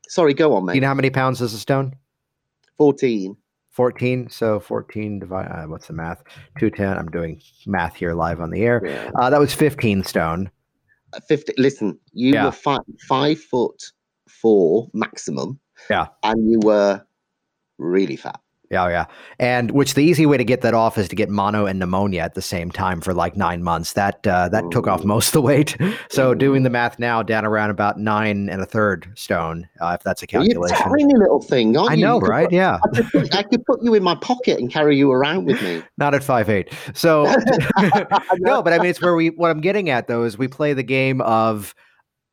sorry, 0.07 0.33
go 0.33 0.53
on, 0.53 0.63
mate. 0.63 0.71
Do 0.71 0.77
you 0.77 0.81
know 0.81 0.87
how 0.87 0.93
many 0.93 1.09
pounds 1.09 1.41
is 1.41 1.53
a 1.53 1.59
stone? 1.59 1.95
Fourteen. 2.77 3.35
14 3.71 4.29
so 4.29 4.57
14 4.57 5.19
divide 5.19 5.47
uh, 5.47 5.65
what's 5.65 5.87
the 5.87 5.93
math 5.93 6.23
210 6.59 6.97
i'm 6.97 7.11
doing 7.11 7.41
math 7.67 7.93
here 7.93 8.13
live 8.13 8.39
on 8.39 8.49
the 8.49 8.63
air 8.63 8.81
yeah. 8.85 9.11
uh, 9.19 9.29
that 9.29 9.37
was 9.37 9.53
15 9.53 10.01
stone 10.05 10.49
uh, 11.11 11.19
50 11.27 11.51
listen 11.57 11.99
you 12.13 12.31
yeah. 12.31 12.45
were 12.45 12.53
five, 12.53 12.79
five 13.05 13.37
foot 13.37 13.83
four 14.29 14.87
maximum 14.93 15.59
yeah 15.89 16.07
and 16.23 16.49
you 16.49 16.57
were 16.63 17.05
really 17.77 18.15
fat 18.15 18.39
yeah, 18.69 18.87
yeah. 18.89 19.05
And 19.39 19.71
which 19.71 19.93
the 19.93 20.01
easy 20.01 20.25
way 20.25 20.37
to 20.37 20.43
get 20.43 20.61
that 20.61 20.73
off 20.73 20.97
is 20.97 21.07
to 21.09 21.15
get 21.15 21.29
mono 21.29 21.65
and 21.65 21.79
pneumonia 21.79 22.21
at 22.21 22.33
the 22.33 22.41
same 22.41 22.71
time 22.71 23.01
for 23.01 23.13
like 23.13 23.35
nine 23.35 23.63
months. 23.63 23.93
That 23.93 24.25
uh, 24.25 24.49
that 24.49 24.71
took 24.71 24.87
off 24.87 25.03
most 25.03 25.27
of 25.27 25.33
the 25.33 25.41
weight. 25.41 25.77
So 26.09 26.33
doing 26.33 26.63
the 26.63 26.69
math 26.69 26.99
now, 26.99 27.23
down 27.23 27.45
around 27.45 27.71
about 27.71 27.99
nine 27.99 28.49
and 28.49 28.61
a 28.61 28.65
third 28.65 29.11
stone, 29.15 29.67
uh, 29.81 29.97
if 29.99 30.03
that's 30.03 30.21
a 30.23 30.27
calculation. 30.27 30.77
You're 30.85 30.95
a 30.95 30.99
tiny 30.99 31.13
little 31.15 31.41
thing, 31.41 31.75
aren't 31.75 31.91
I 31.91 31.95
know, 31.95 32.19
you 32.19 32.27
right? 32.27 32.51
Yeah. 32.51 32.79
I 32.83 32.95
could, 32.95 33.11
put, 33.11 33.35
I 33.35 33.43
could, 33.43 33.65
put, 33.65 33.83
you 33.83 33.93
in 33.95 34.03
my 34.03 34.15
pocket 34.15 34.59
and 34.59 34.71
carry 34.71 34.97
you 34.97 35.11
around 35.11 35.45
with 35.45 35.61
me. 35.61 35.83
Not 35.97 36.13
at 36.13 36.23
five 36.23 36.49
eight. 36.49 36.71
So 36.93 37.23
no, 38.37 38.61
but 38.61 38.73
I 38.73 38.77
mean, 38.77 38.87
it's 38.87 39.01
where 39.01 39.15
we. 39.15 39.29
What 39.29 39.51
I'm 39.51 39.61
getting 39.61 39.89
at 39.89 40.07
though 40.07 40.23
is 40.23 40.37
we 40.37 40.47
play 40.47 40.73
the 40.73 40.83
game 40.83 41.21
of 41.21 41.75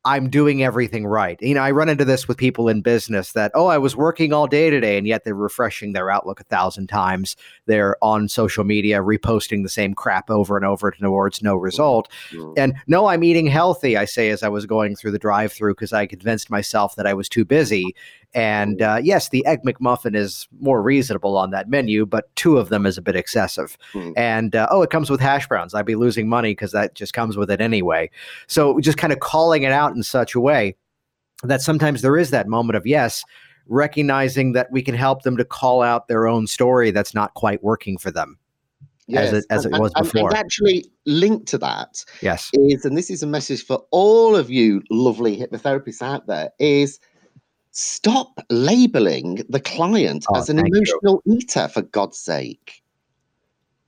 I'm 0.05 0.29
doing 0.29 0.63
everything 0.63 1.07
right. 1.07 1.41
You 1.41 1.53
know, 1.53 1.61
I 1.61 1.71
run 1.71 1.87
into 1.87 2.03
this 2.03 2.27
with 2.27 2.37
people 2.37 2.67
in 2.67 2.81
business 2.81 3.31
that, 3.33 3.51
oh, 3.55 3.67
I 3.67 3.77
was 3.77 3.95
working 3.95 4.33
all 4.33 4.47
day 4.47 4.69
today, 4.69 4.97
and 4.97 5.07
yet 5.07 5.23
they're 5.23 5.33
refreshing 5.33 5.93
their 5.93 6.11
Outlook 6.11 6.41
a 6.41 6.43
thousand 6.43 6.87
times. 6.87 7.37
They're 7.67 7.95
on 8.03 8.27
social 8.27 8.65
media 8.65 8.99
reposting 8.99 9.63
the 9.63 9.69
same 9.69 9.93
crap 9.93 10.29
over 10.29 10.57
and 10.57 10.65
over 10.65 10.91
towards 10.91 11.41
no 11.41 11.55
result. 11.55 12.09
Mm-hmm. 12.31 12.53
And 12.57 12.73
no, 12.87 13.05
I'm 13.05 13.23
eating 13.23 13.47
healthy, 13.47 13.95
I 13.95 14.03
say 14.03 14.29
as 14.29 14.43
I 14.43 14.49
was 14.49 14.65
going 14.65 14.97
through 14.97 15.11
the 15.11 15.19
drive 15.19 15.53
through 15.53 15.75
because 15.75 15.93
I 15.93 16.05
convinced 16.05 16.49
myself 16.49 16.95
that 16.97 17.07
I 17.07 17.13
was 17.13 17.29
too 17.29 17.45
busy. 17.45 17.95
And 18.33 18.81
uh, 18.81 18.99
yes, 19.01 19.29
the 19.29 19.45
Egg 19.45 19.61
McMuffin 19.63 20.15
is 20.15 20.47
more 20.59 20.81
reasonable 20.81 21.37
on 21.37 21.51
that 21.51 21.69
menu, 21.69 22.05
but 22.05 22.35
two 22.35 22.57
of 22.57 22.69
them 22.69 22.85
is 22.85 22.97
a 22.97 23.01
bit 23.01 23.15
excessive. 23.15 23.77
Mm. 23.93 24.13
And 24.17 24.55
uh, 24.55 24.67
oh, 24.71 24.81
it 24.81 24.89
comes 24.89 25.09
with 25.09 25.19
hash 25.19 25.47
browns. 25.47 25.73
I'd 25.73 25.85
be 25.85 25.95
losing 25.95 26.27
money 26.27 26.51
because 26.51 26.71
that 26.71 26.95
just 26.95 27.13
comes 27.13 27.37
with 27.37 27.51
it 27.51 27.61
anyway. 27.61 28.09
So 28.47 28.79
just 28.79 28.97
kind 28.97 29.13
of 29.13 29.19
calling 29.19 29.63
it 29.63 29.71
out 29.71 29.95
in 29.95 30.01
such 30.01 30.33
a 30.33 30.39
way 30.39 30.75
that 31.43 31.61
sometimes 31.61 32.01
there 32.01 32.17
is 32.17 32.31
that 32.31 32.47
moment 32.47 32.75
of 32.75 32.87
yes, 32.87 33.23
recognizing 33.67 34.53
that 34.53 34.71
we 34.71 34.81
can 34.81 34.95
help 34.95 35.21
them 35.23 35.37
to 35.37 35.45
call 35.45 35.81
out 35.81 36.07
their 36.07 36.27
own 36.27 36.47
story 36.47 36.91
that's 36.91 37.13
not 37.13 37.33
quite 37.35 37.63
working 37.63 37.97
for 37.97 38.11
them. 38.11 38.37
Yes. 39.05 39.33
as 39.33 39.33
it, 39.33 39.45
as 39.49 39.65
it 39.65 39.71
was 39.73 39.91
and, 39.95 40.05
before. 40.05 40.29
And 40.29 40.37
actually, 40.37 40.85
linked 41.05 41.45
to 41.49 41.57
that, 41.57 42.05
yes, 42.21 42.49
is 42.53 42.85
and 42.85 42.97
this 42.97 43.09
is 43.09 43.21
a 43.21 43.27
message 43.27 43.65
for 43.65 43.83
all 43.91 44.33
of 44.33 44.49
you 44.49 44.81
lovely 44.89 45.37
hypnotherapists 45.37 46.01
out 46.01 46.25
there: 46.25 46.51
is 46.59 47.01
stop 47.73 48.39
labeling 48.49 49.43
the 49.49 49.59
client 49.59 50.25
oh, 50.29 50.37
as 50.37 50.47
an 50.47 50.59
emotional 50.59 51.21
you. 51.25 51.37
eater 51.37 51.67
for 51.67 51.81
God's 51.81 52.17
sake. 52.17 52.81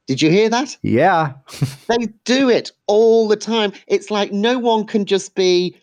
Did 0.08 0.22
you 0.22 0.30
hear 0.30 0.50
that? 0.50 0.76
Yeah. 0.82 1.34
they 1.88 2.08
do 2.26 2.50
it 2.50 2.72
all 2.88 3.28
the 3.28 3.36
time. 3.36 3.72
It's 3.88 4.12
like 4.12 4.32
no 4.32 4.60
one 4.60 4.86
can 4.86 5.06
just 5.06 5.36
be. 5.36 5.78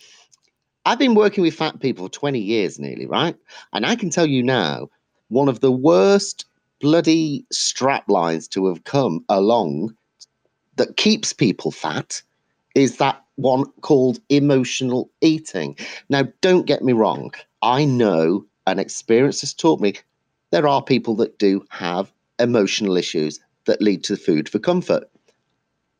I've 0.85 0.99
been 0.99 1.15
working 1.15 1.43
with 1.43 1.55
fat 1.55 1.81
people 1.81 2.07
for 2.07 2.13
20 2.13 2.41
years 2.41 2.79
nearly, 2.79 3.07
right? 3.07 3.37
And 3.73 3.87
I 3.87 3.95
can 3.95 4.11
tell 4.11 4.27
you 4.27 4.43
now, 4.43 4.89
one 5.29 5.49
of 5.49 5.61
the 5.61 5.71
worst 5.71 6.45
bloody 6.81 7.47
strap 7.53 8.09
lines 8.09 8.49
to 8.49 8.67
have 8.67 8.83
come 8.83 9.25
along 9.29 9.95
that 10.77 10.97
keeps 10.97 11.33
people 11.33 11.71
fat 11.71 12.21
is 12.75 12.97
that 12.97 13.23
one 13.37 13.65
called 13.83 14.19
emotional 14.29 15.09
eating. 15.21 15.77
Now, 16.09 16.25
don't 16.41 16.67
get 16.67 16.83
me 16.83 16.93
wrong. 16.93 17.33
I 17.63 17.85
know 17.85 18.45
and 18.67 18.79
experience 18.79 19.41
has 19.41 19.55
taught 19.55 19.81
me 19.81 19.95
there 20.51 20.67
are 20.67 20.83
people 20.83 21.17
that 21.17 21.39
do 21.39 21.65
have 21.71 22.13
emotional 22.39 22.97
issues 22.97 23.41
that 23.67 23.81
lead 23.81 24.05
to 24.05 24.17
food 24.17 24.49
for 24.49 24.59
comfort. 24.59 25.09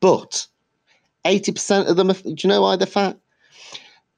But 0.01 0.47
80% 1.25 1.89
of 1.89 1.97
them, 1.97 2.11
are, 2.11 2.15
do 2.15 2.35
you 2.37 2.49
know 2.49 2.63
why 2.63 2.77
they're 2.77 2.87
fat? 2.87 3.17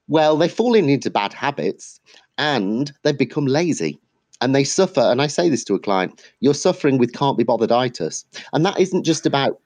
Well, 0.09 0.37
they've 0.37 0.53
fallen 0.53 0.89
into 0.89 1.11
bad 1.11 1.33
habits 1.33 2.01
and 2.39 2.93
they've 3.03 3.17
become 3.17 3.47
lazy 3.47 3.99
and 4.41 4.55
they 4.55 4.65
suffer. 4.65 5.01
And 5.01 5.23
I 5.23 5.27
say 5.27 5.49
this 5.49 5.65
to 5.65 5.75
a 5.75 5.79
client 5.79 6.23
you're 6.41 6.55
suffering 6.55 6.99
with 6.99 7.13
can't 7.13 7.39
be 7.39 7.45
bothered 7.45 7.73
itis. 7.73 8.25
And 8.53 8.65
that 8.67 8.79
isn't 8.79 9.05
just 9.05 9.27
about 9.27 9.61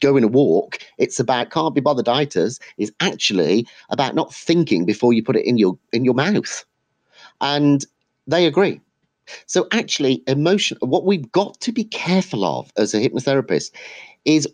going 0.00 0.24
a 0.24 0.28
walk, 0.28 0.78
it's 0.98 1.20
about 1.20 1.50
can't 1.50 1.74
be 1.74 1.80
bothered 1.80 2.08
itis, 2.08 2.58
is 2.78 2.92
actually 3.00 3.66
about 3.90 4.14
not 4.14 4.32
thinking 4.32 4.84
before 4.84 5.12
you 5.12 5.22
put 5.22 5.36
it 5.36 5.44
in 5.44 5.58
your 5.58 5.78
in 5.92 6.04
your 6.04 6.14
mouth. 6.14 6.64
And 7.40 7.84
they 8.26 8.46
agree. 8.46 8.80
So 9.46 9.66
actually, 9.72 10.22
emotion 10.26 10.78
what 10.80 11.04
we've 11.04 11.30
got 11.32 11.60
to 11.60 11.72
be 11.72 11.84
careful 11.84 12.44
of 12.44 12.72
as 12.76 12.94
a 12.94 12.98
hypnotherapist 13.00 13.70
is 14.24 14.48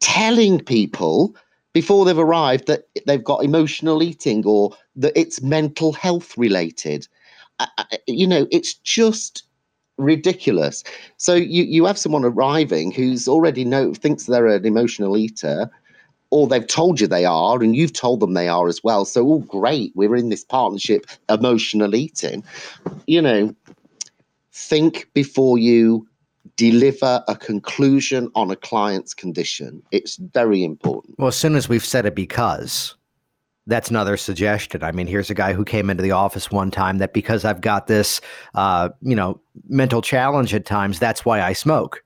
telling 0.00 0.60
people 0.60 1.34
before 1.72 2.04
they've 2.04 2.18
arrived 2.18 2.66
that 2.66 2.88
they've 3.06 3.24
got 3.24 3.44
emotional 3.44 4.02
eating 4.02 4.44
or 4.46 4.72
that 4.96 5.18
it's 5.18 5.42
mental 5.42 5.92
health 5.92 6.36
related. 6.36 7.08
Uh, 7.58 7.66
you 8.06 8.26
know, 8.26 8.46
it's 8.50 8.74
just 8.74 9.44
ridiculous. 9.98 10.84
So 11.16 11.34
you 11.34 11.64
you 11.64 11.84
have 11.86 11.98
someone 11.98 12.24
arriving 12.24 12.92
who's 12.92 13.28
already 13.28 13.64
know 13.64 13.94
thinks 13.94 14.26
they're 14.26 14.46
an 14.46 14.66
emotional 14.66 15.16
eater, 15.16 15.70
or 16.32 16.48
they've 16.48 16.66
told 16.66 16.98
you 16.98 17.06
they 17.06 17.26
are, 17.26 17.62
and 17.62 17.76
you've 17.76 17.92
told 17.92 18.20
them 18.20 18.32
they 18.32 18.48
are 18.48 18.66
as 18.66 18.82
well. 18.82 19.04
So 19.04 19.24
all 19.24 19.40
great, 19.40 19.92
we're 19.94 20.16
in 20.16 20.30
this 20.30 20.44
partnership, 20.44 21.06
emotional 21.28 21.94
eating. 21.94 22.42
You 23.06 23.20
know, 23.20 23.54
think 24.52 25.08
before 25.12 25.58
you 25.58 26.08
deliver 26.56 27.22
a 27.28 27.36
conclusion 27.36 28.30
on 28.34 28.50
a 28.50 28.56
client's 28.56 29.14
condition. 29.14 29.82
It's 29.90 30.16
very 30.16 30.64
important. 30.64 31.18
Well, 31.18 31.28
as 31.28 31.36
soon 31.36 31.54
as 31.54 31.68
we've 31.68 31.84
said 31.84 32.06
it 32.06 32.14
because 32.14 32.94
that's 33.66 33.90
another 33.90 34.16
suggestion. 34.16 34.82
I 34.82 34.90
mean, 34.90 35.06
here's 35.06 35.30
a 35.30 35.34
guy 35.34 35.52
who 35.52 35.64
came 35.64 35.88
into 35.88 36.02
the 36.02 36.10
office 36.10 36.50
one 36.50 36.70
time 36.70 36.98
that 36.98 37.12
because 37.12 37.44
I've 37.44 37.60
got 37.60 37.86
this, 37.86 38.20
uh, 38.54 38.88
you 39.02 39.14
know, 39.14 39.40
mental 39.68 40.02
challenge 40.02 40.52
at 40.54 40.64
times, 40.64 40.98
that's 40.98 41.24
why 41.24 41.42
I 41.42 41.52
smoke. 41.52 42.02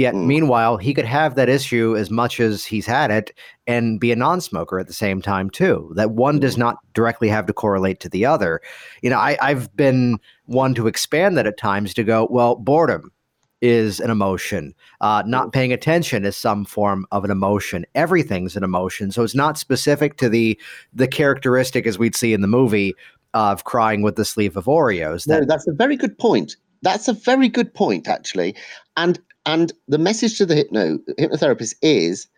Yet, 0.00 0.14
mm. 0.14 0.24
meanwhile, 0.24 0.78
he 0.78 0.94
could 0.94 1.04
have 1.04 1.34
that 1.34 1.50
issue 1.50 1.94
as 1.94 2.10
much 2.10 2.40
as 2.40 2.64
he's 2.64 2.86
had 2.86 3.10
it 3.10 3.36
and 3.66 4.00
be 4.00 4.12
a 4.12 4.16
non 4.16 4.40
smoker 4.40 4.78
at 4.78 4.86
the 4.86 4.94
same 4.94 5.20
time, 5.20 5.50
too. 5.50 5.92
That 5.94 6.12
one 6.12 6.38
mm. 6.38 6.40
does 6.40 6.56
not 6.56 6.78
directly 6.94 7.28
have 7.28 7.44
to 7.44 7.52
correlate 7.52 8.00
to 8.00 8.08
the 8.08 8.24
other. 8.24 8.62
You 9.02 9.10
know, 9.10 9.18
I, 9.18 9.36
I've 9.42 9.76
been 9.76 10.18
one 10.46 10.74
to 10.76 10.86
expand 10.86 11.36
that 11.36 11.46
at 11.46 11.58
times 11.58 11.92
to 11.92 12.02
go, 12.02 12.26
well, 12.30 12.54
boredom 12.56 13.12
is 13.60 14.00
an 14.00 14.08
emotion. 14.08 14.74
Uh, 15.02 15.22
not 15.26 15.48
mm. 15.48 15.52
paying 15.52 15.70
attention 15.70 16.24
is 16.24 16.34
some 16.34 16.64
form 16.64 17.04
of 17.12 17.22
an 17.22 17.30
emotion. 17.30 17.84
Everything's 17.94 18.56
an 18.56 18.64
emotion. 18.64 19.12
So 19.12 19.22
it's 19.22 19.34
not 19.34 19.58
specific 19.58 20.16
to 20.16 20.30
the 20.30 20.58
the 20.94 21.08
characteristic 21.08 21.86
as 21.86 21.98
we'd 21.98 22.16
see 22.16 22.32
in 22.32 22.40
the 22.40 22.48
movie 22.48 22.94
of 23.34 23.64
crying 23.64 24.00
with 24.00 24.16
the 24.16 24.24
sleeve 24.24 24.56
of 24.56 24.64
Oreos. 24.64 25.26
That- 25.26 25.40
no, 25.40 25.46
that's 25.46 25.68
a 25.68 25.72
very 25.72 25.96
good 25.96 26.18
point. 26.18 26.56
That's 26.80 27.06
a 27.08 27.12
very 27.12 27.50
good 27.50 27.74
point, 27.74 28.08
actually. 28.08 28.56
And 28.96 29.20
and 29.46 29.72
the 29.88 29.98
message 29.98 30.38
to 30.38 30.46
the 30.46 30.54
hypno 30.54 30.98
hypnotherapist 31.18 31.74
is, 31.82 32.28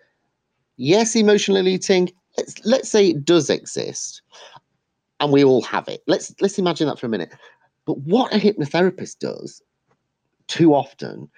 yes, 0.76 1.16
emotional 1.16 1.66
eating. 1.68 2.10
Let's 2.36 2.64
let's 2.64 2.88
say 2.88 3.08
it 3.10 3.24
does 3.24 3.50
exist, 3.50 4.22
and 5.20 5.32
we 5.32 5.44
all 5.44 5.62
have 5.62 5.88
it. 5.88 6.02
Let's 6.06 6.34
let's 6.40 6.58
imagine 6.58 6.86
that 6.88 6.98
for 6.98 7.06
a 7.06 7.10
minute. 7.10 7.32
But 7.86 7.98
what 7.98 8.32
a 8.32 8.38
hypnotherapist 8.38 9.18
does 9.18 9.60
too 10.46 10.74
often 10.74 11.28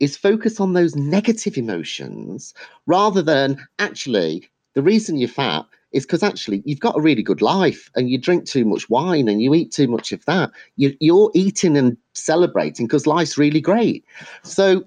is 0.00 0.16
focus 0.16 0.60
on 0.60 0.72
those 0.72 0.96
negative 0.96 1.58
emotions 1.58 2.54
rather 2.86 3.22
than 3.22 3.58
actually 3.78 4.48
the 4.74 4.82
reason 4.82 5.16
you're 5.16 5.28
fat 5.28 5.66
is 5.92 6.04
because 6.04 6.22
actually 6.22 6.62
you've 6.64 6.80
got 6.80 6.96
a 6.96 7.00
really 7.00 7.22
good 7.22 7.42
life 7.42 7.90
and 7.94 8.10
you 8.10 8.18
drink 8.18 8.44
too 8.44 8.64
much 8.64 8.88
wine 8.88 9.28
and 9.28 9.42
you 9.42 9.54
eat 9.54 9.72
too 9.72 9.88
much 9.88 10.12
of 10.12 10.24
that. 10.26 10.50
You, 10.76 11.24
are 11.24 11.30
eating 11.34 11.76
and 11.76 11.96
celebrating 12.14 12.86
because 12.86 13.06
life's 13.06 13.38
really 13.38 13.60
great. 13.60 14.04
So, 14.42 14.84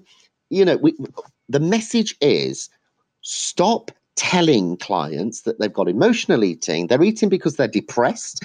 you 0.50 0.64
know, 0.64 0.76
we, 0.76 0.94
the 1.48 1.60
message 1.60 2.16
is 2.20 2.70
stop 3.20 3.90
telling 4.16 4.76
clients 4.76 5.42
that 5.42 5.58
they've 5.58 5.72
got 5.72 5.88
emotional 5.88 6.44
eating. 6.44 6.86
They're 6.86 7.02
eating 7.02 7.28
because 7.28 7.56
they're 7.56 7.68
depressed. 7.68 8.44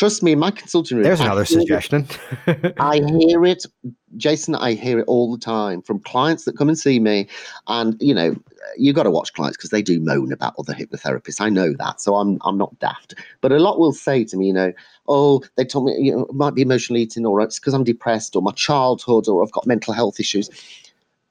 Trust 0.00 0.22
me, 0.22 0.34
my 0.34 0.50
consulting 0.50 0.96
room. 0.96 1.04
There's 1.04 1.20
another 1.20 1.44
suggestion. 1.44 2.08
I 2.80 3.02
hear 3.18 3.44
it, 3.44 3.66
Jason. 4.16 4.54
I 4.54 4.72
hear 4.72 4.98
it 4.98 5.04
all 5.06 5.30
the 5.30 5.38
time 5.38 5.82
from 5.82 6.00
clients 6.00 6.46
that 6.46 6.56
come 6.56 6.70
and 6.70 6.78
see 6.78 6.98
me, 6.98 7.28
and 7.66 8.00
you 8.00 8.14
know, 8.14 8.34
you 8.78 8.94
got 8.94 9.02
to 9.02 9.10
watch 9.10 9.34
clients 9.34 9.58
because 9.58 9.68
they 9.68 9.82
do 9.82 10.00
moan 10.00 10.32
about 10.32 10.54
other 10.58 10.72
hypnotherapists. 10.72 11.42
I 11.42 11.50
know 11.50 11.74
that, 11.74 12.00
so 12.00 12.14
I'm 12.14 12.38
I'm 12.46 12.56
not 12.56 12.78
daft. 12.78 13.14
But 13.42 13.52
a 13.52 13.58
lot 13.58 13.78
will 13.78 13.92
say 13.92 14.24
to 14.24 14.38
me, 14.38 14.46
you 14.46 14.54
know, 14.54 14.72
oh, 15.06 15.42
they 15.56 15.66
told 15.66 15.84
me 15.84 15.96
you 15.98 16.16
know 16.16 16.22
it 16.22 16.34
might 16.34 16.54
be 16.54 16.62
emotional 16.62 16.96
eating, 16.96 17.26
or 17.26 17.38
it's 17.42 17.58
because 17.58 17.74
I'm 17.74 17.84
depressed, 17.84 18.34
or 18.34 18.40
my 18.40 18.52
childhood, 18.52 19.28
or 19.28 19.42
I've 19.42 19.52
got 19.52 19.66
mental 19.66 19.92
health 19.92 20.18
issues, 20.18 20.48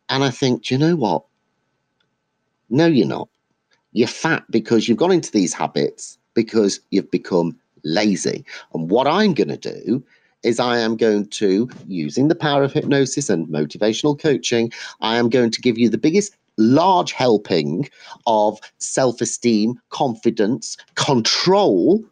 and 0.09 0.23
I 0.23 0.29
think, 0.29 0.65
do 0.65 0.75
you 0.75 0.77
know 0.77 0.95
what? 0.95 1.23
No, 2.69 2.85
you're 2.85 3.07
not. 3.07 3.29
You're 3.93 4.07
fat 4.07 4.43
because 4.51 4.87
you've 4.87 4.99
gone 4.99 5.11
into 5.11 5.31
these 5.31 5.55
habits 5.55 6.19
because 6.35 6.81
you've 6.91 7.09
become 7.09 7.58
lazy. 7.83 8.45
And 8.73 8.89
what 8.89 9.07
I'm 9.07 9.33
going 9.33 9.49
to 9.49 9.57
do 9.57 10.03
is 10.43 10.59
I 10.59 10.77
am 10.79 10.95
going 10.95 11.27
to, 11.27 11.69
using 11.87 12.27
the 12.27 12.35
power 12.35 12.63
of 12.63 12.73
hypnosis 12.73 13.29
and 13.29 13.47
motivational 13.47 14.19
coaching, 14.19 14.71
I 15.01 15.17
am 15.17 15.29
going 15.29 15.51
to 15.51 15.61
give 15.61 15.77
you 15.77 15.89
the 15.89 15.97
biggest 15.97 16.35
large 16.57 17.11
helping 17.11 17.89
of 18.27 18.59
self 18.77 19.21
esteem, 19.21 19.79
confidence, 19.89 20.77
control 20.95 22.03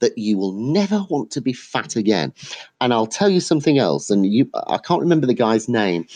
that 0.00 0.16
you 0.18 0.36
will 0.36 0.52
never 0.52 1.04
want 1.08 1.30
to 1.30 1.40
be 1.40 1.52
fat 1.52 1.96
again. 1.96 2.32
And 2.80 2.92
I'll 2.92 3.06
tell 3.06 3.30
you 3.30 3.40
something 3.40 3.78
else, 3.78 4.10
and 4.10 4.26
you 4.26 4.48
I 4.66 4.78
can't 4.78 5.00
remember 5.00 5.26
the 5.26 5.34
guy's 5.34 5.68
name. 5.68 6.06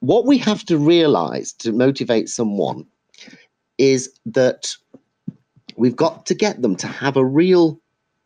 What 0.00 0.26
we 0.26 0.38
have 0.38 0.64
to 0.66 0.76
realize 0.76 1.52
to 1.54 1.72
motivate 1.72 2.28
someone 2.28 2.86
is 3.78 4.10
that 4.26 4.76
we've 5.76 5.96
got 5.96 6.26
to 6.26 6.34
get 6.34 6.62
them 6.62 6.76
to 6.76 6.86
have 6.86 7.16
a 7.16 7.24
real 7.24 7.80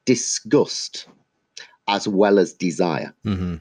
disgust 0.05 1.07
as 1.89 2.07
well 2.07 2.39
as 2.39 2.53
desire. 2.53 3.15
Mm-hmm. 3.25 3.57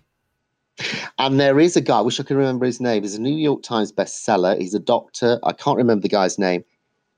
And 1.17 1.39
there 1.39 1.59
is 1.59 1.75
a 1.75 1.81
guy, 1.81 1.97
I 1.97 2.01
wish 2.01 2.19
I 2.19 2.23
could 2.23 2.37
remember 2.37 2.65
his 2.65 2.79
name. 2.79 3.03
He's 3.03 3.15
a 3.15 3.21
New 3.21 3.35
York 3.35 3.63
Times 3.63 3.91
bestseller. 3.91 4.59
He's 4.59 4.75
a 4.75 4.79
doctor. 4.79 5.39
I 5.43 5.53
can't 5.53 5.77
remember 5.77 6.03
the 6.03 6.09
guy's 6.09 6.37
name. 6.37 6.63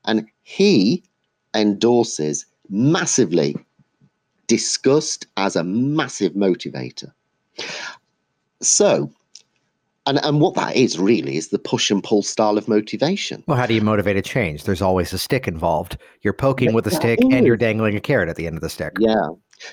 And 0.06 0.26
he 0.42 1.02
endorses 1.54 2.46
massively 2.70 3.56
disgust 4.46 5.26
as 5.36 5.56
a 5.56 5.64
massive 5.64 6.32
motivator. 6.32 7.12
So 8.62 9.12
and 10.10 10.24
and 10.24 10.40
what 10.40 10.54
that 10.54 10.76
is 10.76 10.98
really 10.98 11.36
is 11.36 11.48
the 11.48 11.58
push 11.58 11.90
and 11.90 12.02
pull 12.02 12.22
style 12.22 12.58
of 12.58 12.66
motivation. 12.66 13.44
Well, 13.46 13.56
how 13.56 13.66
do 13.66 13.74
you 13.74 13.80
motivate 13.80 14.16
a 14.16 14.22
change? 14.22 14.64
There's 14.64 14.82
always 14.82 15.12
a 15.12 15.18
stick 15.18 15.46
involved. 15.46 15.96
You're 16.22 16.32
poking 16.32 16.72
with 16.72 16.86
a 16.86 16.90
stick 16.90 17.20
and 17.30 17.46
you're 17.46 17.56
dangling 17.56 17.96
a 17.96 18.00
carrot 18.00 18.28
at 18.28 18.36
the 18.36 18.46
end 18.46 18.56
of 18.56 18.62
the 18.62 18.68
stick. 18.68 18.94
Yeah. 18.98 19.28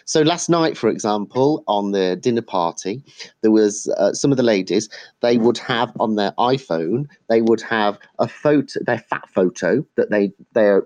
So 0.05 0.21
last 0.21 0.49
night, 0.49 0.77
for 0.77 0.89
example, 0.89 1.63
on 1.67 1.91
the 1.91 2.17
dinner 2.17 2.41
party, 2.41 3.03
there 3.41 3.51
was 3.51 3.87
uh, 3.97 4.13
some 4.13 4.31
of 4.31 4.37
the 4.37 4.43
ladies. 4.43 4.89
They 5.21 5.37
would 5.37 5.57
have 5.59 5.91
on 5.99 6.15
their 6.15 6.33
iPhone, 6.33 7.05
they 7.29 7.41
would 7.41 7.61
have 7.61 7.97
a 8.19 8.27
photo, 8.27 8.79
their 8.85 8.99
fat 8.99 9.27
photo 9.29 9.85
that 9.95 10.11
they 10.11 10.31
they're 10.53 10.85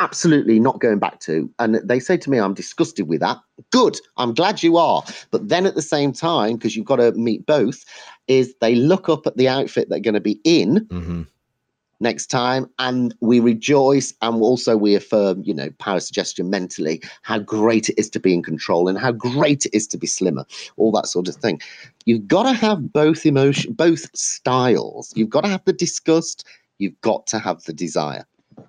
absolutely 0.00 0.60
not 0.60 0.80
going 0.80 0.98
back 0.98 1.20
to. 1.20 1.50
And 1.58 1.76
they 1.76 1.98
say 2.00 2.16
to 2.16 2.30
me, 2.30 2.38
I'm 2.38 2.54
disgusted 2.54 3.08
with 3.08 3.20
that. 3.20 3.38
Good. 3.70 3.98
I'm 4.16 4.32
glad 4.32 4.62
you 4.62 4.76
are. 4.76 5.02
But 5.30 5.48
then 5.48 5.66
at 5.66 5.74
the 5.74 5.82
same 5.82 6.12
time, 6.12 6.54
because 6.54 6.76
you've 6.76 6.86
got 6.86 6.96
to 6.96 7.12
meet 7.12 7.46
both, 7.46 7.84
is 8.28 8.54
they 8.60 8.74
look 8.74 9.08
up 9.08 9.26
at 9.26 9.36
the 9.36 9.48
outfit 9.48 9.88
they're 9.88 10.00
going 10.00 10.14
to 10.14 10.20
be 10.20 10.40
in 10.44 10.86
mm-hmm. 10.86 11.22
next 12.00 12.26
time 12.26 12.68
and 12.78 13.14
we 13.20 13.40
rejoice 13.40 14.14
and 14.22 14.42
also 14.42 14.76
we 14.76 14.94
affirm, 14.94 15.42
you 15.44 15.54
know, 15.54 15.70
power 15.78 16.00
suggestion 16.00 16.50
mentally, 16.50 17.02
how 17.22 17.38
great 17.38 17.88
it 17.88 17.98
is 17.98 18.10
to 18.10 18.20
be 18.20 18.32
in 18.32 18.42
control 18.42 18.88
and 18.88 18.98
how 18.98 19.12
great 19.12 19.66
it 19.66 19.74
is 19.74 19.86
to 19.86 19.98
be 19.98 20.06
slimmer, 20.06 20.44
all 20.76 20.92
that 20.92 21.06
sort 21.06 21.28
of 21.28 21.36
thing. 21.36 21.60
You've 22.04 22.28
got 22.28 22.44
to 22.44 22.52
have 22.52 22.92
both 22.92 23.26
emotion, 23.26 23.72
both 23.72 24.08
styles. 24.16 25.12
You've 25.16 25.30
got 25.30 25.42
to 25.42 25.48
have 25.48 25.64
the 25.64 25.72
disgust, 25.72 26.46
you've 26.78 27.00
got 27.00 27.26
to 27.28 27.38
have 27.38 27.64
the 27.64 27.72
desire 27.72 28.24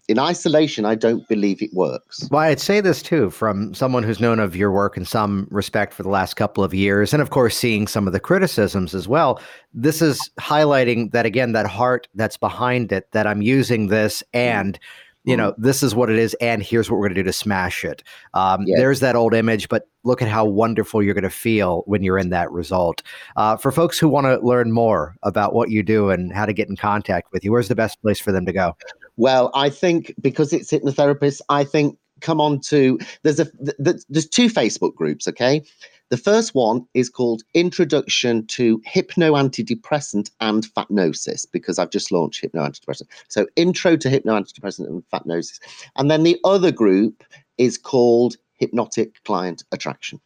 in 0.08 0.20
isolation, 0.20 0.86
I 0.86 0.96
don't 0.96 1.28
believe 1.28 1.62
it 1.62 1.74
works. 1.74 2.28
Well, 2.32 2.42
I'd 2.42 2.60
say 2.60 2.82
this 2.82 3.02
too 3.02 3.30
from 3.30 3.74
someone 3.74 4.04
who's 4.04 4.20
known 4.20 4.40
of 4.40 4.56
your 4.56 4.72
work 4.72 4.98
in 4.98 5.06
some 5.06 5.48
respect 5.52 5.94
for 5.94 6.04
the 6.04 6.10
last 6.10 6.36
couple 6.36 6.64
of 6.64 6.74
years, 6.74 7.14
and 7.14 7.22
of 7.22 7.30
course, 7.30 7.56
seeing 7.56 7.88
some 7.88 8.08
of 8.08 8.14
the 8.14 8.20
criticisms 8.20 8.96
as 8.96 9.08
well. 9.08 9.42
This 9.74 10.02
is 10.02 10.30
highlighting 10.40 11.12
that 11.12 11.26
again, 11.26 11.52
that 11.54 11.68
heart 11.68 12.08
that's 12.16 12.38
behind 12.38 12.92
it, 12.92 13.12
that 13.12 13.28
I'm 13.28 13.42
using 13.42 13.88
this 13.88 14.24
and 14.34 14.80
you 15.26 15.36
know, 15.36 15.54
this 15.58 15.84
is 15.84 15.94
what 15.94 16.10
it 16.10 16.18
is, 16.18 16.34
and 16.42 16.64
here's 16.64 16.90
what 16.90 16.98
we're 16.98 17.08
going 17.08 17.16
to 17.16 17.22
do 17.22 17.26
to 17.26 17.34
smash 17.34 17.84
it. 17.84 18.04
Um. 18.34 18.66
There's 18.66 19.02
that 19.02 19.16
old 19.16 19.34
image, 19.34 19.68
but 19.70 19.88
look 20.04 20.22
at 20.22 20.28
how 20.30 20.46
wonderful 20.46 21.04
you're 21.04 21.14
going 21.14 21.24
to 21.24 21.30
feel 21.30 21.84
when 21.86 22.04
you're 22.04 22.18
in 22.18 22.30
that 22.30 22.50
result. 22.52 23.04
Uh, 23.36 23.58
for 23.58 23.72
folks 23.72 24.00
who 24.00 24.08
want 24.08 24.26
to 24.26 24.40
learn 24.40 24.72
more 24.72 25.16
about 25.24 25.54
what 25.54 25.70
you 25.70 25.84
do 25.84 26.10
and 26.10 26.34
how 26.34 26.46
to 26.46 26.54
get 26.54 26.70
in 26.70 26.78
contact 26.78 27.32
with 27.34 27.44
you, 27.44 27.52
where's 27.52 27.68
the 27.68 27.76
best 27.76 28.02
place 28.02 28.20
for 28.20 28.32
them 28.32 28.46
to 28.46 28.54
go? 28.54 28.76
Well, 29.20 29.52
I 29.54 29.70
think 29.70 30.16
because 30.22 30.54
it's 30.54 30.72
hypnotherapists, 30.72 31.42
I 31.50 31.66
think 31.66 31.98
come 32.22 32.40
on 32.40 32.62
to 32.62 32.98
there's 33.24 33.42
a 33.42 33.46
th- 33.46 33.76
there's 34.08 34.30
two 34.30 34.48
Facebook 34.48 34.96
groups, 34.96 35.28
okay? 35.28 35.62
The 36.08 36.16
first 36.16 36.56
one 36.56 36.86
is 36.94 37.10
called 37.10 37.44
Introduction 37.54 38.48
to 38.48 38.82
Hypno 38.86 39.34
Antidepressant 39.34 40.32
and 40.40 40.66
Fatnosis 40.74 41.46
because 41.52 41.80
I've 41.80 41.90
just 41.90 42.14
launched 42.14 42.40
Hypno 42.40 42.64
Antidepressant. 42.64 43.08
So, 43.28 43.46
Intro 43.58 43.98
to 43.98 44.10
Hypno 44.10 44.40
Antidepressant 44.40 44.88
and 44.88 45.04
Fatnosis. 45.12 45.60
And 45.98 46.10
then 46.10 46.24
the 46.24 46.40
other 46.46 46.72
group 46.72 47.26
is 47.58 47.78
called 47.78 48.38
Hypnotic 48.56 49.22
Client 49.26 49.66
Attraction. 49.74 50.22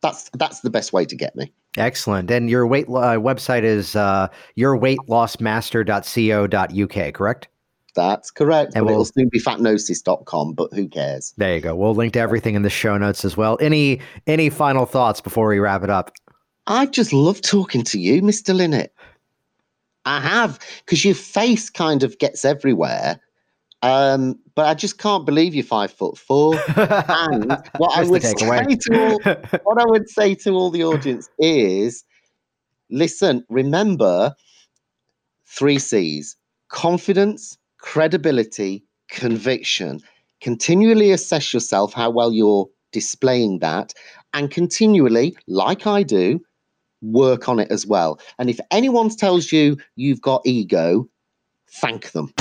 That's 0.00 0.30
that's 0.30 0.60
the 0.60 0.70
best 0.70 0.94
way 0.94 1.04
to 1.04 1.14
get 1.14 1.36
me. 1.36 1.52
Excellent. 1.76 2.30
And 2.30 2.48
your 2.48 2.66
weight 2.66 2.88
uh, 2.88 3.20
website 3.20 3.64
is 3.64 3.94
uh, 3.94 4.28
yourweightlossmaster.co.uk, 4.56 7.14
correct? 7.14 7.48
That's 7.94 8.30
correct. 8.30 8.72
And 8.74 8.84
we'll, 8.84 8.94
it'll 8.94 9.04
soon 9.06 9.28
be 9.28 9.40
fatnosis.com, 9.40 10.52
but 10.52 10.72
who 10.72 10.88
cares? 10.88 11.34
There 11.36 11.54
you 11.54 11.60
go. 11.60 11.74
We'll 11.74 11.94
link 11.94 12.12
to 12.12 12.20
everything 12.20 12.54
in 12.54 12.62
the 12.62 12.70
show 12.70 12.96
notes 12.96 13.24
as 13.24 13.36
well. 13.36 13.58
Any 13.60 14.00
any 14.26 14.50
final 14.50 14.86
thoughts 14.86 15.20
before 15.20 15.48
we 15.48 15.58
wrap 15.58 15.82
it 15.82 15.90
up? 15.90 16.12
I 16.66 16.86
just 16.86 17.12
love 17.12 17.40
talking 17.40 17.82
to 17.84 17.98
you, 17.98 18.22
Mr. 18.22 18.54
Linett. 18.54 18.94
I 20.04 20.20
have, 20.20 20.58
because 20.84 21.04
your 21.04 21.14
face 21.14 21.70
kind 21.70 22.02
of 22.02 22.18
gets 22.18 22.44
everywhere. 22.44 23.20
Um, 23.82 24.38
but 24.54 24.66
I 24.66 24.74
just 24.74 24.98
can't 24.98 25.24
believe 25.24 25.54
you're 25.54 25.64
five 25.64 25.92
foot 25.92 26.18
four. 26.18 26.54
and 26.76 27.56
what 27.76 27.96
I 27.96 28.04
would 28.04 28.22
say 28.22 28.32
to 28.34 28.98
all, 28.98 29.18
what 29.62 29.80
I 29.80 29.84
would 29.86 30.08
say 30.08 30.34
to 30.36 30.50
all 30.50 30.70
the 30.70 30.84
audience 30.84 31.28
is, 31.38 32.04
listen, 32.90 33.44
remember 33.48 34.34
three 35.46 35.78
C's: 35.78 36.36
confidence, 36.68 37.56
credibility, 37.78 38.84
conviction. 39.08 40.00
Continually 40.40 41.10
assess 41.10 41.52
yourself 41.52 41.92
how 41.92 42.10
well 42.10 42.32
you're 42.32 42.68
displaying 42.92 43.58
that, 43.58 43.92
and 44.34 44.50
continually, 44.50 45.36
like 45.46 45.86
I 45.86 46.02
do, 46.02 46.40
work 47.02 47.48
on 47.48 47.58
it 47.58 47.70
as 47.70 47.86
well. 47.86 48.20
And 48.38 48.50
if 48.50 48.58
anyone 48.70 49.08
tells 49.10 49.52
you 49.52 49.76
you've 49.96 50.20
got 50.20 50.42
ego, 50.44 51.08
thank 51.70 52.12
them. 52.12 52.32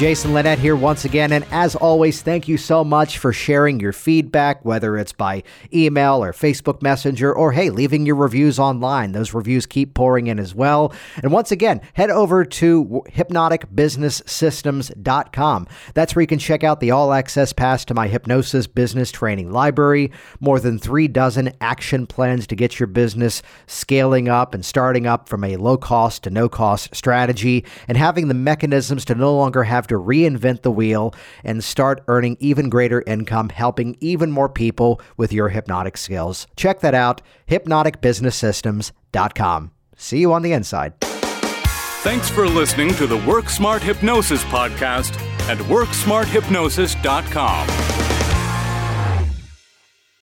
Jason 0.00 0.32
Linett 0.32 0.58
here 0.58 0.76
once 0.76 1.04
again. 1.04 1.30
And 1.30 1.44
as 1.50 1.76
always, 1.76 2.22
thank 2.22 2.48
you 2.48 2.56
so 2.56 2.82
much 2.82 3.18
for 3.18 3.34
sharing 3.34 3.80
your 3.80 3.92
feedback, 3.92 4.64
whether 4.64 4.96
it's 4.96 5.12
by 5.12 5.42
email 5.74 6.24
or 6.24 6.32
Facebook 6.32 6.80
Messenger, 6.80 7.30
or 7.30 7.52
hey, 7.52 7.68
leaving 7.68 8.06
your 8.06 8.16
reviews 8.16 8.58
online. 8.58 9.12
Those 9.12 9.34
reviews 9.34 9.66
keep 9.66 9.92
pouring 9.92 10.28
in 10.28 10.38
as 10.38 10.54
well. 10.54 10.94
And 11.22 11.32
once 11.32 11.52
again, 11.52 11.82
head 11.92 12.08
over 12.08 12.46
to 12.46 13.02
hypnoticbusinesssystems.com. 13.10 15.66
That's 15.92 16.16
where 16.16 16.22
you 16.22 16.26
can 16.26 16.38
check 16.38 16.64
out 16.64 16.80
the 16.80 16.92
all 16.92 17.12
access 17.12 17.52
pass 17.52 17.84
to 17.84 17.92
my 17.92 18.08
hypnosis 18.08 18.66
business 18.66 19.12
training 19.12 19.52
library, 19.52 20.12
more 20.40 20.60
than 20.60 20.78
three 20.78 21.08
dozen 21.08 21.52
action 21.60 22.06
plans 22.06 22.46
to 22.46 22.56
get 22.56 22.80
your 22.80 22.86
business 22.86 23.42
scaling 23.66 24.30
up 24.30 24.54
and 24.54 24.64
starting 24.64 25.06
up 25.06 25.28
from 25.28 25.44
a 25.44 25.58
low 25.58 25.76
cost 25.76 26.22
to 26.22 26.30
no 26.30 26.48
cost 26.48 26.96
strategy, 26.96 27.66
and 27.86 27.98
having 27.98 28.28
the 28.28 28.34
mechanisms 28.34 29.04
to 29.04 29.14
no 29.14 29.36
longer 29.36 29.64
have 29.64 29.89
to 29.90 29.96
reinvent 29.96 30.62
the 30.62 30.70
wheel 30.70 31.14
and 31.44 31.62
start 31.62 32.02
earning 32.08 32.38
even 32.40 32.70
greater 32.70 33.04
income, 33.06 33.50
helping 33.50 33.98
even 34.00 34.30
more 34.30 34.48
people 34.48 35.02
with 35.16 35.32
your 35.32 35.50
hypnotic 35.50 35.96
skills. 35.96 36.48
Check 36.56 36.80
that 36.80 36.94
out, 36.94 37.22
hypnoticbusinesssystems.com. 37.48 39.70
See 39.96 40.18
you 40.18 40.32
on 40.32 40.42
the 40.42 40.52
inside. 40.52 40.94
Thanks 41.00 42.28
for 42.30 42.48
listening 42.48 42.94
to 42.94 43.06
the 43.06 43.18
Work 43.18 43.50
Smart 43.50 43.82
Hypnosis 43.82 44.42
podcast 44.44 45.20
at 45.50 45.58
WorkSmartHypnosis.com. 45.58 47.99